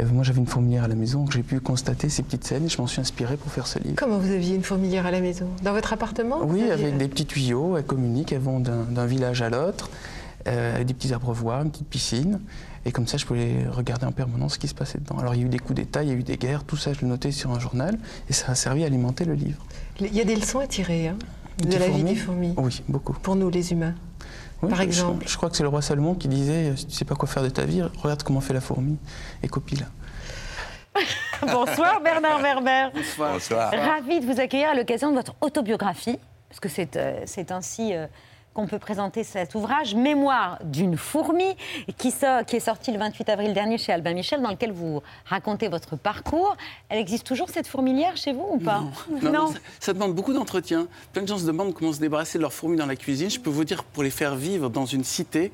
Et 0.00 0.04
moi, 0.06 0.24
j'avais 0.24 0.40
une 0.40 0.46
fourmilière 0.48 0.82
à 0.82 0.88
la 0.88 0.96
maison, 0.96 1.24
j'ai 1.30 1.44
pu 1.44 1.60
constater 1.60 2.08
ces 2.08 2.24
petites 2.24 2.42
scènes 2.44 2.64
et 2.64 2.68
je 2.68 2.78
m'en 2.78 2.88
suis 2.88 3.00
inspiré 3.00 3.36
pour 3.36 3.52
faire 3.52 3.68
ce 3.68 3.78
livre. 3.78 3.94
Comment 3.96 4.18
vous 4.18 4.32
aviez 4.32 4.56
une 4.56 4.64
fourmilière 4.64 5.06
à 5.06 5.12
la 5.12 5.20
maison? 5.20 5.46
Dans 5.62 5.72
votre 5.72 5.92
appartement 5.92 6.40
Oui, 6.44 6.62
aviez- 6.62 6.72
avec 6.72 6.96
des 6.98 7.06
petits 7.06 7.26
tuyaux, 7.26 7.76
elles 7.76 7.84
communiquent, 7.86 8.32
elles 8.32 8.40
vont 8.40 8.58
d'un 8.58 8.82
d'un 8.90 9.06
village 9.06 9.40
à 9.40 9.50
l'autre, 9.50 9.88
euh, 10.48 10.74
avec 10.74 10.88
des 10.88 10.94
petits 10.94 11.14
abreuvoirs, 11.14 11.62
une 11.62 11.70
petite 11.70 11.86
piscine. 11.88 12.40
Et 12.86 12.92
comme 12.92 13.06
ça, 13.06 13.16
je 13.16 13.24
pouvais 13.24 13.66
regarder 13.70 14.04
en 14.06 14.12
permanence 14.12 14.54
ce 14.54 14.58
qui 14.58 14.68
se 14.68 14.74
passait 14.74 14.98
dedans. 14.98 15.18
Alors, 15.18 15.34
il 15.34 15.40
y 15.40 15.42
a 15.42 15.46
eu 15.46 15.48
des 15.48 15.58
coups 15.58 15.74
d'État, 15.76 16.02
il 16.02 16.08
y 16.10 16.12
a 16.12 16.14
eu 16.14 16.22
des 16.22 16.36
guerres, 16.36 16.64
tout 16.64 16.76
ça, 16.76 16.92
je 16.92 17.00
le 17.00 17.06
notais 17.08 17.32
sur 17.32 17.50
un 17.50 17.58
journal, 17.58 17.98
et 18.28 18.32
ça 18.34 18.52
a 18.52 18.54
servi 18.54 18.82
à 18.82 18.86
alimenter 18.86 19.24
le 19.24 19.34
livre. 19.34 19.64
Il 20.00 20.14
y 20.14 20.20
a 20.20 20.24
des 20.24 20.36
leçons 20.36 20.58
à 20.60 20.66
tirer 20.66 21.08
hein, 21.08 21.16
de 21.58 21.68
Des 21.68 21.78
la 21.78 21.88
vie 21.88 22.02
des 22.04 22.14
fourmis. 22.14 22.52
Oui, 22.58 22.82
beaucoup. 22.88 23.14
Pour 23.14 23.36
nous, 23.36 23.48
les 23.48 23.72
humains. 23.72 23.94
Oui, 24.62 24.68
Par 24.68 24.78
je- 24.78 24.84
exemple. 24.84 25.24
Je, 25.26 25.32
je 25.32 25.36
crois 25.36 25.48
que 25.50 25.56
c'est 25.56 25.62
le 25.62 25.68
roi 25.70 25.80
Salomon 25.82 26.14
qui 26.14 26.28
disait 26.28 26.74
si 26.76 26.86
tu 26.86 26.92
sais 26.94 27.04
pas 27.04 27.14
quoi 27.14 27.28
faire 27.28 27.42
de 27.42 27.48
ta 27.48 27.64
vie, 27.64 27.82
regarde 27.82 28.22
comment 28.22 28.40
fait 28.40 28.54
la 28.54 28.60
fourmi 28.60 28.96
et 29.42 29.48
copie-la. 29.48 29.86
Bonsoir 31.42 32.00
Bernard 32.02 32.40
Werber. 32.40 32.88
Bonsoir. 33.18 33.70
Ravi 33.72 34.20
de 34.20 34.26
vous 34.26 34.40
accueillir 34.40 34.68
à 34.70 34.74
l'occasion 34.74 35.10
de 35.10 35.16
votre 35.16 35.34
autobiographie, 35.40 36.18
parce 36.48 36.60
que 36.60 36.68
c'est 36.68 36.96
euh, 36.96 37.20
c'est 37.26 37.50
ainsi 37.50 37.94
euh, 37.94 38.06
qu'on 38.54 38.66
peut 38.66 38.78
présenter 38.78 39.24
cet 39.24 39.54
ouvrage, 39.54 39.94
Mémoire 39.94 40.58
d'une 40.64 40.96
fourmi, 40.96 41.56
qui, 41.98 42.08
est 42.08 42.60
sorti 42.60 42.92
le 42.92 42.98
28 42.98 43.28
avril 43.28 43.52
dernier 43.52 43.78
chez 43.78 43.92
Albin 43.92 44.14
Michel, 44.14 44.40
dans 44.40 44.50
lequel 44.50 44.72
vous 44.72 45.02
racontez 45.26 45.68
votre 45.68 45.96
parcours. 45.96 46.56
Elle 46.88 46.98
existe 46.98 47.26
toujours 47.26 47.50
cette 47.50 47.66
fourmilière 47.66 48.16
chez 48.16 48.32
vous 48.32 48.46
ou 48.52 48.58
pas 48.58 48.82
Non, 49.22 49.32
non, 49.32 49.46
ça, 49.48 49.58
ça 49.80 49.92
demande 49.92 50.14
beaucoup 50.14 50.32
d'entretien. 50.32 50.86
Plein 51.12 51.22
de 51.22 51.28
gens 51.28 51.38
se 51.38 51.46
demandent 51.46 51.74
comment 51.74 51.92
se 51.92 52.00
débarrasser 52.00 52.38
de 52.38 52.42
leurs 52.42 52.52
fourmis 52.52 52.76
dans 52.76 52.86
la 52.86 52.96
cuisine. 52.96 53.28
Je 53.28 53.40
peux 53.40 53.50
vous 53.50 53.64
dire, 53.64 53.84
pour 53.84 54.02
les 54.02 54.10
faire 54.10 54.36
vivre 54.36 54.70
dans 54.70 54.86
une 54.86 55.04
cité, 55.04 55.52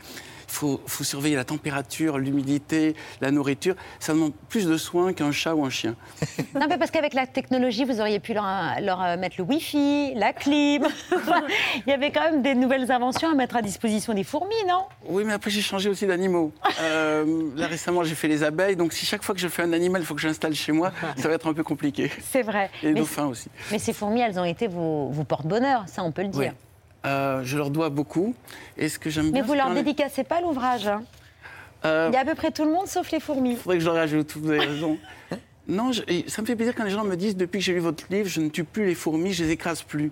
faut, 0.51 0.80
faut 0.86 1.05
surveiller 1.05 1.36
la 1.36 1.44
température, 1.44 2.18
l'humidité, 2.18 2.94
la 3.20 3.30
nourriture. 3.30 3.74
Ça 3.98 4.12
demande 4.12 4.32
plus 4.48 4.66
de 4.66 4.76
soins 4.76 5.12
qu'un 5.12 5.32
chat 5.32 5.55
ou 5.55 5.64
un 5.64 5.70
chien. 5.70 5.94
Non, 6.55 6.66
mais 6.68 6.76
parce 6.78 6.90
qu'avec 6.90 7.14
la 7.14 7.26
technologie, 7.26 7.84
vous 7.84 8.01
auriez 8.01 8.18
pu 8.18 8.34
leur, 8.34 8.44
leur, 8.82 9.01
euh, 9.03 9.16
mettre 9.16 9.36
le 9.38 9.44
Wi-Fi, 9.44 10.14
la 10.16 10.32
clim. 10.32 10.86
Il 11.86 11.90
y 11.90 11.92
avait 11.92 12.11
quand 12.11 12.22
même 12.22 12.42
des 12.42 12.55
nouvelles 12.55 12.90
inventions 12.90 13.30
à 13.30 13.34
mettre 13.34 13.57
à 13.57 13.62
disposition 13.62 14.12
des 14.12 14.24
fourmis, 14.24 14.55
non? 14.68 14.84
Oui, 15.07 15.22
mais 15.24 15.32
après, 15.32 15.51
j'ai 15.51 15.61
changé 15.62 15.88
aussi 15.88 16.07
d'animaux. 16.07 16.53
Euh, 16.82 17.51
là, 17.57 17.66
récemment, 17.66 18.05
j'ai 18.05 18.14
fait 18.14 18.26
les 18.28 18.42
abeilles. 18.42 18.74
Donc, 18.74 18.92
si 18.94 19.05
chaque 19.05 19.22
fois 19.22 19.34
que 19.34 19.40
je 19.40 19.48
fais 19.48 19.62
un 19.62 19.72
animal, 19.74 20.01
il 20.01 20.05
faut 20.07 20.14
que 20.14 20.20
j'installe 20.20 20.55
chez 20.55 20.72
moi, 20.72 20.92
ça 21.16 21.28
va 21.28 21.34
être 21.34 21.46
un 21.46 21.53
peu 21.53 21.62
compliqué. 21.62 22.11
C'est 22.22 22.42
vrai. 22.42 22.70
Et 22.82 22.86
les 22.86 22.92
Mais- 22.94 23.01
dauphins 23.01 23.26
aussi. 23.26 23.48
Mais 23.70 23.78
ces 23.78 23.92
fourmis, 23.92 24.20
elles 24.20 24.38
ont 24.40 24.44
été 24.44 24.66
vos, 24.66 25.09
vos 25.11 25.24
porte-bonheur, 25.24 25.84
ça 25.86 26.03
on 26.03 26.11
peut 26.11 26.22
le 26.22 26.28
dire. 26.28 26.40
Oui. 26.40 26.70
Euh, 27.07 27.40
je 27.44 27.57
leur 27.57 27.70
dois 27.70 27.88
beaucoup. 27.88 28.34
Et 28.76 28.88
ce 28.88 28.98
que 28.98 29.09
j'aime 29.11 29.30
Mais 29.30 29.40
vous 29.42 29.53
c'est 29.53 29.57
leur 29.59 29.72
dédicacez 29.72 30.24
pas 30.24 30.40
l'ouvrage. 30.40 30.86
hein. 30.86 31.03
Euh, 31.86 32.09
Il 32.11 32.14
y 32.14 32.18
a 32.18 32.20
à 32.20 32.24
peu 32.26 32.34
près 32.34 32.51
tout 32.51 32.64
le 32.64 32.70
monde 32.72 32.86
sauf 32.86 33.11
les 33.11 33.20
fourmis. 33.20 33.57
faudrait 33.57 33.78
que 33.78 33.84
je 33.84 33.88
le 33.88 33.94
rajoute, 33.94 34.36
vous 34.36 34.51
avez 34.51 34.61
raison. 34.66 34.98
Non, 35.68 35.92
je- 35.92 36.03
ça 36.26 36.42
me 36.42 36.46
fait 36.46 36.57
plaisir 36.57 36.74
quand 36.74 36.82
les 36.84 36.90
gens 36.90 37.05
me 37.05 37.14
disent 37.16 37.36
depuis 37.36 37.59
que 37.61 37.64
j'ai 37.64 37.74
lu 37.74 37.78
votre 37.78 38.05
livre, 38.11 38.28
je 38.28 38.40
ne 38.40 38.48
tue 38.48 38.64
plus 38.64 38.86
les 38.86 38.94
fourmis, 38.96 39.32
je 39.32 39.44
les 39.44 39.51
écrase 39.53 39.82
plus. 39.82 40.11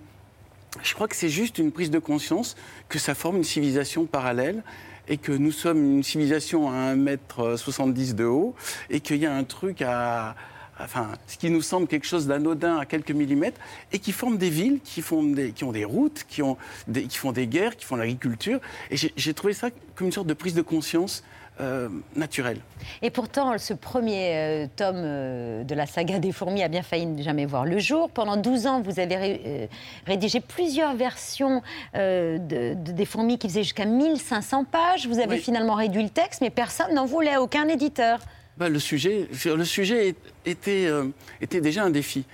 Je 0.83 0.95
crois 0.95 1.09
que 1.09 1.17
c'est 1.17 1.31
juste 1.31 1.59
une 1.59 1.73
prise 1.73 1.91
de 1.91 1.99
conscience 1.99 2.55
que 2.89 2.99
ça 3.01 3.15
forme 3.17 3.39
une 3.39 3.45
civilisation 3.45 4.05
parallèle 4.07 4.63
et 5.09 5.17
que 5.17 5.33
nous 5.33 5.51
sommes 5.51 5.85
une 5.97 6.03
civilisation 6.05 6.71
à 6.71 6.95
1m70 6.95 8.15
de 8.15 8.25
haut 8.25 8.55
et 8.89 9.01
qu'il 9.01 9.17
y 9.17 9.27
a 9.27 9.35
un 9.35 9.43
truc 9.45 9.83
à. 9.83 10.37
Enfin, 10.81 11.09
ce 11.27 11.37
qui 11.37 11.51
nous 11.51 11.63
semble 11.63 11.87
quelque 11.89 12.07
chose 12.07 12.27
d'anodin 12.27 12.77
à 12.79 12.87
quelques 12.87 13.11
millimètres, 13.11 13.61
et 13.93 13.99
qui 13.99 14.13
forment 14.13 14.39
des 14.39 14.51
villes, 14.51 14.81
qui, 14.85 15.03
font 15.03 15.23
des, 15.23 15.53
qui 15.53 15.65
ont 15.65 15.73
des 15.73 15.85
routes, 15.85 16.25
qui, 16.29 16.43
ont 16.43 16.57
des, 16.87 17.05
qui 17.05 17.19
font 17.19 17.33
des 17.33 17.47
guerres, 17.47 17.77
qui 17.77 17.85
font 17.85 17.97
l'agriculture. 17.97 18.61
Et 18.91 18.97
j'ai 18.97 19.35
trouvé 19.35 19.53
ça 19.55 19.69
comme 19.95 20.07
une 20.09 20.13
sorte 20.13 20.27
de 20.29 20.35
prise 20.35 20.55
de 20.55 20.63
conscience 20.63 21.25
euh, 21.61 21.89
naturelle. 22.15 22.61
Et 23.03 23.11
pourtant, 23.11 23.59
ce 23.59 23.75
premier 23.75 24.37
euh, 24.37 24.67
tome 24.77 24.95
euh, 24.99 25.65
de 25.65 25.75
la 25.75 25.87
saga 25.87 26.21
des 26.21 26.31
fourmis 26.31 26.63
a 26.63 26.69
bien 26.69 26.85
failli 26.85 27.07
ne 27.07 27.21
jamais 27.21 27.47
voir 27.47 27.65
le 27.65 27.81
jour. 27.81 28.09
Pendant 28.11 28.37
12 28.37 28.67
ans, 28.69 28.81
vous 28.81 29.01
avez 29.01 29.17
ré- 29.17 29.43
euh, 29.45 29.67
rédigé 30.07 30.39
plusieurs 30.39 30.95
versions 30.95 31.61
de- 31.95 32.39
de- 32.39 32.93
des 32.93 33.05
fourmis 33.05 33.39
qui 33.39 33.49
faisaient 33.49 33.65
jusqu'à 33.65 33.87
1500 33.87 34.63
pages. 34.65 35.09
Vous 35.09 35.19
avez 35.19 35.35
Oui. 35.37 35.39
finalement 35.41 35.75
réduit 35.75 36.05
le 36.05 36.11
texte, 36.11 36.41
mais 36.43 36.51
personne 36.51 36.95
n'en 36.95 37.07
voulait, 37.07 37.37
aucun 37.39 37.67
éditeur. 37.67 38.21
Bah, 38.59 38.69
le 38.69 38.79
sujet, 38.79 39.29
le 39.45 39.65
sujet 39.65 40.09
est- 40.09 40.17
était, 40.45 40.87
euh, 40.87 41.05
était 41.41 41.61
déjà 41.61 41.85
un 41.85 41.91
défi. 41.91 42.25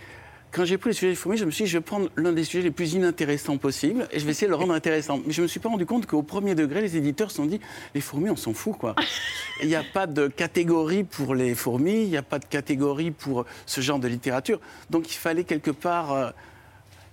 Quand 0.52 0.64
j'ai 0.64 0.78
pris 0.78 0.90
le 0.90 0.94
sujet 0.94 1.08
des 1.10 1.16
fourmis, 1.16 1.36
je 1.36 1.44
me 1.44 1.50
suis 1.50 1.64
dit, 1.64 1.70
je 1.70 1.76
vais 1.78 1.82
prendre 1.82 2.08
l'un 2.16 2.32
des 2.32 2.44
sujets 2.44 2.62
les 2.62 2.70
plus 2.70 2.94
inintéressants 2.94 3.58
possibles 3.58 4.06
et 4.12 4.20
je 4.20 4.24
vais 4.24 4.30
essayer 4.30 4.46
de 4.46 4.52
le 4.52 4.56
rendre 4.56 4.72
intéressant. 4.72 5.20
Mais 5.26 5.32
je 5.32 5.42
me 5.42 5.48
suis 5.48 5.58
pas 5.60 5.68
rendu 5.68 5.84
compte 5.84 6.06
qu'au 6.06 6.22
premier 6.22 6.54
degré, 6.54 6.80
les 6.80 6.96
éditeurs 6.96 7.30
se 7.30 7.36
sont 7.38 7.44
dit, 7.46 7.60
les 7.94 8.00
fourmis, 8.00 8.30
on 8.30 8.36
s'en 8.36 8.54
fout, 8.54 8.76
quoi. 8.78 8.94
Il 9.62 9.68
n'y 9.68 9.74
a 9.74 9.82
pas 9.82 10.06
de 10.06 10.28
catégorie 10.28 11.02
pour 11.04 11.34
les 11.34 11.54
fourmis, 11.54 12.02
il 12.04 12.08
n'y 12.08 12.16
a 12.16 12.22
pas 12.22 12.38
de 12.40 12.44
catégorie 12.44 13.10
pour 13.12 13.44
ce 13.66 13.80
genre 13.80 13.98
de 14.00 14.08
littérature. 14.08 14.60
Donc 14.90 15.12
il 15.12 15.16
fallait 15.16 15.44
quelque 15.44 15.70
part 15.70 16.12
euh, 16.12 16.30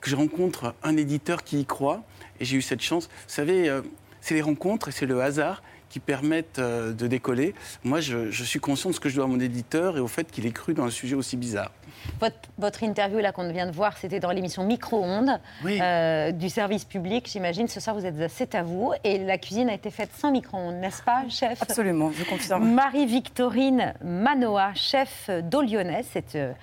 que 0.02 0.10
je 0.10 0.16
rencontre 0.16 0.74
un 0.84 0.96
éditeur 0.98 1.44
qui 1.44 1.60
y 1.60 1.66
croit. 1.66 2.04
Et 2.40 2.46
j'ai 2.46 2.58
eu 2.58 2.62
cette 2.64 2.82
chance. 2.82 3.06
Vous 3.28 3.34
savez, 3.34 3.70
euh, 3.70 3.82
c'est 4.22 4.34
les 4.34 4.42
rencontres 4.42 4.88
et 4.90 4.92
c'est 4.92 5.06
le 5.06 5.22
hasard 5.22 5.62
qui 5.92 6.00
permettent 6.00 6.60
euh, 6.60 6.94
de 6.94 7.06
décoller. 7.06 7.54
Moi, 7.84 8.00
je, 8.00 8.32
je 8.32 8.44
suis 8.44 8.60
conscient 8.60 8.90
de 8.90 8.96
ce 8.96 9.00
que 9.00 9.10
je 9.10 9.16
dois 9.16 9.26
à 9.26 9.28
mon 9.28 9.40
éditeur 9.40 9.98
et 9.98 10.00
au 10.00 10.08
fait 10.08 10.32
qu'il 10.32 10.46
ait 10.46 10.52
cru 10.52 10.74
dans 10.74 10.86
un 10.86 10.90
sujet 10.90 11.16
aussi 11.16 11.36
bizarre. 11.38 11.72
Votre, 12.20 12.38
votre 12.58 12.84
interview 12.84 13.20
là 13.20 13.32
qu'on 13.32 13.52
vient 13.52 13.68
de 13.68 13.72
voir, 13.72 13.98
c'était 13.98 14.20
dans 14.20 14.32
l'émission 14.32 14.64
Micro-ondes 14.66 15.40
euh, 15.66 16.32
du 16.32 16.50
service 16.50 16.86
public. 16.86 17.30
J'imagine 17.32 17.68
ce 17.68 17.80
soir 17.80 17.96
vous 17.96 18.06
êtes 18.06 18.20
à 18.20 18.30
C'est 18.30 18.56
à 18.56 18.64
vous 18.64 18.94
et 19.04 19.18
la 19.20 19.38
cuisine 19.38 19.70
a 19.70 19.74
été 19.74 19.92
faite 19.92 20.10
sans 20.18 20.32
micro-ondes, 20.32 20.76
n'est-ce 20.76 21.04
pas, 21.04 21.24
chef 21.30 21.62
Absolument, 21.62 22.12
je 22.12 22.24
confirme. 22.24 22.74
Marie-Victorine 22.74 23.94
Manoa, 24.02 24.74
chef 24.74 25.30
d'Eau 25.44 25.62
Lyonnaise, 25.62 26.08
c'est 26.12 26.36
euh, 26.36 26.54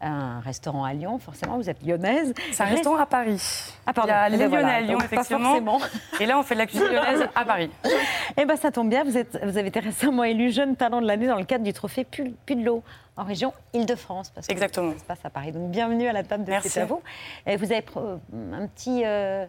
un 0.00 0.40
restaurant 0.40 0.84
à 0.84 0.92
Lyon, 0.92 1.18
forcément, 1.18 1.56
vous 1.56 1.68
êtes 1.68 1.82
lyonnaise. 1.84 2.32
C'est 2.52 2.62
un 2.62 2.66
restaurant 2.66 2.96
à 2.98 3.06
Paris. 3.06 3.42
Ah, 3.86 3.92
pardon. 3.92 4.12
Il 4.12 4.14
y 4.14 4.16
a 4.16 4.28
les 4.28 4.36
ben 4.38 4.50
Lyonnais 4.50 4.72
à 4.74 4.80
Lyon, 4.80 4.98
effectivement. 5.04 5.78
Et 6.20 6.26
là, 6.26 6.38
on 6.38 6.42
fait 6.42 6.54
de 6.54 6.60
la 6.60 6.66
cuisine 6.66 6.86
lyonnaise 6.88 7.26
à 7.34 7.44
Paris. 7.44 7.70
Eh 8.36 8.44
bien, 8.44 8.56
ça 8.56 8.70
tombe 8.70 8.88
bien, 8.90 9.02
vous, 9.04 9.16
êtes, 9.18 9.38
vous 9.42 9.58
avez 9.58 9.68
été 9.68 9.80
récemment 9.80 10.24
élu 10.24 10.50
jeune 10.52 10.76
talent 10.76 11.00
de 11.00 11.06
l'année 11.06 11.26
dans 11.26 11.36
le 11.38 11.44
cadre 11.44 11.64
du 11.64 11.72
trophée 11.72 12.04
Pu- 12.04 12.32
Pudelot 12.46 12.82
en 13.18 13.24
région 13.24 13.52
Île-de-France. 13.74 14.30
Parce 14.34 14.46
que 14.46 14.52
Exactement. 14.52 14.92
Ça 14.92 14.98
se 14.98 15.04
passe 15.04 15.18
à 15.24 15.30
Paris. 15.30 15.52
Donc, 15.52 15.70
bienvenue 15.70 16.06
à 16.08 16.12
la 16.12 16.22
table 16.22 16.44
de 16.44 16.50
Merci. 16.50 16.68
C'est 16.70 16.80
à 16.82 16.86
vous. 16.86 17.02
Et 17.46 17.56
vous 17.56 17.64
avez 17.72 17.84
un 18.32 18.66
petit, 18.68 19.02
euh, 19.04 19.44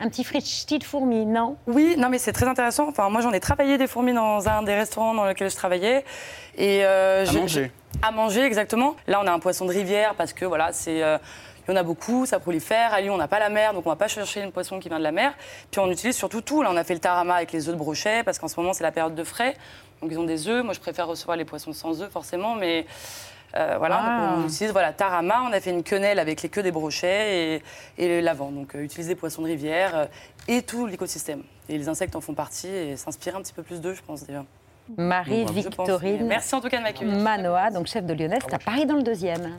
un 0.00 0.08
petit 0.08 0.24
frichti 0.24 0.78
de 0.78 0.84
fourmis, 0.84 1.24
non? 1.24 1.56
Oui, 1.66 1.94
non, 1.96 2.08
mais 2.08 2.18
c'est 2.18 2.32
très 2.32 2.46
intéressant. 2.48 2.88
Enfin, 2.88 3.08
moi, 3.08 3.20
j'en 3.20 3.32
ai 3.32 3.40
travaillé 3.40 3.78
des 3.78 3.86
fourmis 3.86 4.12
dans 4.12 4.46
un 4.48 4.62
des 4.62 4.74
restaurants 4.74 5.14
dans 5.14 5.24
lequel 5.24 5.48
je 5.50 5.56
travaillais. 5.56 6.04
Et 6.58 6.84
euh, 6.84 7.22
À 7.22 7.24
j'ai- 7.24 7.40
manger. 7.40 7.72
À 8.02 8.10
manger, 8.10 8.42
exactement. 8.42 8.96
Là, 9.06 9.20
on 9.22 9.26
a 9.26 9.32
un 9.32 9.38
poisson 9.38 9.64
de 9.64 9.70
rivière 9.72 10.14
parce 10.16 10.32
que 10.32 10.44
voilà, 10.44 10.72
c'est. 10.72 11.02
euh, 11.02 11.16
il 11.66 11.70
y 11.70 11.74
en 11.74 11.80
a 11.80 11.82
beaucoup, 11.82 12.26
ça 12.26 12.38
prolifère. 12.40 12.92
À 12.92 13.00
Lyon, 13.00 13.14
on 13.14 13.16
n'a 13.16 13.26
pas 13.28 13.38
la 13.38 13.48
mer, 13.48 13.72
donc 13.72 13.86
on 13.86 13.88
va 13.88 13.96
pas 13.96 14.06
chercher 14.08 14.42
une 14.42 14.52
poisson 14.52 14.78
qui 14.80 14.90
vient 14.90 14.98
de 14.98 15.02
la 15.04 15.12
mer. 15.12 15.32
Puis 15.70 15.80
on 15.80 15.90
utilise 15.90 16.14
surtout 16.14 16.42
tout. 16.42 16.60
Là, 16.62 16.68
on 16.70 16.76
a 16.76 16.84
fait 16.84 16.92
le 16.92 17.00
tarama 17.00 17.36
avec 17.36 17.52
les 17.52 17.68
œufs 17.68 17.74
de 17.74 17.78
brochet 17.78 18.22
parce 18.22 18.38
qu'en 18.38 18.48
ce 18.48 18.60
moment, 18.60 18.74
c'est 18.74 18.82
la 18.84 18.92
période 18.92 19.14
de 19.14 19.24
frais. 19.24 19.56
Donc 20.04 20.12
ils 20.12 20.18
ont 20.18 20.24
des 20.24 20.48
œufs. 20.48 20.62
Moi, 20.62 20.74
je 20.74 20.80
préfère 20.80 21.06
recevoir 21.06 21.36
les 21.38 21.46
poissons 21.46 21.72
sans 21.72 22.02
œufs, 22.02 22.10
forcément, 22.10 22.54
mais. 22.54 22.84
euh, 23.56 23.76
voilà, 23.78 24.00
Ah. 24.02 24.28
donc 24.36 24.44
on 24.44 24.48
utilise 24.48 24.72
voilà, 24.72 24.92
tarama, 24.92 25.42
on 25.48 25.52
a 25.52 25.60
fait 25.60 25.70
une 25.70 25.82
quenelle 25.82 26.18
avec 26.18 26.42
les 26.42 26.48
queues 26.50 26.62
des 26.62 26.72
brochets 26.72 27.62
et, 27.98 28.04
et 28.04 28.20
lavant. 28.20 28.50
Donc 28.50 28.74
euh, 28.74 28.82
utiliser 28.82 29.14
des 29.14 29.18
poissons 29.18 29.40
de 29.42 29.46
rivière 29.46 29.96
euh, 29.96 30.04
et 30.48 30.60
tout 30.62 30.86
l'écosystème. 30.86 31.42
Et 31.70 31.78
les 31.78 31.88
insectes 31.88 32.14
en 32.16 32.20
font 32.20 32.34
partie 32.34 32.68
et 32.68 32.96
s'inspirer 32.98 33.36
un 33.36 33.40
petit 33.40 33.54
peu 33.54 33.62
plus 33.62 33.80
d'eux, 33.80 33.94
je 33.94 34.02
pense 34.02 34.26
déjà. 34.26 34.44
Marie-Victorine 34.98 36.26
Merci 36.26 36.54
en 36.54 36.60
tout 36.60 36.68
cas 36.68 36.78
de 36.78 36.82
m'accueillir. 36.82 37.16
Manoa, 37.16 37.70
donc 37.70 37.86
chef 37.86 38.04
de 38.04 38.12
Lyonnaise, 38.12 38.42
à 38.52 38.58
Paris 38.58 38.84
dans 38.84 38.96
le 38.96 39.02
deuxième. 39.02 39.58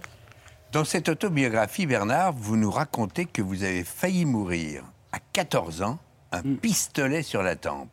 Dans 0.72 0.84
cette 0.84 1.10
autobiographie, 1.10 1.86
Bernard, 1.88 2.34
vous 2.34 2.58
nous 2.58 2.70
racontez 2.70 3.26
que 3.26 3.41
vous 3.41 3.64
avez 3.64 3.84
failli 3.84 4.26
mourir 4.26 4.84
à 5.12 5.18
14 5.34 5.82
ans, 5.82 5.98
un 6.32 6.41
pistolet 6.62 7.24
sur 7.24 7.41
la 7.41 7.56
tempe. 7.56 7.89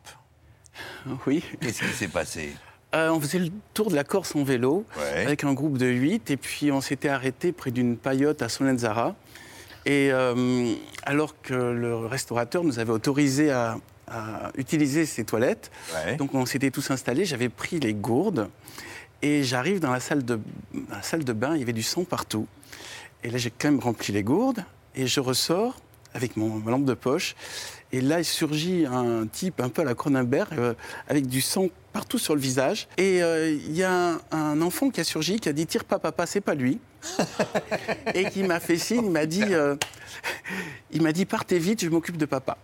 Oui. 1.27 1.43
Qu'est-ce 1.61 1.83
qui 1.83 1.93
s'est 1.93 2.07
passé? 2.07 2.53
Euh, 2.95 3.09
on 3.09 3.19
faisait 3.19 3.39
le 3.39 3.49
tour 3.73 3.89
de 3.89 3.95
la 3.95 4.03
Corse 4.03 4.35
en 4.35 4.43
vélo 4.43 4.85
avec 5.15 5.43
un 5.43 5.53
groupe 5.53 5.77
de 5.77 5.87
8 5.87 6.29
et 6.29 6.37
puis 6.37 6.71
on 6.71 6.79
s'était 6.79 7.09
arrêté 7.09 7.51
près 7.51 7.71
d'une 7.71 7.97
paillote 7.97 8.41
à 8.41 8.49
Solenzara. 8.49 9.15
Et 9.85 10.11
euh, 10.11 10.73
alors 11.03 11.35
que 11.41 11.53
le 11.53 11.95
restaurateur 12.05 12.63
nous 12.63 12.79
avait 12.79 12.91
autorisé 12.91 13.51
à, 13.51 13.77
à 14.07 14.51
utiliser 14.55 15.05
ses 15.05 15.25
toilettes, 15.25 15.71
donc 16.17 16.35
on 16.35 16.45
s'était 16.45 16.71
tous 16.71 16.91
installés, 16.91 17.25
j'avais 17.25 17.49
pris 17.49 17.79
les 17.79 17.93
gourdes 17.93 18.49
et 19.21 19.43
j'arrive 19.43 19.79
dans 19.79 19.91
la 19.91 19.99
salle 19.99 20.23
de, 20.23 20.39
dans 20.73 20.95
la 20.95 21.01
salle 21.01 21.23
de 21.23 21.33
bain, 21.33 21.55
il 21.55 21.59
y 21.59 21.63
avait 21.63 21.73
du 21.73 21.83
sang 21.83 22.03
partout. 22.05 22.47
Et 23.23 23.29
là 23.29 23.37
j'ai 23.37 23.49
quand 23.49 23.71
même 23.71 23.79
rempli 23.79 24.13
les 24.13 24.23
gourdes 24.23 24.63
et 24.95 25.07
je 25.07 25.19
ressors 25.19 25.75
avec 26.13 26.37
mon, 26.37 26.59
ma 26.59 26.71
lampe 26.71 26.85
de 26.85 26.93
poche. 26.93 27.35
Et 27.93 28.01
là, 28.01 28.19
il 28.19 28.25
surgit 28.25 28.87
un 28.87 29.27
type 29.27 29.61
un 29.61 29.69
peu 29.69 29.83
à 29.83 29.85
la 29.85 29.93
Cronenberg, 29.93 30.49
euh, 30.57 30.73
avec 31.07 31.27
du 31.27 31.41
sang 31.41 31.67
partout 31.93 32.17
sur 32.17 32.33
le 32.33 32.41
visage. 32.41 32.87
Et 32.97 33.21
euh, 33.21 33.51
il 33.51 33.77
y 33.77 33.83
a 33.83 34.13
un, 34.13 34.19
un 34.31 34.61
enfant 34.61 34.89
qui 34.89 34.99
a 34.99 35.03
surgi, 35.03 35.39
qui 35.39 35.47
a 35.47 35.53
dit 35.53 35.67
Tire 35.67 35.85
pas, 35.85 35.99
papa, 35.99 36.25
c'est 36.25 36.41
pas 36.41 36.55
lui. 36.55 36.79
et 38.15 38.25
qui 38.31 38.43
m'a 38.43 38.59
fait 38.59 38.77
signe, 38.77 39.05
il 39.05 39.11
m'a 39.11 39.27
dit, 39.27 39.43
euh, 39.43 39.75
il 40.91 41.03
m'a 41.03 41.11
dit 41.11 41.25
partez 41.25 41.59
vite, 41.59 41.83
je 41.83 41.89
m'occupe 41.89 42.17
de 42.17 42.25
papa. 42.25 42.57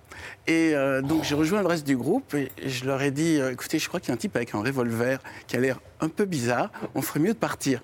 Et 0.48 0.74
euh, 0.74 1.02
donc 1.02 1.24
j'ai 1.24 1.36
rejoint 1.36 1.62
le 1.62 1.68
reste 1.68 1.86
du 1.86 1.96
groupe 1.96 2.34
et 2.34 2.50
je 2.66 2.86
leur 2.86 3.02
ai 3.02 3.12
dit 3.12 3.40
écoutez, 3.52 3.80
je 3.80 3.88
crois 3.88 4.00
qu'il 4.00 4.10
y 4.10 4.12
a 4.12 4.16
un 4.16 4.18
type 4.18 4.36
avec 4.36 4.56
un 4.56 4.62
revolver 4.62 5.20
qui 5.48 5.58
a 5.58 5.60
l'air 5.60 5.80
un 6.00 6.10
peu 6.10 6.26
bizarre, 6.26 6.72
on 6.96 7.02
ferait 7.02 7.20
mieux 7.20 7.34
de 7.34 7.40
partir. 7.40 7.84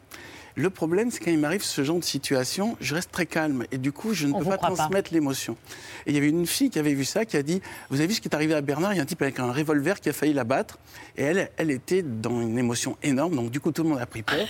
Le 0.57 0.69
problème, 0.69 1.11
c'est 1.11 1.19
quand 1.19 1.31
il 1.31 1.37
m'arrive 1.39 1.63
ce 1.63 1.83
genre 1.83 1.99
de 1.99 2.03
situation, 2.03 2.77
je 2.79 2.95
reste 2.95 3.11
très 3.11 3.25
calme 3.25 3.65
et 3.73 3.77
du 3.77 3.91
coup, 3.91 4.13
je 4.13 4.25
ne 4.27 4.33
On 4.33 4.39
peux 4.39 4.45
pas 4.45 4.57
transmettre 4.57 5.13
l'émotion. 5.13 5.57
Et 6.05 6.11
il 6.11 6.15
y 6.15 6.17
avait 6.17 6.29
une 6.29 6.47
fille 6.47 6.69
qui 6.69 6.79
avait 6.79 6.93
vu 6.93 7.03
ça, 7.03 7.25
qui 7.25 7.35
a 7.35 7.43
dit 7.43 7.61
Vous 7.89 7.97
avez 7.99 8.07
vu 8.07 8.13
ce 8.13 8.21
qui 8.21 8.29
est 8.29 8.35
arrivé 8.35 8.53
à 8.53 8.61
Bernard? 8.61 8.93
Il 8.93 8.97
y 8.97 8.99
a 8.99 9.03
un 9.03 9.05
type 9.05 9.21
avec 9.21 9.39
un 9.39 9.51
revolver 9.51 9.99
qui 9.99 10.07
a 10.07 10.13
failli 10.13 10.31
la 10.33 10.45
battre. 10.45 10.77
Et 11.17 11.23
elle, 11.23 11.49
elle 11.57 11.71
était 11.71 12.01
dans 12.03 12.41
une 12.41 12.57
émotion 12.57 12.95
énorme, 13.03 13.35
donc 13.35 13.51
du 13.51 13.59
coup, 13.59 13.71
tout 13.73 13.83
le 13.83 13.89
monde 13.89 13.99
a 13.99 14.05
pris 14.05 14.21
peur. 14.23 14.47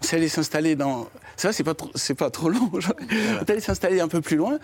C'est 0.00 0.14
allé 0.16 0.28
s'installer 0.28 0.76
dans. 0.76 1.08
Ça, 1.36 1.52
c'est 1.52 1.64
pas, 1.64 1.74
trop- 1.74 1.90
c'est 1.96 2.14
pas 2.14 2.30
trop 2.30 2.48
long. 2.50 2.70
On 2.72 3.40
est 3.40 3.50
allé 3.50 3.60
s'installer 3.60 3.98
un 4.00 4.06
peu 4.06 4.20
plus 4.20 4.36
loin. 4.36 4.58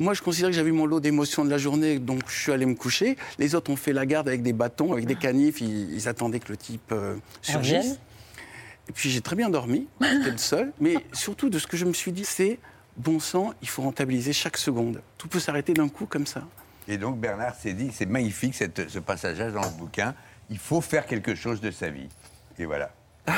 Moi, 0.00 0.14
je 0.14 0.22
considère 0.22 0.50
que 0.50 0.56
j'avais 0.56 0.70
eu 0.70 0.72
mon 0.72 0.86
lot 0.86 0.98
d'émotions 0.98 1.44
de 1.44 1.50
la 1.50 1.58
journée, 1.58 2.00
donc 2.00 2.22
je 2.28 2.36
suis 2.40 2.50
allé 2.52 2.66
me 2.66 2.74
coucher. 2.74 3.16
Les 3.38 3.54
autres 3.54 3.70
ont 3.70 3.76
fait 3.76 3.92
la 3.92 4.06
garde 4.06 4.26
avec 4.26 4.42
des 4.42 4.52
bâtons, 4.52 4.92
avec 4.92 5.06
des 5.06 5.14
canifs. 5.14 5.60
Ils, 5.60 5.92
ils 5.94 6.08
attendaient 6.08 6.40
que 6.40 6.48
le 6.48 6.56
type 6.56 6.90
euh, 6.90 7.14
surgisse. 7.42 8.00
Et 8.90 8.92
puis 8.92 9.08
j'ai 9.08 9.20
très 9.20 9.36
bien 9.36 9.48
dormi, 9.50 9.86
j'étais 10.00 10.32
le 10.32 10.36
seul. 10.36 10.72
Mais 10.80 10.96
surtout, 11.12 11.48
de 11.48 11.60
ce 11.60 11.68
que 11.68 11.76
je 11.76 11.84
me 11.84 11.92
suis 11.92 12.10
dit, 12.10 12.24
c'est 12.24 12.58
bon 12.96 13.20
sang, 13.20 13.52
il 13.62 13.68
faut 13.68 13.82
rentabiliser 13.82 14.32
chaque 14.32 14.56
seconde. 14.56 15.00
Tout 15.16 15.28
peut 15.28 15.38
s'arrêter 15.38 15.74
d'un 15.74 15.88
coup 15.88 16.06
comme 16.06 16.26
ça. 16.26 16.42
Et 16.88 16.98
donc 16.98 17.20
Bernard 17.20 17.54
s'est 17.54 17.72
dit, 17.72 17.92
c'est 17.94 18.04
magnifique 18.04 18.52
cette- 18.56 18.90
ce 18.90 18.98
passage-là 18.98 19.52
dans 19.52 19.62
le 19.62 19.70
bouquin, 19.78 20.12
il 20.50 20.58
faut 20.58 20.80
faire 20.80 21.06
quelque 21.06 21.36
chose 21.36 21.60
de 21.60 21.70
sa 21.70 21.88
vie. 21.88 22.08
Et 22.58 22.64
voilà. 22.64 22.90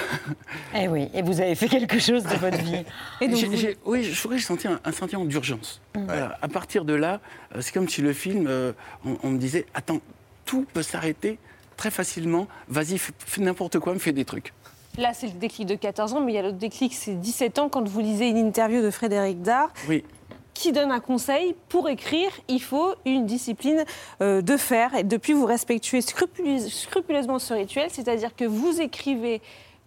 Eh 0.74 0.88
oui, 0.88 1.11
et 1.12 1.20
vous 1.20 1.38
avez 1.42 1.55
fait 1.55 1.68
quelque 1.68 1.98
chose 1.98 2.22
de 2.24 2.34
votre 2.36 2.57
vie. 2.62 2.82
Et 3.20 3.36
J'ai- 3.36 3.55
j'ai- 3.59 3.76
oui, 3.84 4.05
je 4.05 4.18
crois 4.18 4.30
que 4.32 4.38
j'ai 4.38 4.44
senti 4.46 4.66
un, 4.68 4.80
un 4.82 4.92
sentiment 4.92 5.26
d'urgence. 5.26 5.82
Voilà. 5.94 6.38
À 6.40 6.48
partir 6.48 6.86
de 6.86 6.94
là, 6.94 7.20
euh, 7.55 7.61
c'est 7.61 7.74
comme 7.74 7.90
si 7.90 8.00
le 8.00 8.14
film, 8.14 8.46
euh, 8.48 8.72
on, 9.05 9.18
on 9.22 9.30
me 9.32 9.38
disait, 9.38 9.66
attends, 9.74 10.00
tout 10.46 10.64
peut 10.72 10.82
s'arrêter 10.82 11.38
très 11.76 11.90
facilement, 11.90 12.48
vas-y, 12.68 12.96
fais, 12.96 13.12
fais 13.18 13.42
n'importe 13.42 13.78
quoi, 13.80 13.92
me 13.92 13.98
fais 13.98 14.12
des 14.12 14.24
trucs. 14.24 14.55
Là, 14.99 15.12
c'est 15.14 15.26
le 15.26 15.32
déclic 15.32 15.66
de 15.66 15.74
14 15.74 16.12
ans, 16.14 16.20
mais 16.20 16.32
il 16.32 16.34
y 16.34 16.38
a 16.38 16.43
l'autre 16.43 16.59
déclic, 16.59 16.93
c'est 16.93 17.14
17 17.14 17.59
ans, 17.59 17.68
quand 17.68 17.86
vous 17.88 18.01
lisez 18.01 18.28
une 18.28 18.36
interview 18.36 18.82
de 18.82 18.90
Frédéric 18.90 19.40
Dard, 19.40 19.70
Oui. 19.88 20.05
qui 20.53 20.70
donne 20.72 20.93
un 20.93 21.01
conseil 21.01 21.55
pour 21.70 21.88
écrire, 21.88 22.30
il 22.49 22.61
faut 22.61 22.95
une 23.07 23.24
discipline 23.24 23.84
euh, 24.20 24.43
de 24.43 24.57
fer. 24.59 24.95
Et 24.95 25.03
depuis, 25.03 25.32
vous 25.32 25.47
respectuez 25.47 26.01
scrupuleuse- 26.01 26.68
scrupuleusement 26.68 27.38
ce 27.38 27.55
rituel, 27.55 27.88
c'est-à-dire 27.90 28.36
que 28.36 28.45
vous 28.45 28.80
écrivez 28.82 29.40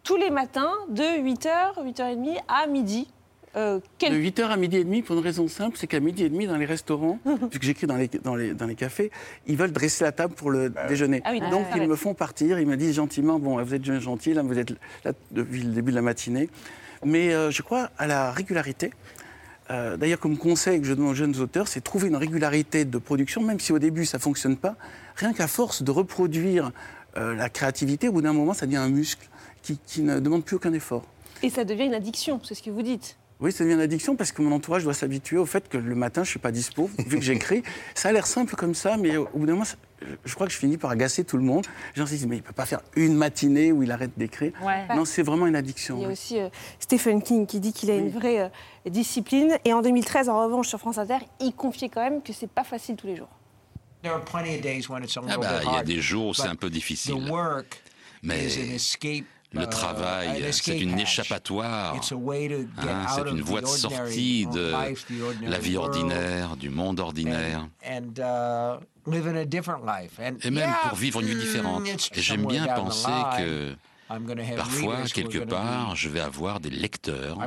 tous 0.04 0.16
les 0.16 0.32
matins 0.32 0.72
de 0.90 1.04
8h, 1.04 1.84
8h30 1.84 2.38
à 2.48 2.66
midi. 2.68 3.08
Euh, 3.56 3.80
quel- 3.98 4.12
De 4.14 4.18
8h 4.18 4.50
à 4.50 4.58
midi 4.58 4.78
et 4.78 4.84
demi, 4.84 5.02
pour 5.02 5.16
une 5.18 5.24
raison 5.24 5.48
simple, 5.48 5.78
c'est 5.80 5.88
qu'à 5.88 6.00
midi 6.02 6.24
et 6.24 6.30
demi, 6.30 6.46
dans 6.46 6.58
les 6.58 6.66
restaurants, 6.66 7.20
vu 7.52 7.60
que 7.60 7.66
j'écris 7.66 7.88
dans 7.88 7.96
les, 7.96 8.10
dans, 8.24 8.36
les, 8.36 8.54
dans 8.54 8.66
les 8.68 8.76
cafés, 8.76 9.12
ils 9.48 9.56
veulent 9.56 9.72
dresser 9.72 10.04
la 10.04 10.12
table 10.12 10.34
pour 10.34 10.52
le 10.52 10.74
déjeuner. 10.90 11.22
Ah 11.24 11.30
oui, 11.32 11.40
Donc, 11.40 11.66
ah 11.72 11.76
ils 11.78 11.82
ouais. 11.82 11.88
me 11.88 11.96
font 11.96 12.14
partir, 12.14 12.60
ils 12.60 12.68
me 12.68 12.76
disent 12.76 12.96
gentiment, 12.96 13.40
bon, 13.40 13.62
vous 13.64 13.74
êtes 13.74 13.86
gentil, 13.86 14.34
là, 14.34 14.42
vous 14.44 14.60
êtes 14.60 14.72
là 15.06 15.14
depuis 15.32 15.62
le 15.62 15.72
début 15.72 15.92
de 15.92 15.96
la 15.96 16.02
matinée. 16.02 16.50
Mais 17.06 17.34
euh, 17.34 17.50
je 17.52 17.62
crois 17.62 17.90
à 17.98 18.08
la 18.08 18.32
régularité. 18.32 18.92
Euh, 19.72 19.98
D'ailleurs, 19.98 20.20
comme 20.20 20.38
conseil 20.38 20.80
que 20.82 20.86
je 20.88 20.94
donne 20.94 21.08
aux 21.08 21.14
jeunes 21.16 21.38
auteurs, 21.40 21.68
c'est 21.68 21.82
trouver 21.82 22.10
une 22.10 22.16
régularité 22.18 22.86
de 22.86 22.98
production, 22.98 23.42
même 23.42 23.60
si 23.60 23.72
au 23.72 23.80
début 23.80 24.06
ça 24.06 24.18
ne 24.18 24.22
fonctionne 24.22 24.58
pas. 24.58 24.76
Rien 25.16 25.34
qu'à 25.34 25.48
force 25.48 25.82
de 25.82 25.92
reproduire 25.92 26.72
euh, 27.18 27.34
la 27.36 27.50
créativité, 27.50 28.10
au 28.10 28.12
bout 28.12 28.22
d'un 28.22 28.34
moment, 28.34 28.54
ça 28.54 28.66
devient 28.66 28.78
un 28.78 28.90
muscle 28.90 29.28
qui, 29.64 29.80
qui 29.88 30.02
ne 30.02 30.20
demande 30.20 30.44
plus 30.44 30.58
aucun 30.58 30.74
effort. 30.74 31.04
Et 31.42 31.50
ça 31.50 31.64
devient 31.64 31.86
une 31.86 31.94
addiction, 31.96 32.40
c'est 32.44 32.54
ce 32.54 32.62
que 32.62 32.70
vous 32.70 32.82
dites. 32.84 33.18
Oui, 33.42 33.52
ça 33.52 33.64
devient 33.66 33.76
une 33.76 33.82
addiction 33.82 34.16
parce 34.16 34.32
que 34.32 34.42
mon 34.42 34.54
entourage 34.54 34.84
doit 34.84 34.94
s'habituer 34.94 35.38
au 35.38 35.46
fait 35.46 35.68
que 35.68 35.78
le 35.78 35.94
matin, 35.96 36.24
je 36.24 36.30
ne 36.30 36.32
suis 36.32 36.40
pas 36.40 36.52
dispo, 36.52 36.90
vu 37.06 37.18
que 37.18 37.24
j'écris. 37.24 37.64
Ça 37.96 38.10
a 38.10 38.12
l'air 38.14 38.28
simple 38.28 38.56
comme 38.56 38.74
ça, 38.74 38.96
mais 38.96 39.18
au 39.18 39.28
bout 39.34 39.46
d'un 39.46 39.54
moment, 39.54 39.66
ça- 39.66 39.76
je 40.24 40.34
crois 40.36 40.48
que 40.48 40.54
je 40.54 40.58
finis 40.58 40.78
par 40.78 40.92
agacer 40.92 41.26
tout 41.26 41.36
le 41.36 41.44
monde. 41.44 41.66
Les 41.96 42.00
gens 42.02 42.06
se 42.06 42.12
disent, 42.12 42.28
mais 42.28 42.38
il 42.38 42.40
ne 42.42 42.46
peut 42.46 42.54
pas 42.54 42.66
faire 42.66 42.80
une 42.96 43.16
matinée 43.16 43.74
où 43.74 43.84
il 43.84 43.92
arrête 43.92 44.12
d'écrire. 44.18 44.54
Ouais. 44.64 44.88
Non, 44.96 45.04
c'est 45.04 45.22
vraiment 45.22 45.48
une 45.48 45.56
addiction. 45.56 45.98
Il 45.98 46.02
y 46.02 46.06
a 46.06 46.08
oui. 46.08 46.14
aussi 46.14 46.40
euh, 46.40 46.48
Stephen 46.80 47.22
King 47.22 47.46
qui 47.46 47.60
dit 47.60 47.74
qu'il 47.74 47.92
a 47.92 47.96
une 47.96 48.10
vraie 48.10 48.40
euh, 48.40 48.90
discipline. 48.90 49.58
Et 49.66 49.74
en 49.74 49.82
2013, 49.82 50.30
en 50.30 50.44
revanche, 50.46 50.70
sur 50.70 50.80
France 50.80 50.98
Inter, 50.98 51.18
il 51.42 51.54
confiait 51.54 51.90
quand 51.90 52.04
même 52.04 52.22
que 52.22 52.32
c'est 52.32 52.50
pas 52.50 52.64
facile 52.64 52.96
tous 52.96 53.08
les 53.08 53.18
jours. 53.18 53.30
There 54.02 54.14
are 54.14 54.24
plenty 54.24 54.56
of 54.56 54.62
days 54.62 54.88
when 54.88 55.04
it's 55.04 55.18
a 55.18 55.22
Ah 55.28 55.38
bah, 55.38 55.60
il 55.66 55.74
y 55.74 55.76
a 55.76 55.84
des 55.84 56.00
jours 56.00 56.28
où 56.28 56.34
c'est 56.34 56.48
un 56.48 56.56
peu 56.56 56.70
difficile. 56.70 57.16
Mais. 58.24 58.48
Le 59.56 59.64
uh, 59.64 59.70
travail, 59.70 60.44
an 60.44 60.52
c'est 60.52 60.78
une 60.78 61.00
échappatoire. 61.00 61.96
It's 61.96 62.12
a 62.12 62.16
way 62.16 62.48
to 62.48 62.60
get 62.82 62.90
Hein, 62.90 63.06
c'est 63.16 63.22
of 63.22 63.28
une 63.30 63.42
the 63.42 63.46
voie 63.46 63.62
de 63.62 63.68
sortie 63.68 64.46
de 64.48 64.74
la 65.48 65.60
vie 65.60 65.78
ordinaire, 65.78 66.58
du 66.58 66.70
monde 66.70 67.00
ordinaire. 67.00 67.68
And 67.86 68.20
uh, 68.20 69.12
live 69.12 69.28
in 69.28 69.36
a 69.38 69.46
different 69.46 69.86
life. 69.86 70.20
And 70.20 70.38
Et 70.44 70.52
même 70.52 70.74
pour 70.88 70.98
vivre 70.98 71.22
une 71.22 71.28
vie 71.28 71.36
mm, 71.36 71.40
différente. 71.40 71.88
Et 71.88 72.22
j'aime 72.22 72.46
bien 72.46 72.68
penser 72.68 73.12
que 73.38 73.76
I'm 74.10 74.26
gonna 74.26 74.44
have 74.44 74.58
parfois, 74.58 74.98
quelque 75.12 75.40
gonna 75.40 75.46
part, 75.48 75.96
je 75.96 76.10
vais 76.10 76.20
avoir 76.20 76.60
des 76.60 76.70
lecteurs 76.70 77.38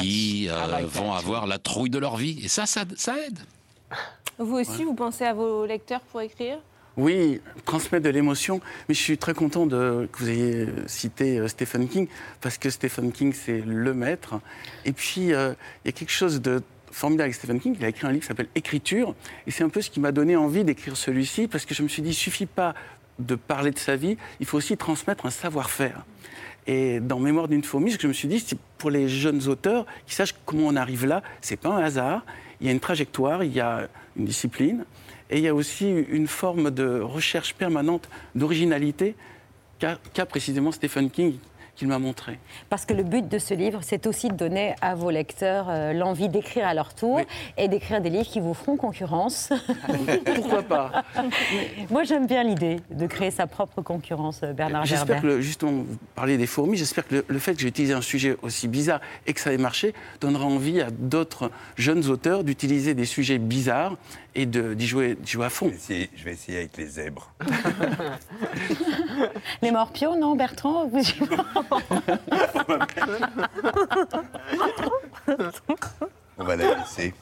qui 0.00 0.48
euh, 0.48 0.86
vont 0.86 1.12
avoir 1.12 1.46
la 1.46 1.58
trouille 1.58 1.90
de 1.90 1.98
leur 1.98 2.16
vie. 2.16 2.40
Et 2.44 2.48
ça, 2.48 2.66
ça, 2.66 2.84
ça 2.96 3.18
aide. 3.18 3.40
Vous 4.38 4.56
aussi, 4.56 4.84
vous 4.84 4.94
pensez 4.94 5.24
à 5.24 5.34
vos 5.34 5.66
lecteurs 5.66 6.00
pour 6.00 6.20
écrire? 6.20 6.58
Oui, 6.96 7.40
transmettre 7.64 8.04
de 8.04 8.10
l'émotion. 8.10 8.60
Mais 8.88 8.94
je 8.94 9.00
suis 9.00 9.18
très 9.18 9.34
content 9.34 9.66
de, 9.66 10.08
que 10.12 10.18
vous 10.18 10.28
ayez 10.28 10.66
cité 10.86 11.38
euh, 11.38 11.48
Stephen 11.48 11.88
King, 11.88 12.06
parce 12.40 12.58
que 12.58 12.68
Stephen 12.70 13.12
King, 13.12 13.32
c'est 13.32 13.60
le 13.60 13.94
maître. 13.94 14.40
Et 14.84 14.92
puis, 14.92 15.32
euh, 15.32 15.54
il 15.84 15.88
y 15.88 15.90
a 15.90 15.92
quelque 15.92 16.12
chose 16.12 16.42
de 16.42 16.62
formidable 16.90 17.24
avec 17.24 17.34
Stephen 17.34 17.60
King. 17.60 17.76
Il 17.78 17.84
a 17.84 17.88
écrit 17.88 18.06
un 18.06 18.10
livre 18.10 18.22
qui 18.22 18.28
s'appelle 18.28 18.48
Écriture. 18.54 19.14
Et 19.46 19.50
c'est 19.50 19.64
un 19.64 19.70
peu 19.70 19.80
ce 19.80 19.90
qui 19.90 20.00
m'a 20.00 20.12
donné 20.12 20.36
envie 20.36 20.64
d'écrire 20.64 20.96
celui-ci, 20.96 21.48
parce 21.48 21.64
que 21.64 21.74
je 21.74 21.82
me 21.82 21.88
suis 21.88 22.02
dit, 22.02 22.10
il 22.10 22.14
suffit 22.14 22.46
pas 22.46 22.74
de 23.18 23.34
parler 23.34 23.70
de 23.70 23.78
sa 23.78 23.96
vie, 23.96 24.16
il 24.40 24.46
faut 24.46 24.58
aussi 24.58 24.76
transmettre 24.76 25.26
un 25.26 25.30
savoir-faire. 25.30 26.04
Et 26.66 27.00
dans 27.00 27.18
Mémoire 27.18 27.48
d'une 27.48 27.64
fourmi, 27.64 27.90
ce 27.90 27.96
que 27.96 28.02
je 28.02 28.08
me 28.08 28.12
suis 28.12 28.28
dit, 28.28 28.40
c'est 28.40 28.58
pour 28.78 28.90
les 28.90 29.08
jeunes 29.08 29.48
auteurs 29.48 29.86
qui 30.06 30.14
sachent 30.14 30.34
comment 30.44 30.68
on 30.68 30.76
arrive 30.76 31.06
là, 31.06 31.22
c'est 31.40 31.56
pas 31.56 31.70
un 31.70 31.82
hasard. 31.82 32.24
Il 32.60 32.66
y 32.66 32.70
a 32.70 32.72
une 32.72 32.80
trajectoire, 32.80 33.42
il 33.42 33.52
y 33.52 33.60
a 33.60 33.88
une 34.16 34.24
discipline, 34.24 34.84
et 35.32 35.38
il 35.38 35.42
y 35.44 35.48
a 35.48 35.54
aussi 35.54 35.90
une 35.90 36.28
forme 36.28 36.70
de 36.70 37.00
recherche 37.00 37.54
permanente 37.54 38.08
d'originalité 38.34 39.16
qu'a 39.78 40.26
précisément 40.26 40.70
Stephen 40.70 41.10
King 41.10 41.34
qu'il 41.74 41.88
m'a 41.88 41.98
montré. 41.98 42.38
Parce 42.68 42.84
que 42.84 42.92
le 42.92 43.02
but 43.02 43.26
de 43.26 43.38
ce 43.38 43.54
livre, 43.54 43.80
c'est 43.82 44.06
aussi 44.06 44.28
de 44.28 44.34
donner 44.34 44.74
à 44.82 44.94
vos 44.94 45.08
lecteurs 45.08 45.68
euh, 45.70 45.94
l'envie 45.94 46.28
d'écrire 46.28 46.66
à 46.66 46.74
leur 46.74 46.92
tour 46.94 47.18
et 47.56 47.66
d'écrire 47.66 48.02
des 48.02 48.10
livres 48.10 48.26
qui 48.28 48.40
vous 48.40 48.52
feront 48.52 48.76
concurrence. 48.76 49.50
Pourquoi 50.36 50.62
pas 50.62 51.02
Moi, 51.90 52.04
j'aime 52.04 52.26
bien 52.26 52.44
l'idée 52.44 52.76
de 52.90 53.06
créer 53.06 53.30
sa 53.30 53.46
propre 53.46 53.80
concurrence, 53.80 54.40
euh, 54.42 54.52
Bernard 54.52 54.84
J'espère 54.84 55.22
que, 55.22 55.26
le- 55.26 55.40
justement, 55.40 55.70
vous 55.72 55.96
parlez 56.14 56.36
des 56.36 56.46
fourmis, 56.46 56.76
j'espère 56.76 57.08
que 57.08 57.14
le, 57.14 57.24
le 57.26 57.38
fait 57.38 57.54
que 57.54 57.62
j'ai 57.62 57.68
utilisé 57.68 57.94
un 57.94 58.02
sujet 58.02 58.36
aussi 58.42 58.68
bizarre 58.68 59.00
et 59.26 59.32
que 59.32 59.40
ça 59.40 59.50
ait 59.54 59.56
marché 59.58 59.94
donnera 60.20 60.44
envie 60.44 60.82
à 60.82 60.90
d'autres 60.90 61.50
jeunes 61.76 62.06
auteurs 62.10 62.44
d'utiliser 62.44 62.92
des 62.92 63.06
sujets 63.06 63.38
bizarres 63.38 63.96
et 64.34 64.46
de- 64.46 64.74
d'y 64.74 64.86
jouer, 64.86 65.14
d'y 65.14 65.30
jouer 65.32 65.46
à 65.46 65.50
fond. 65.50 65.66
Je 65.66 65.70
vais 65.72 65.76
essayer- 65.76 66.10
je 66.16 66.24
vais 66.24 66.32
essayer 66.32 66.58
avec 66.58 66.76
les 66.76 66.86
zèbres. 66.86 67.30
Les 69.62 69.70
morpions, 69.70 70.18
non, 70.18 70.34
Bertrand 70.36 70.86
vous... 70.86 71.00
On 76.38 76.44
va 76.44 76.56
la 76.56 76.74
laisser. 76.76 77.12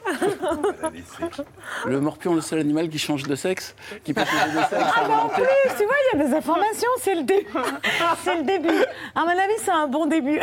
On 0.40 0.54
va 0.54 0.72
la 0.82 0.90
laisser. 0.90 1.44
Le 1.84 2.00
morpion, 2.00 2.34
le 2.34 2.40
seul 2.40 2.61
animal 2.61 2.88
qui 2.88 2.98
change 2.98 3.24
de 3.24 3.34
sexe, 3.34 3.74
qui 4.04 4.14
peut 4.14 4.24
changer 4.24 4.56
de 4.56 4.61
sexe 4.61 4.92
Ah, 4.96 5.04
mais 5.08 5.14
en 5.14 5.28
plus, 5.28 5.44
tu 5.78 5.84
vois, 5.84 5.94
il 6.14 6.18
y 6.18 6.22
a 6.22 6.26
des 6.28 6.34
informations, 6.34 6.88
c'est 7.00 7.14
le 7.16 7.22
début. 7.24 7.46
C'est 8.24 8.36
le 8.36 8.44
début. 8.44 8.84
À 9.14 9.20
mon 9.22 9.28
avis, 9.30 9.58
c'est 9.58 9.70
un 9.72 9.88
bon 9.88 10.06
début. 10.06 10.40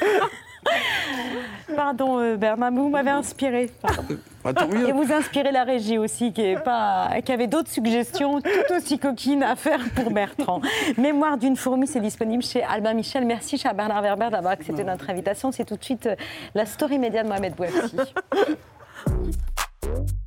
Pardon, 1.76 2.20
euh, 2.20 2.36
Bernard, 2.36 2.70
mais 2.70 2.80
vous 2.80 2.88
m'avez 2.88 3.10
inspiré. 3.10 3.70
Pardon. 3.82 4.16
Bah, 4.44 4.52
tant 4.52 4.68
mieux. 4.68 4.88
Et 4.88 4.92
vous 4.92 5.12
inspirez 5.12 5.52
la 5.52 5.64
régie 5.64 5.96
aussi, 5.96 6.32
qui, 6.32 6.42
est 6.42 6.62
pas, 6.62 7.10
qui 7.24 7.32
avait 7.32 7.46
d'autres 7.46 7.70
suggestions 7.70 8.40
tout 8.40 8.74
aussi 8.74 8.98
coquines 8.98 9.42
à 9.42 9.56
faire 9.56 9.80
pour 9.94 10.10
Bertrand. 10.10 10.60
Mémoire 10.98 11.38
d'une 11.38 11.56
fourmi, 11.56 11.86
c'est 11.86 12.00
disponible 12.00 12.42
chez 12.42 12.62
Albin 12.62 12.92
Michel. 12.92 13.24
Merci, 13.24 13.56
cher 13.56 13.74
Bernard 13.74 14.02
Werber, 14.02 14.28
d'avoir 14.30 14.52
accepté 14.52 14.84
notre 14.84 15.08
invitation. 15.08 15.50
C'est 15.50 15.64
tout 15.64 15.76
de 15.76 15.84
suite 15.84 16.06
euh, 16.06 16.16
la 16.54 16.66
story 16.66 16.98
média 16.98 17.22
de 17.22 17.28
Mohamed 17.28 17.54
Bouafsi. 17.54 17.96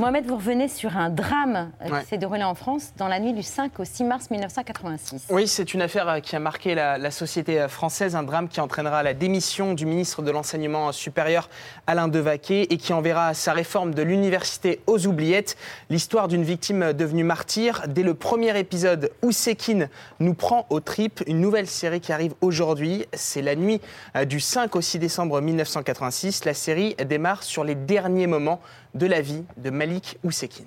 Mohamed, 0.00 0.26
vous 0.26 0.34
revenez 0.34 0.66
sur 0.66 0.96
un 0.96 1.08
drame 1.08 1.70
euh, 1.80 1.88
Ouais. 1.88 2.00
qui 2.02 2.08
s'est 2.08 2.18
déroulé 2.18 2.42
en 2.42 2.56
France 2.56 2.92
dans 2.96 3.06
la 3.06 3.20
nuit 3.20 3.32
du 3.32 3.44
5 3.44 3.78
au 3.78 3.84
6 3.84 4.02
mars 4.02 4.28
1986. 4.28 5.26
Oui, 5.30 5.46
c'est 5.46 5.72
une 5.72 5.82
affaire 5.82 6.08
euh, 6.08 6.18
qui 6.18 6.34
a 6.34 6.40
marqué 6.40 6.74
la, 6.74 6.98
la 6.98 7.12
société 7.12 7.60
euh, 7.60 7.68
française, 7.68 8.16
un 8.16 8.24
drame 8.24 8.48
qui 8.48 8.60
entraînera 8.60 9.04
la 9.04 9.14
démission 9.14 9.72
du 9.72 9.86
ministre 9.86 10.20
de 10.22 10.32
l'Enseignement 10.32 10.90
supérieur 10.90 11.48
Alain 11.86 12.08
Devaquet 12.08 12.62
et 12.70 12.76
qui 12.76 12.92
enverra 12.92 13.34
sa 13.34 13.52
réforme 13.52 13.94
de 13.94 14.02
l'université 14.02 14.80
aux 14.88 15.06
oubliettes. 15.06 15.56
L'histoire 15.90 16.26
d'une 16.26 16.42
victime 16.42 16.92
devenue 16.92 17.22
martyr. 17.22 17.82
Dès 17.86 18.02
le 18.02 18.14
premier 18.14 18.58
épisode, 18.58 19.12
Oussekine 19.22 19.88
nous 20.18 20.34
prend 20.34 20.66
aux 20.70 20.80
tripes. 20.80 21.22
Une 21.28 21.40
nouvelle 21.40 21.68
série 21.68 22.00
qui 22.00 22.12
arrive 22.12 22.34
aujourd'hui. 22.40 23.06
C'est 23.12 23.42
la 23.42 23.54
nuit 23.54 23.80
du 24.26 24.40
5 24.40 24.74
au 24.74 24.80
6 24.80 24.98
décembre 24.98 25.40
1986. 25.40 26.44
La 26.46 26.54
série 26.54 26.96
démarre 27.06 27.44
sur 27.44 27.62
les 27.62 27.76
derniers 27.76 28.26
moments 28.26 28.60
de 28.94 29.06
la 29.06 29.20
vie 29.20 29.44
de 29.56 29.70
Malik 29.70 30.18
Oussekine. 30.22 30.66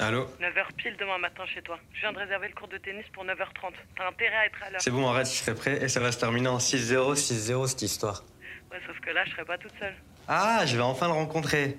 Allô 0.00 0.26
9h 0.40 0.72
pile 0.76 0.96
demain 0.98 1.18
matin 1.18 1.42
chez 1.52 1.60
toi. 1.62 1.78
Je 1.92 2.00
viens 2.00 2.12
de 2.12 2.18
réserver 2.18 2.48
le 2.48 2.54
cours 2.54 2.68
de 2.68 2.78
tennis 2.78 3.04
pour 3.12 3.24
9h30. 3.24 3.72
T'as 3.96 4.08
intérêt 4.08 4.36
à 4.36 4.46
être 4.46 4.62
à 4.64 4.70
l'heure. 4.70 4.80
C'est 4.80 4.92
bon, 4.92 5.08
arrête, 5.08 5.26
je 5.26 5.32
serai 5.32 5.54
prêt 5.54 5.82
et 5.82 5.88
ça 5.88 5.98
va 5.98 6.12
se 6.12 6.18
terminer 6.18 6.48
en 6.48 6.58
6-0, 6.58 7.14
6-0 7.16 7.66
cette 7.66 7.82
histoire. 7.82 8.22
Ouais, 8.70 8.78
sauf 8.86 8.98
que 9.00 9.10
là, 9.10 9.24
je 9.24 9.32
serai 9.32 9.44
pas 9.44 9.58
toute 9.58 9.72
seule. 9.80 9.94
Ah, 10.28 10.62
je 10.66 10.76
vais 10.76 10.82
enfin 10.82 11.06
le 11.08 11.14
rencontrer. 11.14 11.78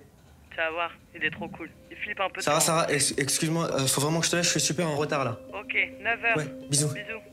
Tu 0.52 0.58
vas 0.58 0.70
voir, 0.72 0.92
il 1.16 1.24
est 1.24 1.32
trop 1.32 1.48
cool. 1.48 1.70
Il 1.92 1.98
flippe 1.98 2.20
un 2.20 2.30
peu. 2.30 2.38
de 2.40 2.42
Sarah. 2.44 2.60
Sarah, 2.60 2.92
ex- 2.92 3.14
excuse-moi, 3.18 3.72
euh, 3.74 3.88
faut 3.88 4.02
vraiment 4.02 4.20
que 4.20 4.26
je 4.26 4.32
te 4.32 4.36
laisse, 4.36 4.48
je 4.48 4.52
suis 4.52 4.60
super 4.60 4.88
en 4.88 4.98
retard 4.98 5.24
là. 5.24 5.38
Ok, 5.54 5.74
9h. 5.74 6.38
Ouais, 6.38 6.46
bisous. 6.70 6.90
Bisous. 6.94 7.22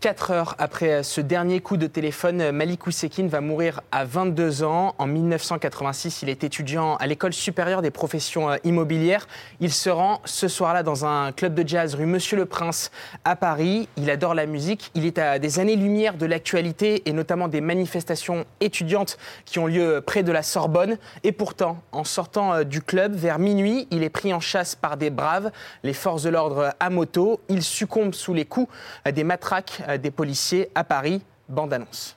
4 0.00 0.30
heures 0.30 0.54
après 0.56 1.02
ce 1.02 1.20
dernier 1.20 1.60
coup 1.60 1.76
de 1.76 1.86
téléphone, 1.86 2.52
Malik 2.52 2.86
Oussekine 2.86 3.28
va 3.28 3.42
mourir 3.42 3.82
à 3.92 4.06
22 4.06 4.62
ans. 4.62 4.94
En 4.96 5.06
1986, 5.06 6.22
il 6.22 6.30
est 6.30 6.42
étudiant 6.42 6.96
à 6.96 7.06
l'école 7.06 7.34
supérieure 7.34 7.82
des 7.82 7.90
professions 7.90 8.48
euh, 8.48 8.56
immobilières. 8.64 9.28
Il 9.60 9.70
se 9.70 9.90
rend 9.90 10.22
ce 10.24 10.48
soir-là 10.48 10.82
dans 10.82 11.04
un 11.04 11.32
club 11.32 11.52
de 11.52 11.68
jazz 11.68 11.94
rue 11.94 12.06
Monsieur 12.06 12.38
le 12.38 12.46
Prince 12.46 12.90
à 13.26 13.36
Paris. 13.36 13.90
Il 13.98 14.08
adore 14.08 14.32
la 14.32 14.46
musique. 14.46 14.90
Il 14.94 15.04
est 15.04 15.18
à 15.18 15.38
des 15.38 15.58
années-lumière 15.58 16.14
de 16.14 16.24
l'actualité 16.24 17.02
et 17.04 17.12
notamment 17.12 17.48
des 17.48 17.60
manifestations 17.60 18.46
étudiantes 18.60 19.18
qui 19.44 19.58
ont 19.58 19.66
lieu 19.66 20.00
près 20.00 20.22
de 20.22 20.32
la 20.32 20.42
Sorbonne. 20.42 20.96
Et 21.24 21.32
pourtant, 21.32 21.78
en 21.92 22.04
sortant 22.04 22.54
euh, 22.54 22.64
du 22.64 22.80
club 22.80 23.14
vers 23.14 23.38
minuit, 23.38 23.86
il 23.90 24.02
est 24.02 24.08
pris 24.08 24.32
en 24.32 24.40
chasse 24.40 24.74
par 24.74 24.96
des 24.96 25.10
braves, 25.10 25.50
les 25.82 25.92
forces 25.92 26.22
de 26.22 26.30
l'ordre 26.30 26.74
à 26.80 26.88
moto. 26.88 27.40
Il 27.50 27.62
succombe 27.62 28.14
sous 28.14 28.32
les 28.32 28.46
coups 28.46 28.72
euh, 29.06 29.12
des 29.12 29.24
matraques 29.24 29.82
des 29.98 30.10
policiers 30.10 30.70
à 30.74 30.84
Paris. 30.84 31.22
Bande 31.48 31.72
annonce. 31.72 32.16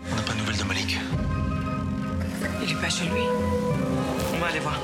On 0.00 0.14
n'a 0.14 0.22
pas 0.22 0.32
de 0.32 0.38
nouvelles 0.38 0.58
de 0.58 0.64
Malik. 0.64 0.98
Il 2.62 2.70
est 2.70 2.80
pas 2.80 2.88
chez 2.88 3.04
lui. 3.04 3.22
On 4.34 4.38
va 4.38 4.46
aller 4.46 4.60
voir. 4.60 4.80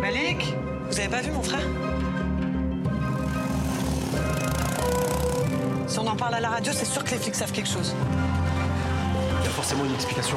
Malik 0.00 0.54
Vous 0.88 0.98
avez 0.98 1.08
pas 1.08 1.20
vu 1.20 1.30
mon 1.30 1.42
frère? 1.42 1.60
Si 5.86 5.98
on 5.98 6.06
en 6.06 6.16
parle 6.16 6.34
à 6.34 6.40
la 6.40 6.50
radio, 6.50 6.72
c'est 6.74 6.84
sûr 6.84 7.02
que 7.02 7.10
les 7.10 7.18
flics 7.18 7.34
savent 7.34 7.52
quelque 7.52 7.68
chose. 7.68 7.94
Il 9.40 9.44
y 9.44 9.48
a 9.48 9.50
forcément 9.50 9.84
une 9.84 9.94
explication. 9.94 10.36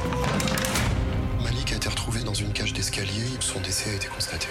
Malik 1.43 1.73
a 1.73 1.75
été 1.75 1.89
retrouvé 1.89 2.23
dans 2.23 2.33
une 2.33 2.53
cage 2.53 2.73
d'escalier 2.73 3.25
où 3.37 3.41
son 3.41 3.59
décès 3.59 3.91
a 3.91 3.93
été 3.95 4.07
constaté. 4.07 4.47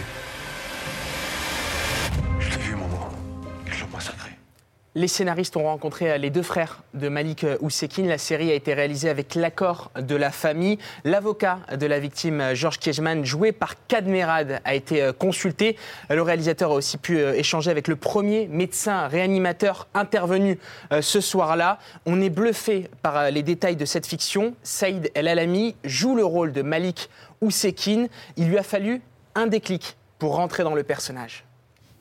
Les 4.98 5.06
scénaristes 5.06 5.56
ont 5.56 5.62
rencontré 5.62 6.10
euh, 6.10 6.16
les 6.16 6.30
deux 6.30 6.42
frères 6.42 6.82
de 6.92 7.08
Malik 7.08 7.44
euh, 7.44 7.56
Oussekine. 7.60 8.08
La 8.08 8.18
série 8.18 8.50
a 8.50 8.54
été 8.54 8.74
réalisée 8.74 9.08
avec 9.08 9.36
l'accord 9.36 9.92
de 9.96 10.16
la 10.16 10.32
famille. 10.32 10.78
L'avocat 11.04 11.60
de 11.78 11.86
la 11.86 12.00
victime, 12.00 12.40
euh, 12.40 12.54
Georges 12.56 12.80
Kiejman, 12.80 13.24
joué 13.24 13.52
par 13.52 13.74
Kadmerad, 13.86 14.60
a 14.64 14.74
été 14.74 15.10
consulté. 15.16 15.76
Le 16.10 16.20
réalisateur 16.20 16.72
a 16.72 16.74
aussi 16.74 16.98
pu 16.98 17.20
échanger 17.20 17.70
avec 17.70 17.86
le 17.86 17.94
premier 17.94 18.48
médecin 18.48 19.06
réanimateur 19.06 19.86
intervenu 19.94 20.58
ce 21.00 21.20
soir-là. 21.20 21.78
On 22.06 22.20
est 22.20 22.30
bluffé 22.30 22.88
par 23.02 23.30
les 23.30 23.42
détails 23.42 23.76
de 23.76 23.84
cette 23.84 24.06
fiction. 24.06 24.54
Saïd 24.62 25.10
El 25.14 25.28
Alami 25.28 25.76
joue 25.84 26.16
le 26.16 26.24
rôle 26.24 26.52
de 26.52 26.62
Malik 26.62 27.08
Oussekine. 27.40 28.08
Il 28.36 28.48
lui 28.48 28.58
a 28.58 28.62
fallu 28.62 29.00
un 29.34 29.46
déclic 29.46 29.96
pour 30.18 30.36
rentrer 30.36 30.64
dans 30.64 30.74
le 30.74 30.82
personnage. 30.82 31.44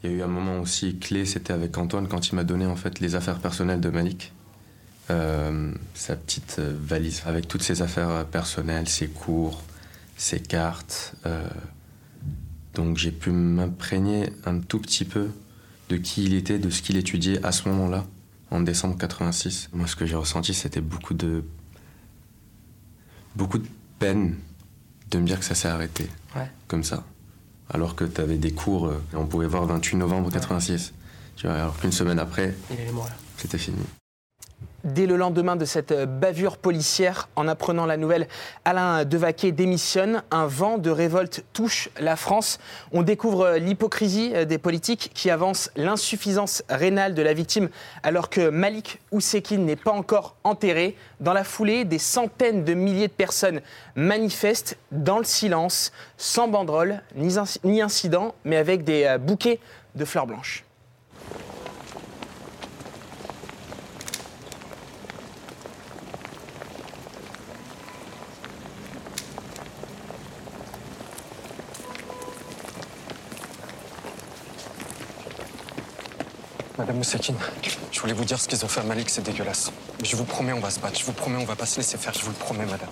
Il 0.08 0.12
y 0.12 0.16
a 0.16 0.18
eu 0.20 0.22
un 0.24 0.28
moment 0.28 0.60
aussi 0.62 0.98
clé, 0.98 1.26
c'était 1.26 1.52
avec 1.52 1.78
Antoine 1.78 2.08
quand 2.08 2.30
il 2.30 2.36
m'a 2.36 2.46
donné 2.46 2.66
en 2.66 2.78
fait 2.78 3.00
les 3.02 3.16
affaires 3.16 3.40
personnelles 3.40 3.82
de 3.82 3.90
Malik. 3.90 4.32
Euh, 5.10 5.74
sa 5.94 6.16
petite 6.16 6.58
euh, 6.60 6.74
valise 6.82 7.24
avec 7.26 7.48
toutes 7.48 7.62
ses 7.64 7.82
affaires 7.82 8.10
euh, 8.10 8.24
personnelles, 8.24 8.88
ses 8.88 9.08
cours, 9.08 9.64
ses 10.18 10.40
cartes. 10.40 11.14
euh, 11.26 11.48
donc 12.74 12.98
j'ai 12.98 13.12
pu 13.12 13.32
m'imprégner 13.32 14.30
un 14.46 14.60
tout 14.60 14.80
petit 14.80 15.04
peu 15.04 15.30
de 15.90 15.98
qui 15.98 16.24
il 16.26 16.34
était, 16.36 16.60
de 16.60 16.70
ce 16.70 16.82
qu'il 16.82 16.96
étudiait 16.96 17.44
à 17.46 17.52
ce 17.52 17.68
moment-là, 17.70 18.06
en 18.52 18.62
décembre 18.62 18.98
86. 18.98 19.70
Moi, 19.74 19.88
ce 19.88 19.96
que 19.96 20.06
j'ai 20.06 20.16
ressenti, 20.16 20.54
c'était 20.54 20.82
beaucoup 20.82 21.14
de 21.16 21.44
beaucoup 23.36 23.58
de 23.58 23.68
peine 24.00 24.36
de 25.12 25.18
me 25.20 25.26
dire 25.26 25.40
que 25.40 25.46
ça 25.46 25.56
s'est 25.56 25.68
arrêté 25.68 26.08
Ouais. 26.36 26.50
comme 26.68 26.84
ça 26.84 27.04
alors 27.74 27.96
que 27.96 28.06
tu 28.06 28.22
avais 28.22 28.38
des 28.38 28.52
cours, 28.52 28.88
euh, 28.88 29.02
on 29.14 29.26
pouvait 29.26 29.48
voir 29.48 29.66
28 29.66 29.98
novembre 29.98 30.32
86. 30.32 30.94
Tu 31.36 31.48
vois, 31.48 31.56
alors 31.56 31.78
qu'une 31.80 31.92
semaine 31.92 32.20
après, 32.20 32.56
c'était 33.38 33.58
fini. 33.58 33.78
Dès 34.88 35.06
le 35.06 35.18
lendemain 35.18 35.58
de 35.58 35.66
cette 35.66 35.92
euh, 35.92 36.06
bavure 36.06 36.58
policière, 36.58 37.28
en 37.36 37.50
apprenant 37.50 37.86
la 37.86 37.98
nouvelle, 37.98 38.26
Alain 38.64 39.04
Devaquet 39.04 39.52
démissionne. 39.52 40.24
Un 40.32 40.48
vent 40.48 40.78
de 40.78 40.90
révolte 40.90 41.44
touche 41.52 41.90
la 42.00 42.16
France. 42.16 42.58
On 42.94 43.02
découvre 43.02 43.42
euh, 43.42 43.58
l'hypocrisie 43.58 44.32
euh, 44.34 44.46
des 44.46 44.58
politiques 44.58 45.12
qui 45.14 45.30
avancent 45.30 45.72
l'insuffisance 45.76 46.64
rénale 46.70 47.16
de 47.16 47.22
la 47.22 47.34
victime 47.34 47.68
alors 48.02 48.30
que 48.30 48.48
Malik 48.48 49.02
Oussekine 49.12 49.66
n'est 49.66 49.76
pas 49.76 49.92
encore 49.92 50.38
enterré. 50.46 50.96
Dans 51.20 51.34
la 51.34 51.44
foulée, 51.44 51.84
des 51.84 52.00
centaines 52.00 52.64
de 52.64 52.74
milliers 52.74 53.10
de 53.10 53.14
personnes 53.14 53.60
manifestent 53.98 54.78
dans 54.94 55.18
le 55.18 55.26
silence, 55.26 55.92
sans 56.16 56.48
banderole 56.48 57.02
ni 57.14 57.36
ni 57.66 57.82
incident, 57.82 58.36
mais 58.46 58.56
avec 58.56 58.86
des 58.86 59.18
bouquets 59.20 59.60
de 59.96 60.06
fleurs 60.06 60.28
blanches. 60.28 60.67
Madame 76.78 76.98
Moussekine, 76.98 77.36
je 77.92 78.00
voulais 78.00 78.14
vous 78.14 78.24
dire 78.24 78.40
ce 78.40 78.48
qu'ils 78.48 78.64
ont 78.64 78.68
fait 78.68 78.82
à 78.82 78.84
Malik, 78.84 79.10
c'est 79.10 79.24
dégueulasse. 79.24 79.72
Mais 80.00 80.06
je 80.06 80.16
vous 80.16 80.26
promets, 80.26 80.54
on 80.54 80.60
va 80.60 80.70
se 80.70 80.80
battre. 80.80 81.00
Je 81.00 81.06
vous 81.06 81.12
promets, 81.14 81.38
on 81.42 81.46
va 81.46 81.56
pas 81.56 81.66
se 81.66 81.78
laisser 81.78 81.98
faire. 81.98 82.14
Je 82.14 82.24
vous 82.24 82.30
le 82.30 82.36
promets, 82.36 82.66
madame. 82.66 82.90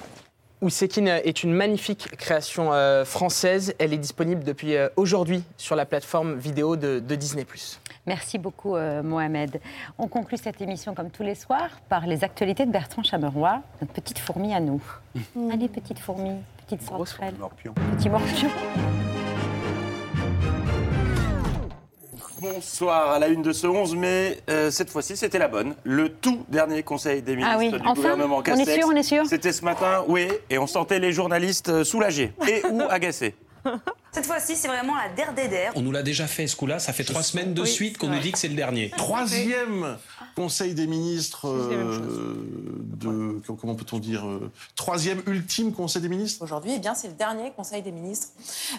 Oussekine 0.62 1.08
est 1.08 1.44
une 1.44 1.54
magnifique 1.54 2.18
création 2.18 2.74
euh, 2.74 3.06
française. 3.06 3.76
Elle 3.78 3.94
est 3.94 4.00
disponible 4.00 4.44
depuis 4.44 4.76
euh, 4.76 4.90
aujourd'hui 4.96 5.44
sur 5.58 5.76
la 5.76 5.86
plateforme 5.86 6.36
vidéo 6.36 6.76
de, 6.76 7.00
de 7.00 7.16
Disney+. 7.16 7.46
Merci 8.08 8.40
beaucoup, 8.40 8.76
euh, 8.76 9.04
Mohamed. 9.04 9.60
On 10.00 10.08
conclut 10.08 10.38
cette 10.38 10.62
émission, 10.62 10.96
comme 10.96 11.12
tous 11.12 11.24
les 11.24 11.36
soirs, 11.36 11.70
par 11.88 12.08
les 12.08 12.24
actualités 12.24 12.66
de 12.66 12.72
Bertrand 12.72 13.04
Chameroy, 13.04 13.62
notre 13.82 13.94
petite 13.94 14.18
fourmi 14.18 14.54
à 14.56 14.60
nous. 14.60 14.82
Allez, 15.52 15.68
petite 15.68 16.00
fourmi, 16.00 16.32
petite 16.66 16.82
sauterelle, 16.82 17.36
petit 17.98 18.10
morpion. 18.10 18.50
Bonsoir 22.42 23.12
à 23.12 23.20
la 23.20 23.28
une 23.30 23.42
de 23.42 23.54
ce 23.54 23.66
11 23.66 23.96
mai. 23.96 24.40
Euh, 24.50 24.70
cette 24.70 24.90
fois-ci, 24.90 25.16
c'était 25.16 25.40
la 25.40 25.48
bonne. 25.48 25.74
Le 25.84 26.10
tout 26.10 26.44
dernier 26.50 26.84
conseil 26.84 27.22
des 27.22 27.36
ministres 27.36 27.54
Ah 27.56 27.58
oui, 27.58 27.70
du 27.72 27.78
enfin 27.78 27.94
gouvernement 27.94 28.38
On 28.38 28.42
est 28.42 28.44
Castex. 28.44 28.74
sûr, 28.78 28.88
on 28.92 28.96
est 28.96 29.04
sûr 29.04 29.26
C'était 29.26 29.54
ce 29.54 29.64
matin, 29.64 30.04
oui, 30.08 30.28
et 30.50 30.58
on 30.58 30.68
sentait 30.68 31.00
les 31.00 31.14
journalistes 31.14 31.70
euh, 31.70 31.84
soulagés 31.84 32.34
et 32.48 32.66
ou 32.72 32.82
agacés. 32.90 33.36
Cette 34.16 34.28
fois-ci, 34.28 34.55
c'est 34.55 34.70
vraiment 34.70 34.93
la 34.95 35.09
der 35.13 35.34
des 35.34 35.49
der. 35.49 35.74
On 35.76 35.82
nous 35.82 35.91
l'a 35.91 36.01
déjà 36.01 36.26
fait 36.26 36.47
ce 36.47 36.55
coup-là, 36.55 36.80
ça 36.80 36.93
fait 36.93 37.03
trois 37.03 37.22
semaines 37.22 37.53
de 37.53 37.63
Oui, 37.63 37.68
suite 37.68 37.97
qu'on 37.97 38.07
nous 38.07 38.20
dit 38.20 38.32
que 38.32 38.38
c'est 38.38 38.47
le 38.47 38.55
dernier. 38.55 38.89
Troisième 38.91 39.97
Conseil 40.38 40.74
des 40.74 40.88
ministres 40.88 41.49
euh, 41.49 42.36
de 42.97 43.41
comment 43.59 43.76
peut-on 43.76 43.99
dire 43.99 44.26
euh, 44.26 44.49
troisième 44.78 45.22
ultime 45.28 45.74
Conseil 45.74 46.01
des 46.01 46.07
ministres? 46.07 46.41
Aujourd'hui, 46.41 46.72
eh 46.76 46.80
bien, 46.80 46.95
c'est 46.95 47.09
le 47.09 47.13
dernier 47.13 47.51
Conseil 47.57 47.82
des 47.82 47.91
ministres, 47.91 48.30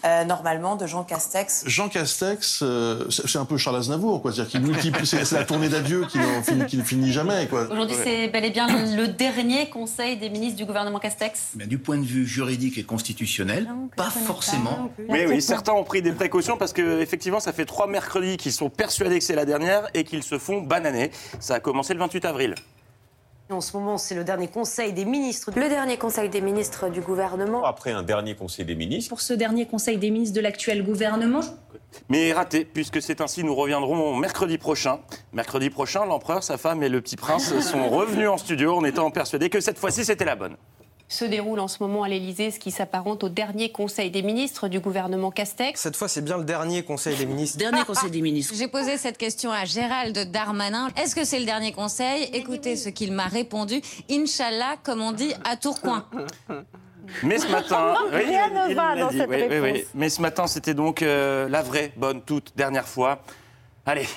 euh, 0.07 0.25
normalement, 0.25 0.77
de 0.77 0.87
Jean 0.87 1.05
Castex. 1.05 1.65
Jean 1.67 1.91
Castex, 1.91 2.61
euh, 2.63 3.05
c'est 3.11 3.39
un 3.39 3.45
peu 3.45 3.59
Charles 3.59 3.77
Aznavour, 3.77 4.23
quoi. 4.23 4.33
C'est-à-dire 4.33 4.51
qu'il 4.51 4.63
multiplie, 4.63 5.07
c'est 5.07 5.31
la 5.33 5.45
tournée 5.45 5.69
d'adieu 5.69 6.07
qui 6.07 6.19
n'en 6.19 6.43
finit, 6.43 6.65
qui 6.65 6.77
ne 6.79 6.83
finit 6.83 7.13
jamais, 7.13 7.47
quoi. 7.47 7.71
Aujourd'hui, 7.71 7.97
c'est 8.03 8.29
bel 8.29 8.45
et 8.47 8.51
bien 8.51 8.69
le 8.69 9.09
dernier 9.09 9.69
conseil 9.69 10.17
des 10.17 10.31
ministres 10.31 10.57
du 10.57 10.65
gouvernement 10.65 10.99
Castex. 10.99 11.41
Mais 11.57 11.67
du 11.67 11.77
point 11.77 11.99
de 11.99 12.07
vue 12.07 12.27
juridique 12.27 12.79
et 12.79 12.85
constitutionnel, 12.85 13.69
pas 13.97 14.09
forcément. 14.11 14.91
Oui, 15.27 15.35
oui, 15.37 15.43
certains 15.43 15.73
ont 15.73 15.85
pris 15.85 16.03
des 16.03 16.13
précautions 16.13 16.57
parce 16.57 16.73
que 16.73 17.01
effectivement, 17.01 17.41
ça 17.41 17.53
fait 17.53 17.65
trois 17.65 17.87
mercredis 17.87 18.37
qu'ils 18.37 18.53
sont 18.53 18.71
persuadés 18.71 19.19
que 19.19 19.25
c'est 19.25 19.35
la 19.35 19.45
dernière 19.45 19.89
et 19.95 20.05
qu'ils 20.05 20.23
se 20.23 20.39
font 20.39 20.61
bananer. 20.61 21.11
Ça 21.41 21.55
a 21.55 21.61
commencé 21.61 21.95
le 21.95 22.01
28 22.01 22.25
avril. 22.25 22.55
En 23.49 23.61
ce 23.61 23.77
moment, 23.77 23.97
c'est 23.97 24.17
le 24.17 24.25
dernier 24.25 24.49
conseil 24.49 24.93
des 24.93 25.05
ministres. 25.05 25.53
Le 25.55 25.69
dernier 25.69 25.97
conseil 25.99 26.29
des 26.29 26.41
ministres 26.41 26.89
du 26.89 27.01
gouvernement. 27.01 27.65
Après 27.65 27.93
un 27.93 28.03
dernier 28.03 28.35
conseil 28.35 28.65
des 28.65 28.75
ministres. 28.75 29.09
Pour 29.09 29.21
ce 29.21 29.35
dernier 29.35 29.67
conseil 29.67 29.99
des 29.99 30.11
ministres 30.11 30.35
de 30.35 30.41
l'actuel 30.41 30.85
gouvernement, 30.85 31.43
Mais 32.09 32.33
raté, 32.33 32.65
puisque 32.65 33.01
c'est 33.01 33.21
ainsi, 33.21 33.45
nous 33.45 33.55
reviendrons 33.55 34.17
mercredi 34.17 34.59
prochain. 34.59 34.99
Mercredi 35.33 35.71
prochain, 35.71 36.05
l'empereur, 36.07 36.43
sa 36.43 36.59
femme 36.59 36.83
et 36.83 36.89
le 36.89 37.01
petit 37.01 37.17
prince 37.17 37.57
sont 37.61 37.89
revenus 37.89 38.29
en 38.29 38.37
studio 38.37 38.77
en 38.77 38.85
étant 38.85 39.13
persuadés 39.13 39.49
que 39.49 39.61
cette 39.61 39.79
fois-ci, 39.79 40.05
c'était 40.05 40.25
la 40.25 40.35
bonne. 40.35 40.57
Se 41.09 41.25
déroule 41.25 41.61
en 41.61 41.69
ce 41.69 41.83
moment 41.83 42.03
à 42.03 42.09
l'Élysée 42.09 42.51
ce 42.51 42.59
qui 42.59 42.71
s'apparente 42.71 43.23
au 43.23 43.29
dernier 43.29 43.71
conseil 43.71 44.11
des 44.11 44.23
ministres 44.23 44.69
du 44.69 44.81
gouvernement 44.81 45.31
Castex. 45.31 45.81
Cette 45.81 45.97
fois, 45.97 46.09
c'est 46.09 46.23
bien 46.23 46.39
le 46.39 46.45
dernier 46.45 46.83
Conseil 46.83 47.17
des 47.17 47.27
ministres. 47.27 47.59
Dernier 47.59 47.85
Conseil 47.85 48.11
des 48.11 48.21
ministres. 48.21 48.55
J'ai 48.57 48.69
posé 48.69 48.97
cette 48.97 49.17
question 49.19 49.53
à 49.53 49.65
Gérald 49.65 50.31
Darmanin. 50.33 50.89
Est-ce 50.97 51.15
que 51.15 51.25
c'est 51.25 51.39
le 51.39 51.45
dernier 51.47 51.73
conseil? 51.73 52.25
Écoutez 52.33 52.77
ce 52.77 52.89
qu'il 52.89 53.13
m'a 53.13 53.27
répondu. 53.27 53.81
Inch'Allah, 54.11 54.77
comme 54.83 55.01
on 55.01 55.13
dit 55.13 55.33
à 55.45 55.57
Tourcoing. 55.57 56.05
Mais 57.23 57.39
ce 57.39 57.47
matin, 57.49 57.95
oui, 58.13 58.25
Rien 58.25 58.49
ne 58.69 58.75
va 58.75 58.97
dans 58.97 59.09
dit, 59.11 59.19
cette 59.19 59.29
oui, 59.29 59.37
oui, 59.43 59.47
oui. 59.49 59.71
réponse. 59.71 59.91
Mais 59.95 60.09
ce 60.09 60.21
matin, 60.21 60.47
c'était 60.49 60.75
donc 60.75 61.03
euh, 61.03 61.49
la 61.49 61.63
vraie, 61.63 61.93
bonne, 61.97 62.21
toute 62.21 62.53
dernière 62.57 62.89
fois. 62.89 63.23
Allez, 63.85 64.09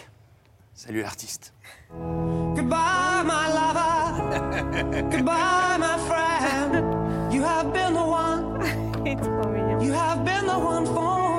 salut 0.73 1.01
l'artiste. 1.01 1.53
Goodbye, 1.91 3.23
my 3.25 3.51
lover. 3.57 5.01
Goodbye, 5.09 5.77
my 5.79 5.97
friend. 6.07 7.33
You 7.33 7.41
have 7.41 7.73
been 7.73 7.93
the 7.93 8.03
one. 8.03 8.49
You 9.81 9.93
have 9.93 10.23
been 10.25 10.45
the 10.45 10.59
one 10.59 10.85
for 10.85 11.38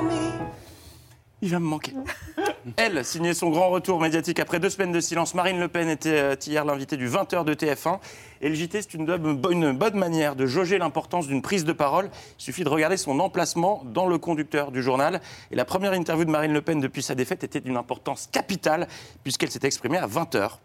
Il 1.41 1.49
va 1.49 1.59
me 1.59 1.65
manquer. 1.65 1.93
Elle 2.77 3.03
signait 3.03 3.33
son 3.33 3.49
grand 3.49 3.69
retour 3.69 3.99
médiatique 3.99 4.39
après 4.39 4.59
deux 4.59 4.69
semaines 4.69 4.91
de 4.91 4.99
silence. 4.99 5.33
Marine 5.33 5.59
Le 5.59 5.67
Pen 5.67 5.89
était 5.89 6.19
euh, 6.19 6.35
hier 6.45 6.63
l'invitée 6.63 6.97
du 6.97 7.09
20h 7.09 7.43
de 7.43 7.53
TF1. 7.55 7.99
Et 8.41 8.49
le 8.49 8.55
c'est 8.55 8.93
une, 8.93 9.09
une 9.09 9.73
bonne 9.73 9.97
manière 9.97 10.35
de 10.35 10.45
jauger 10.45 10.77
l'importance 10.77 11.27
d'une 11.27 11.41
prise 11.41 11.65
de 11.65 11.73
parole. 11.73 12.09
Il 12.39 12.43
suffit 12.43 12.63
de 12.63 12.69
regarder 12.69 12.97
son 12.97 13.19
emplacement 13.19 13.83
dans 13.85 14.07
le 14.07 14.19
conducteur 14.19 14.71
du 14.71 14.83
journal. 14.83 15.21
Et 15.49 15.55
la 15.55 15.65
première 15.65 15.93
interview 15.93 16.25
de 16.25 16.31
Marine 16.31 16.53
Le 16.53 16.61
Pen 16.61 16.79
depuis 16.79 17.01
sa 17.01 17.15
défaite 17.15 17.43
était 17.43 17.61
d'une 17.61 17.77
importance 17.77 18.29
capitale, 18.31 18.87
puisqu'elle 19.23 19.51
s'est 19.51 19.59
exprimée 19.63 19.97
à 19.97 20.07
20h 20.07 20.57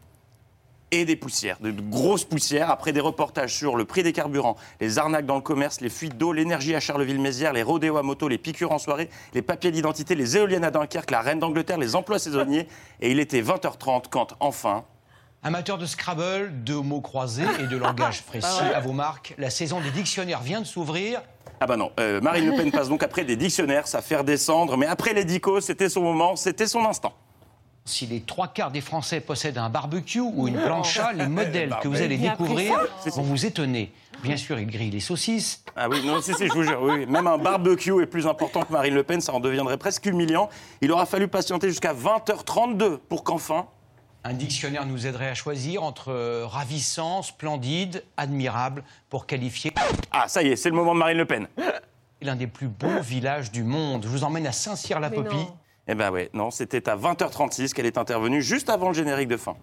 et 0.92 1.04
des 1.04 1.16
poussières, 1.16 1.58
de 1.60 1.70
grosses 1.70 2.24
poussières, 2.24 2.70
après 2.70 2.92
des 2.92 3.00
reportages 3.00 3.54
sur 3.54 3.76
le 3.76 3.84
prix 3.84 4.02
des 4.02 4.12
carburants, 4.12 4.56
les 4.80 4.98
arnaques 4.98 5.26
dans 5.26 5.34
le 5.34 5.40
commerce, 5.40 5.80
les 5.80 5.88
fuites 5.88 6.16
d'eau, 6.16 6.32
l'énergie 6.32 6.74
à 6.74 6.80
Charleville-Mézières, 6.80 7.52
les 7.52 7.62
rodéos 7.62 7.96
à 7.96 8.02
moto, 8.02 8.28
les 8.28 8.38
piqûres 8.38 8.72
en 8.72 8.78
soirée, 8.78 9.10
les 9.34 9.42
papiers 9.42 9.72
d'identité, 9.72 10.14
les 10.14 10.36
éoliennes 10.36 10.64
à 10.64 10.70
Dunkerque, 10.70 11.10
la 11.10 11.20
reine 11.20 11.40
d'Angleterre, 11.40 11.78
les 11.78 11.96
emplois 11.96 12.18
saisonniers. 12.18 12.68
Et 13.00 13.10
il 13.10 13.20
était 13.20 13.42
20h30 13.42 14.04
quand, 14.10 14.34
enfin, 14.40 14.84
Amateur 15.42 15.78
de 15.78 15.86
Scrabble, 15.86 16.64
de 16.64 16.74
mots 16.74 17.00
croisés 17.00 17.44
et 17.60 17.66
de 17.66 17.76
langage 17.76 18.22
précis 18.26 18.48
Ah 18.60 18.78
à 18.78 18.80
vos 18.80 18.92
marques, 18.92 19.34
la 19.38 19.50
saison 19.50 19.80
des 19.80 19.90
dictionnaires 19.90 20.40
vient 20.40 20.60
de 20.60 20.66
s'ouvrir. 20.66 21.22
Ah 21.60 21.66
bah 21.66 21.76
non, 21.76 21.92
euh, 22.00 22.20
Marine 22.20 22.50
Le 22.50 22.56
Pen 22.56 22.70
passe 22.72 22.88
donc 22.88 23.02
après 23.02 23.24
des 23.24 23.36
dictionnaires, 23.36 23.86
ça 23.86 24.02
fait 24.02 24.16
redescendre, 24.16 24.76
mais 24.76 24.86
après 24.86 25.12
les 25.14 25.24
dicos, 25.24 25.60
c'était 25.60 25.88
son 25.88 26.02
moment, 26.02 26.36
c'était 26.36 26.66
son 26.66 26.84
instant. 26.84 27.14
Si 27.86 28.06
les 28.06 28.20
trois 28.20 28.48
quarts 28.48 28.72
des 28.72 28.80
Français 28.80 29.20
possèdent 29.20 29.58
un 29.58 29.70
barbecue 29.70 30.20
ou 30.20 30.48
une 30.48 30.60
plancha, 30.60 31.12
les 31.12 31.26
modèles 31.28 31.74
que 31.80 31.88
vous 31.88 32.02
allez 32.02 32.18
découvrir 32.18 32.78
vont 33.06 33.22
vous 33.22 33.46
étonner. 33.46 33.92
Bien 34.22 34.36
sûr, 34.36 34.58
ils 34.58 34.66
grillent 34.66 34.90
les 34.90 35.00
saucisses. 35.00 35.64
Ah 35.76 35.88
oui, 35.88 36.04
non, 36.04 36.20
si, 36.20 36.34
si, 36.34 36.48
je 36.48 36.52
vous 36.52 36.64
jure, 36.64 36.82
oui. 36.82 37.06
Même 37.06 37.26
un 37.26 37.38
barbecue 37.38 38.02
est 38.02 38.06
plus 38.06 38.26
important 38.26 38.62
que 38.62 38.72
Marine 38.72 38.94
Le 38.94 39.04
Pen, 39.04 39.20
ça 39.20 39.32
en 39.32 39.40
deviendrait 39.40 39.76
presque 39.78 40.06
humiliant. 40.06 40.48
Il 40.80 40.90
aura 40.90 41.06
fallu 41.06 41.28
patienter 41.28 41.68
jusqu'à 41.68 41.94
20h32 41.94 42.98
pour 43.08 43.22
qu'enfin. 43.22 43.66
Un 44.24 44.32
dictionnaire 44.32 44.84
nous 44.84 45.06
aiderait 45.06 45.28
à 45.28 45.34
choisir 45.34 45.84
entre 45.84 46.10
euh, 46.10 46.44
ravissant, 46.46 47.22
splendide, 47.22 48.02
admirable, 48.16 48.82
pour 49.08 49.26
qualifier 49.26 49.72
Ah, 50.10 50.26
ça 50.26 50.42
y 50.42 50.48
est, 50.48 50.56
c'est 50.56 50.70
le 50.70 50.74
moment 50.74 50.94
de 50.94 50.98
Marine 50.98 51.18
Le 51.18 51.26
Pen. 51.26 51.46
l'un 52.22 52.36
des 52.36 52.46
plus 52.46 52.68
beaux 52.68 53.00
villages 53.00 53.52
du 53.52 53.62
monde. 53.62 54.02
Je 54.04 54.08
vous 54.08 54.24
emmène 54.24 54.46
à 54.46 54.52
Saint-Cyr-la-Popie. 54.52 55.46
Eh 55.88 55.94
ben 55.94 56.10
ouais, 56.10 56.30
non, 56.32 56.50
c'était 56.50 56.88
à 56.88 56.96
20h36 56.96 57.72
qu'elle 57.72 57.86
est 57.86 57.98
intervenue, 57.98 58.42
juste 58.42 58.70
avant 58.70 58.88
le 58.88 58.94
générique 58.94 59.28
de 59.28 59.36
fin. 59.36 59.56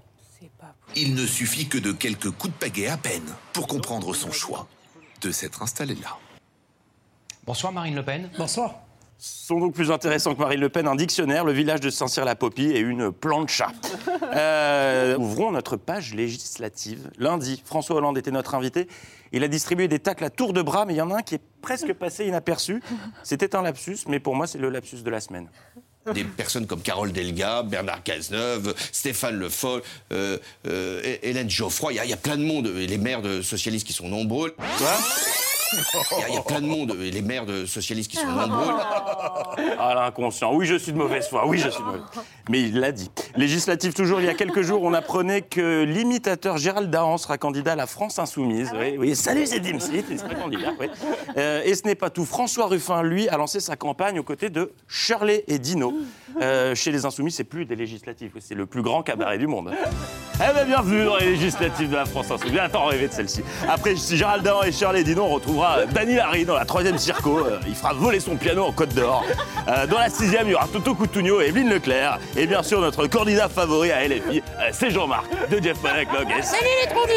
Il 0.96 1.16
ne 1.16 1.26
suffit 1.26 1.68
que 1.68 1.78
de 1.78 1.92
quelques 1.92 2.32
coups 2.32 2.54
de 2.54 2.60
pagaie 2.60 2.88
à 2.88 2.98
peine 2.98 3.34
pour 3.52 3.68
comprendre 3.68 4.14
son 4.14 4.32
choix 4.32 4.68
de 5.22 5.32
s'être 5.32 5.62
installé 5.62 5.96
là. 5.96 6.18
Bonsoir 7.46 7.74
Marine 7.74 7.96
Le 7.96 8.04
Pen. 8.04 8.30
Bonsoir. 8.38 8.76
Sont 9.18 9.60
donc 9.60 9.74
plus 9.74 9.92
intéressants 9.92 10.36
que 10.36 10.40
Marine 10.40 10.60
Le 10.60 10.70
Pen 10.70 10.88
un 10.88 10.96
dictionnaire, 10.96 11.46
le 11.46 11.52
village 11.54 11.80
de 11.80 11.90
Saint-Cyr-la-Popie 11.90 12.72
et 12.72 12.80
une 12.80 13.12
plancha. 13.12 13.72
Euh, 14.36 15.16
ouvrons 15.18 15.52
notre 15.52 15.78
page 15.78 16.16
législative. 16.16 17.12
Lundi, 17.20 17.62
François 17.64 17.98
Hollande 17.98 18.18
était 18.18 18.32
notre 18.32 18.56
invité. 18.56 18.88
Il 19.32 19.44
a 19.44 19.48
distribué 19.48 19.88
des 19.88 20.00
tacles 20.00 20.24
à 20.24 20.32
tour 20.32 20.54
de 20.54 20.62
bras, 20.64 20.86
mais 20.86 20.96
il 20.96 20.98
y 20.98 21.02
en 21.02 21.12
a 21.12 21.18
un 21.18 21.22
qui 21.22 21.36
est 21.36 21.42
presque 21.62 21.94
passé 21.94 22.26
inaperçu. 22.26 22.82
C'était 23.22 23.56
un 23.56 23.62
lapsus, 23.62 24.00
mais 24.08 24.20
pour 24.20 24.36
moi, 24.36 24.48
c'est 24.48 24.58
le 24.58 24.70
lapsus 24.70 25.04
de 25.04 25.10
la 25.12 25.20
semaine. 25.20 25.50
Des 26.14 26.24
personnes 26.38 26.66
comme 26.68 26.82
Carole 26.82 27.12
Delga, 27.14 27.64
Bernard 27.64 28.04
Cazeneuve, 28.04 28.74
Stéphane 28.91 29.36
Le 29.36 29.49
Foll, 29.49 29.82
euh, 30.12 30.38
euh, 30.68 31.18
Hélène 31.22 31.49
Geoffroy, 31.49 31.93
il 31.93 31.95
y, 31.95 31.99
a- 31.99 32.06
il 32.06 32.10
y 32.10 32.14
a 32.14 32.18
plein 32.18 32.38
de 32.38 32.43
monde, 32.43 32.68
et 32.68 32.88
les 32.88 32.97
maires 32.97 33.22
de 33.22 33.41
socialistes 33.41 33.88
qui 33.88 33.93
sont 33.93 34.10
nombreux. 34.10 34.51
Quoi? 34.78 34.97
Il 35.74 36.20
y, 36.20 36.24
a- 36.24 36.30
il 36.30 36.36
y 36.36 36.38
a 36.38 36.42
plein 36.42 36.62
de 36.62 36.68
monde, 36.68 36.96
et 37.02 37.12
les 37.12 37.22
maires 37.22 37.46
de 37.46 37.66
socialistes 37.66 38.12
qui 38.12 38.18
sont 38.18 38.28
nombreux. 38.28 38.74
Ah, 39.80 39.94
l'inconscient. 39.96 40.54
Oui, 40.54 40.66
je 40.66 40.76
suis 40.76 40.92
de 40.92 40.98
mauvaise 40.98 41.28
foi. 41.28 41.48
Oui, 41.48 41.58
je 41.58 41.70
suis 41.70 41.80
de 41.82 41.86
mauvaise 41.86 42.02
foi. 42.12 42.24
Mais 42.50 42.62
il 42.62 42.80
l'a 42.80 42.92
dit. 42.92 43.10
Législative, 43.36 43.94
toujours, 43.94 44.20
il 44.20 44.26
y 44.26 44.30
a 44.30 44.34
quelques 44.34 44.62
jours, 44.62 44.84
on 44.84 44.94
apprenait 44.94 45.42
que 45.42 45.84
l'imitateur 45.84 46.58
Gérald 46.58 46.90
Dahan 46.90 47.18
sera 47.18 47.38
candidat 47.38 47.74
à 47.74 47.76
la 47.76 47.88
France 47.88 48.20
Insoumise. 48.20 48.72
Oui, 48.78 48.96
oui. 48.98 49.16
Salut, 49.16 49.46
c'est 49.46 49.60
il 50.12 50.20
sera 50.20 50.36
candidat. 50.36 50.74
oui. 50.80 50.88
Euh, 51.38 51.62
et 51.64 51.74
ce 51.76 51.84
n'est 51.86 51.96
pas 51.96 52.10
tout. 52.10 52.26
François 52.26 52.68
Ruffin, 52.68 53.02
lui, 53.04 53.30
a 53.30 53.38
lancé 53.38 53.60
sa 53.60 53.76
campagne 53.76 54.20
aux 54.20 54.24
côtés 54.24 54.50
de 54.50 54.72
Shirley 54.88 55.44
et 55.48 55.60
Dino. 55.60 55.94
Euh, 56.42 56.76
chez 56.76 56.92
les 56.92 57.06
Insoumis, 57.06 57.32
c'est 57.32 57.44
plus 57.44 57.66
des 57.66 57.76
législatives, 57.76 58.32
c'est 58.40 58.56
le 58.56 58.66
plus 58.66 58.82
grand 58.82 59.04
cabaret 59.04 59.38
du 59.38 59.48
monde. 59.48 59.72
Eh 60.36 60.54
bien, 60.54 60.66
bienvenue 60.66 61.06
dans 61.06 61.18
les 61.18 61.32
législatives 61.32 61.90
de 61.90 61.96
la 61.96 62.06
France 62.06 62.32
Insoumise. 62.32 62.54
Bien, 62.54 62.64
attends, 62.64 62.86
rêver 62.86 63.08
de 63.08 63.14
celle-ci. 63.14 63.44
Après 63.70 63.96
Gérald 63.96 64.44
Dahan 64.44 64.64
et 64.64 64.72
Shirley 64.72 65.02
et 65.02 65.04
Dino, 65.04 65.24
on 65.24 65.30
retrouvera 65.30 65.86
Dany 65.86 66.16
Larry 66.16 66.46
dans 66.46 66.56
la 66.56 66.66
troisième 66.66 66.98
circo. 66.98 67.40
Euh, 67.40 67.60
il 67.68 67.76
fera 67.76 67.94
voler 67.94 68.20
son 68.20 68.36
piano 68.36 68.64
en 68.64 68.72
Côte 68.72 68.94
d'Or. 68.96 69.24
Euh, 69.68 69.88
dans 69.88 70.00
la 70.00 70.10
sixième, 70.10 70.48
il 70.48 70.52
y 70.52 70.56
aura 70.56 70.68
Toto 70.68 70.96
Coutugno 70.96 71.40
et 71.42 71.48
Evelyne 71.48 71.70
Leclerc. 71.70 72.20
Et 72.36 72.48
bien 72.48 72.64
sûr, 72.64 72.82
notre 72.82 73.08
candidat 73.08 73.48
favori 73.48 73.92
à 73.92 74.08
LFI, 74.08 74.40
euh, 74.40 74.70
c'est 74.72 74.90
Jean-Marc 74.90 75.28
de 75.50 75.62
Jeff 75.62 75.78
Panaclock. 75.80 76.28
Et 76.38 76.42
salut 76.42 76.66
les 76.84 76.90
trous 76.90 77.08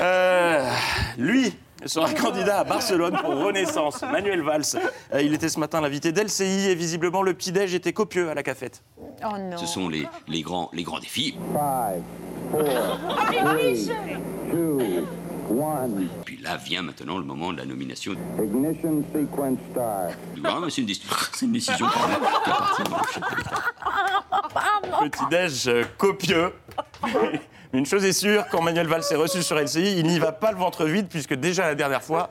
euh, 0.00 0.68
Lui 1.16 1.54
sera 1.84 2.12
candidat 2.14 2.60
à 2.60 2.64
Barcelone 2.64 3.16
pour 3.20 3.34
Renaissance. 3.36 4.02
Manuel 4.02 4.42
Valls. 4.42 4.62
Euh, 5.14 5.22
il 5.22 5.34
était 5.34 5.48
ce 5.48 5.60
matin 5.60 5.80
l'invité 5.80 6.12
d'LCI 6.12 6.68
et 6.70 6.74
visiblement 6.74 7.22
le 7.22 7.34
petit-déj 7.34 7.74
était 7.74 7.92
copieux 7.92 8.30
à 8.30 8.34
la 8.34 8.42
cafette. 8.42 8.82
Oh 8.98 9.36
non. 9.38 9.56
Ce 9.58 9.66
sont 9.66 9.88
les, 9.88 10.06
les, 10.28 10.42
grands, 10.42 10.70
les 10.72 10.82
grands 10.82 10.98
défis. 10.98 11.36
Puis 16.24 16.38
là 16.38 16.56
vient 16.56 16.82
maintenant 16.82 17.18
le 17.18 17.24
moment 17.24 17.52
de 17.52 17.58
la 17.58 17.64
nomination. 17.66 18.12
Ignition 18.42 19.04
sequence 19.14 19.58
start. 19.70 20.14
Ah, 20.44 20.58
mais 20.64 20.70
c'est 20.70 20.80
une, 20.80 20.86
décision- 21.52 21.86
une. 25.02 25.10
Petit-déj 25.10 25.68
euh, 25.68 25.84
copieux. 25.98 26.52
Une 27.76 27.86
chose 27.86 28.04
est 28.04 28.12
sûre, 28.12 28.46
quand 28.50 28.62
Manuel 28.62 28.86
Valls 28.86 29.02
est 29.10 29.16
reçu 29.16 29.42
sur 29.42 29.58
LCI, 29.58 29.98
il 29.98 30.06
n'y 30.06 30.18
va 30.18 30.32
pas 30.32 30.50
le 30.52 30.58
ventre 30.58 30.84
vide, 30.86 31.08
puisque 31.08 31.34
déjà 31.34 31.66
la 31.66 31.74
dernière 31.74 32.02
fois, 32.02 32.30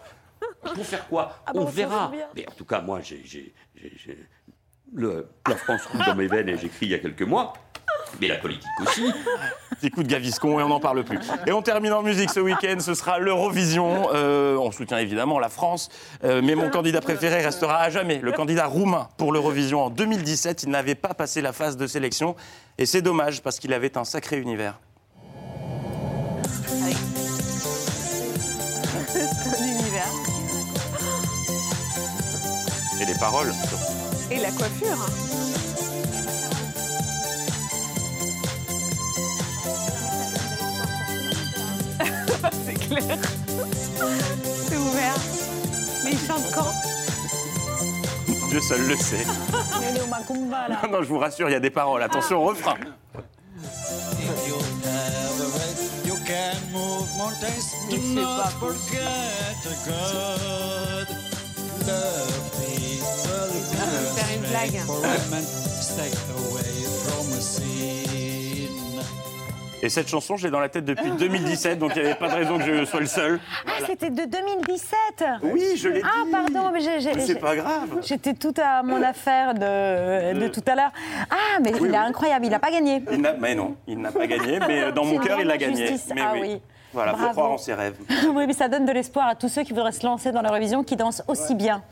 Pour 0.74 0.86
faire 0.86 1.08
quoi 1.08 1.36
Ah 1.46 1.54
bon, 1.54 1.62
On 1.62 1.66
verra. 1.66 2.12
Mais 2.36 2.46
en 2.50 2.52
tout 2.54 2.66
cas, 2.66 2.82
moi, 2.82 3.00
j'ai, 3.02 3.54
le- 4.94 5.28
la 5.48 5.56
France 5.56 5.82
coule 5.92 6.04
dans 6.06 6.16
mes 6.16 6.28
veines 6.28 6.50
et 6.50 6.58
j'écris 6.58 6.88
il 6.88 6.90
y 6.90 6.96
a 6.96 7.00
quelques 7.00 7.22
mois. 7.22 7.54
Mais 8.22 8.28
la 8.28 8.38
politique 8.38 8.66
aussi. 8.82 9.04
Petit 9.72 9.92
coup 9.92 10.02
de 10.04 10.08
Gaviscon 10.08 10.60
et 10.60 10.64
on 10.64 10.70
n'en 10.70 10.80
parle 10.80 11.04
plus. 11.04 11.20
Et 11.48 11.52
on 11.52 11.62
termine 11.62 11.92
en 11.92 12.02
musique 12.02 12.30
ce 12.32 12.40
week-end, 12.40 12.78
ce 12.80 12.94
sera 12.94 13.20
l'Eurovision. 13.20 14.10
Euh, 14.14 14.56
on 14.58 14.72
soutient 14.72 14.98
évidemment 15.00 15.38
la 15.38 15.50
France, 15.50 15.90
euh, 16.24 16.42
mais 16.44 16.56
mon 16.56 16.70
candidat 16.70 17.02
préféré 17.02 17.44
restera 17.44 17.78
à 17.80 17.90
jamais 17.90 18.20
le 18.20 18.32
candidat 18.32 18.68
roumain 18.68 19.10
pour 19.18 19.34
l'Eurovision 19.34 19.84
en 19.84 19.90
2017. 19.90 20.64
Il 20.64 20.70
n'avait 20.70 20.96
pas 20.96 21.14
passé 21.14 21.42
la 21.42 21.52
phase 21.52 21.78
de 21.78 21.88
sélection 21.88 22.36
et 22.78 22.86
c'est 22.86 23.02
dommage 23.02 23.42
parce 23.42 23.60
qu'il 23.60 23.74
avait 23.74 23.98
un 23.98 24.06
sacré 24.06 24.38
univers. 24.38 24.80
Et 34.30 34.38
la 34.38 34.52
coiffure. 34.52 35.04
C'est 42.66 42.74
clair. 42.76 43.18
C'est 44.68 44.78
ouvert. 44.78 45.16
Mais 46.04 46.12
il 46.12 46.20
chante 46.20 46.44
quand? 46.54 46.72
Dieu 48.50 48.62
seul 48.62 48.88
le 48.88 48.96
sait. 48.96 49.26
On 49.76 49.82
est 49.82 50.00
au 50.02 50.06
Macumba 50.08 50.68
là. 50.68 50.82
Non, 50.84 50.90
non, 50.92 51.02
je 51.02 51.08
vous 51.08 51.18
rassure, 51.18 51.50
il 51.50 51.54
y 51.54 51.56
a 51.56 51.60
des 51.60 51.72
paroles. 51.72 52.04
Attention 52.04 52.44
au 52.44 52.46
refrain. 52.46 52.76
Pas 61.88 62.06
faire 63.76 64.36
une 64.36 64.50
blague. 64.50 64.78
a. 64.78 65.96
Et 69.84 69.90
cette 69.90 70.08
chanson, 70.08 70.36
je 70.36 70.46
l'ai 70.46 70.52
dans 70.52 70.60
la 70.62 70.70
tête 70.70 70.86
depuis 70.86 71.12
2017, 71.20 71.78
donc 71.78 71.92
il 71.96 72.02
n'y 72.02 72.08
avait 72.08 72.16
pas 72.18 72.30
de 72.30 72.34
raison 72.36 72.58
que 72.58 72.64
je 72.64 72.86
sois 72.86 73.02
le 73.02 73.06
seul. 73.06 73.40
Ah, 73.68 73.84
c'était 73.86 74.10
de 74.10 74.24
2017 74.26 74.98
Oui, 75.44 75.62
je 75.78 75.90
l'ai 75.90 76.02
Ah, 76.04 76.24
dit. 76.26 76.32
pardon, 76.32 76.72
mais 76.74 76.80
j'ai- 76.82 77.02
j'ai- 77.02 77.14
c'est 77.20 77.28
j'ai- 77.28 77.36
pas 77.36 77.56
grave. 77.56 77.90
J'étais 78.02 78.34
tout 78.34 78.54
à 78.60 78.82
mon 78.82 79.02
affaire 79.04 79.54
de, 79.54 80.40
de 80.40 80.48
tout 80.48 80.64
à 80.68 80.76
l'heure. 80.76 80.92
Ah, 81.30 81.60
mais 81.62 81.72
il 81.80 81.94
est 81.94 81.98
incroyable, 81.98 82.46
il 82.46 82.50
n'a 82.50 82.60
pas 82.60 82.72
gagné. 82.72 83.04
Il 83.12 83.22
n'a- 83.22 83.34
mais 83.34 83.54
non, 83.54 83.76
il 83.86 84.00
n'a 84.00 84.12
pas 84.12 84.26
gagné, 84.26 84.60
mais 84.68 84.84
euh, 84.86 84.92
dans 84.92 85.06
mon 85.06 85.20
cœur, 85.20 85.40
il 85.40 85.46
l'a 85.48 85.58
grande 85.58 85.74
gagné. 85.76 85.96
Mais 86.16 86.22
Ah 86.24 86.34
oui. 86.40 86.62
Voilà, 86.96 87.12
faut 87.12 87.18
Bravo. 87.20 87.34
croire 87.34 87.52
en 87.52 87.58
ses 87.58 87.74
rêves. 87.74 87.96
Oui, 88.34 88.46
mais 88.48 88.54
ça 88.54 88.68
donne 88.68 88.86
de 88.86 88.92
l'espoir 88.92 89.28
à 89.28 89.36
tous 89.36 89.50
ceux 89.50 89.64
qui 89.64 89.72
voudraient 89.74 89.92
se 89.92 90.06
lancer 90.06 90.32
dans 90.32 90.42
l'Eurovision, 90.42 90.84
qui 90.84 90.96
dansent 90.96 91.24
aussi 91.28 91.54
bien 91.56 91.84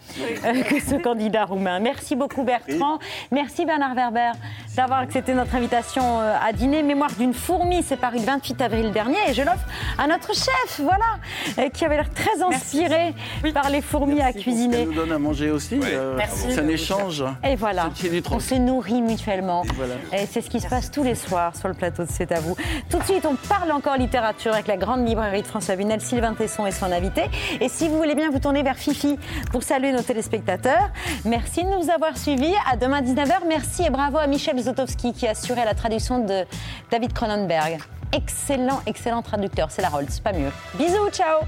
euh, 0.45 0.63
que 0.63 0.79
ce 0.81 0.95
candidat 0.95 1.45
roumain. 1.45 1.79
Merci 1.79 2.15
beaucoup 2.15 2.43
Bertrand. 2.43 2.97
Merci 3.31 3.65
Bernard 3.65 3.93
Werber 3.93 4.31
d'avoir 4.75 4.99
accepté 4.99 5.33
notre 5.33 5.53
invitation 5.55 6.01
euh, 6.21 6.35
à 6.43 6.51
dîner. 6.53 6.81
Mémoire 6.83 7.11
d'une 7.11 7.33
fourmi, 7.33 7.83
c'est 7.83 7.97
paru 7.97 8.17
le 8.17 8.23
28 8.23 8.61
avril 8.61 8.91
dernier 8.91 9.17
et 9.29 9.33
je 9.33 9.41
l'offre 9.43 9.65
à 9.97 10.07
notre 10.07 10.33
chef, 10.33 10.79
voilà, 10.79 11.17
euh, 11.59 11.69
qui 11.69 11.85
avait 11.85 11.97
l'air 11.97 12.09
très 12.13 12.41
inspiré 12.41 13.13
par 13.53 13.69
les 13.69 13.81
fourmis 13.81 14.21
à 14.21 14.33
cuisiner. 14.33 14.85
nous 14.85 14.93
donne 14.93 15.11
à 15.11 15.19
manger 15.19 15.51
aussi. 15.51 15.79
euh, 15.83 16.15
Merci. 16.17 16.47
C'est 16.53 16.59
un 16.59 16.67
échange. 16.67 17.23
Et 17.43 17.55
voilà, 17.55 17.89
C'est 17.95 18.09
du 18.09 18.23
on 18.31 18.39
se 18.39 18.55
nourrit 18.55 19.01
mutuellement. 19.01 19.63
Et 20.11 20.25
c'est 20.25 20.41
ce 20.41 20.49
qui 20.49 20.59
se 20.59 20.67
passe 20.67 20.89
tous 20.89 21.03
les 21.03 21.15
soirs 21.15 21.55
sur 21.55 21.67
le 21.67 21.73
plateau 21.73 22.03
de 22.03 22.09
C'est 22.09 22.31
à 22.31 22.39
vous. 22.39 22.55
Tout 22.89 22.97
de 22.99 23.03
suite, 23.03 23.25
on 23.25 23.35
parle 23.35 23.71
encore 23.71 23.97
littérature 23.97 24.53
avec 24.53 24.67
la 24.67 24.77
grande 24.93 25.07
librairie 25.07 25.41
de 25.41 25.47
François 25.47 25.75
Bunel, 25.75 26.01
Sylvain 26.01 26.35
Tesson 26.35 26.67
et 26.67 26.71
son 26.71 26.91
invité. 26.91 27.23
Et 27.59 27.67
si 27.67 27.87
vous 27.87 27.97
voulez 27.97 28.13
bien 28.13 28.29
vous 28.29 28.37
tourner 28.37 28.61
vers 28.61 28.77
Fifi 28.77 29.17
pour 29.51 29.63
saluer 29.63 29.91
nos 29.91 30.03
téléspectateurs, 30.03 30.91
merci 31.25 31.63
de 31.63 31.69
nous 31.69 31.89
avoir 31.89 32.15
suivis. 32.15 32.53
À 32.71 32.77
demain 32.77 33.01
19h. 33.01 33.39
Merci 33.47 33.85
et 33.87 33.89
bravo 33.89 34.19
à 34.19 34.27
Michel 34.27 34.59
Zotowski 34.59 35.13
qui 35.13 35.25
a 35.27 35.31
assuré 35.31 35.65
la 35.65 35.73
traduction 35.73 36.19
de 36.19 36.45
David 36.91 37.11
Cronenberg. 37.11 37.79
Excellent, 38.11 38.81
excellent 38.85 39.23
traducteur. 39.23 39.71
C'est 39.71 39.81
la 39.81 39.89
Rolls, 39.89 40.05
pas 40.23 40.33
mieux. 40.33 40.51
Bisous, 40.75 41.09
ciao 41.09 41.39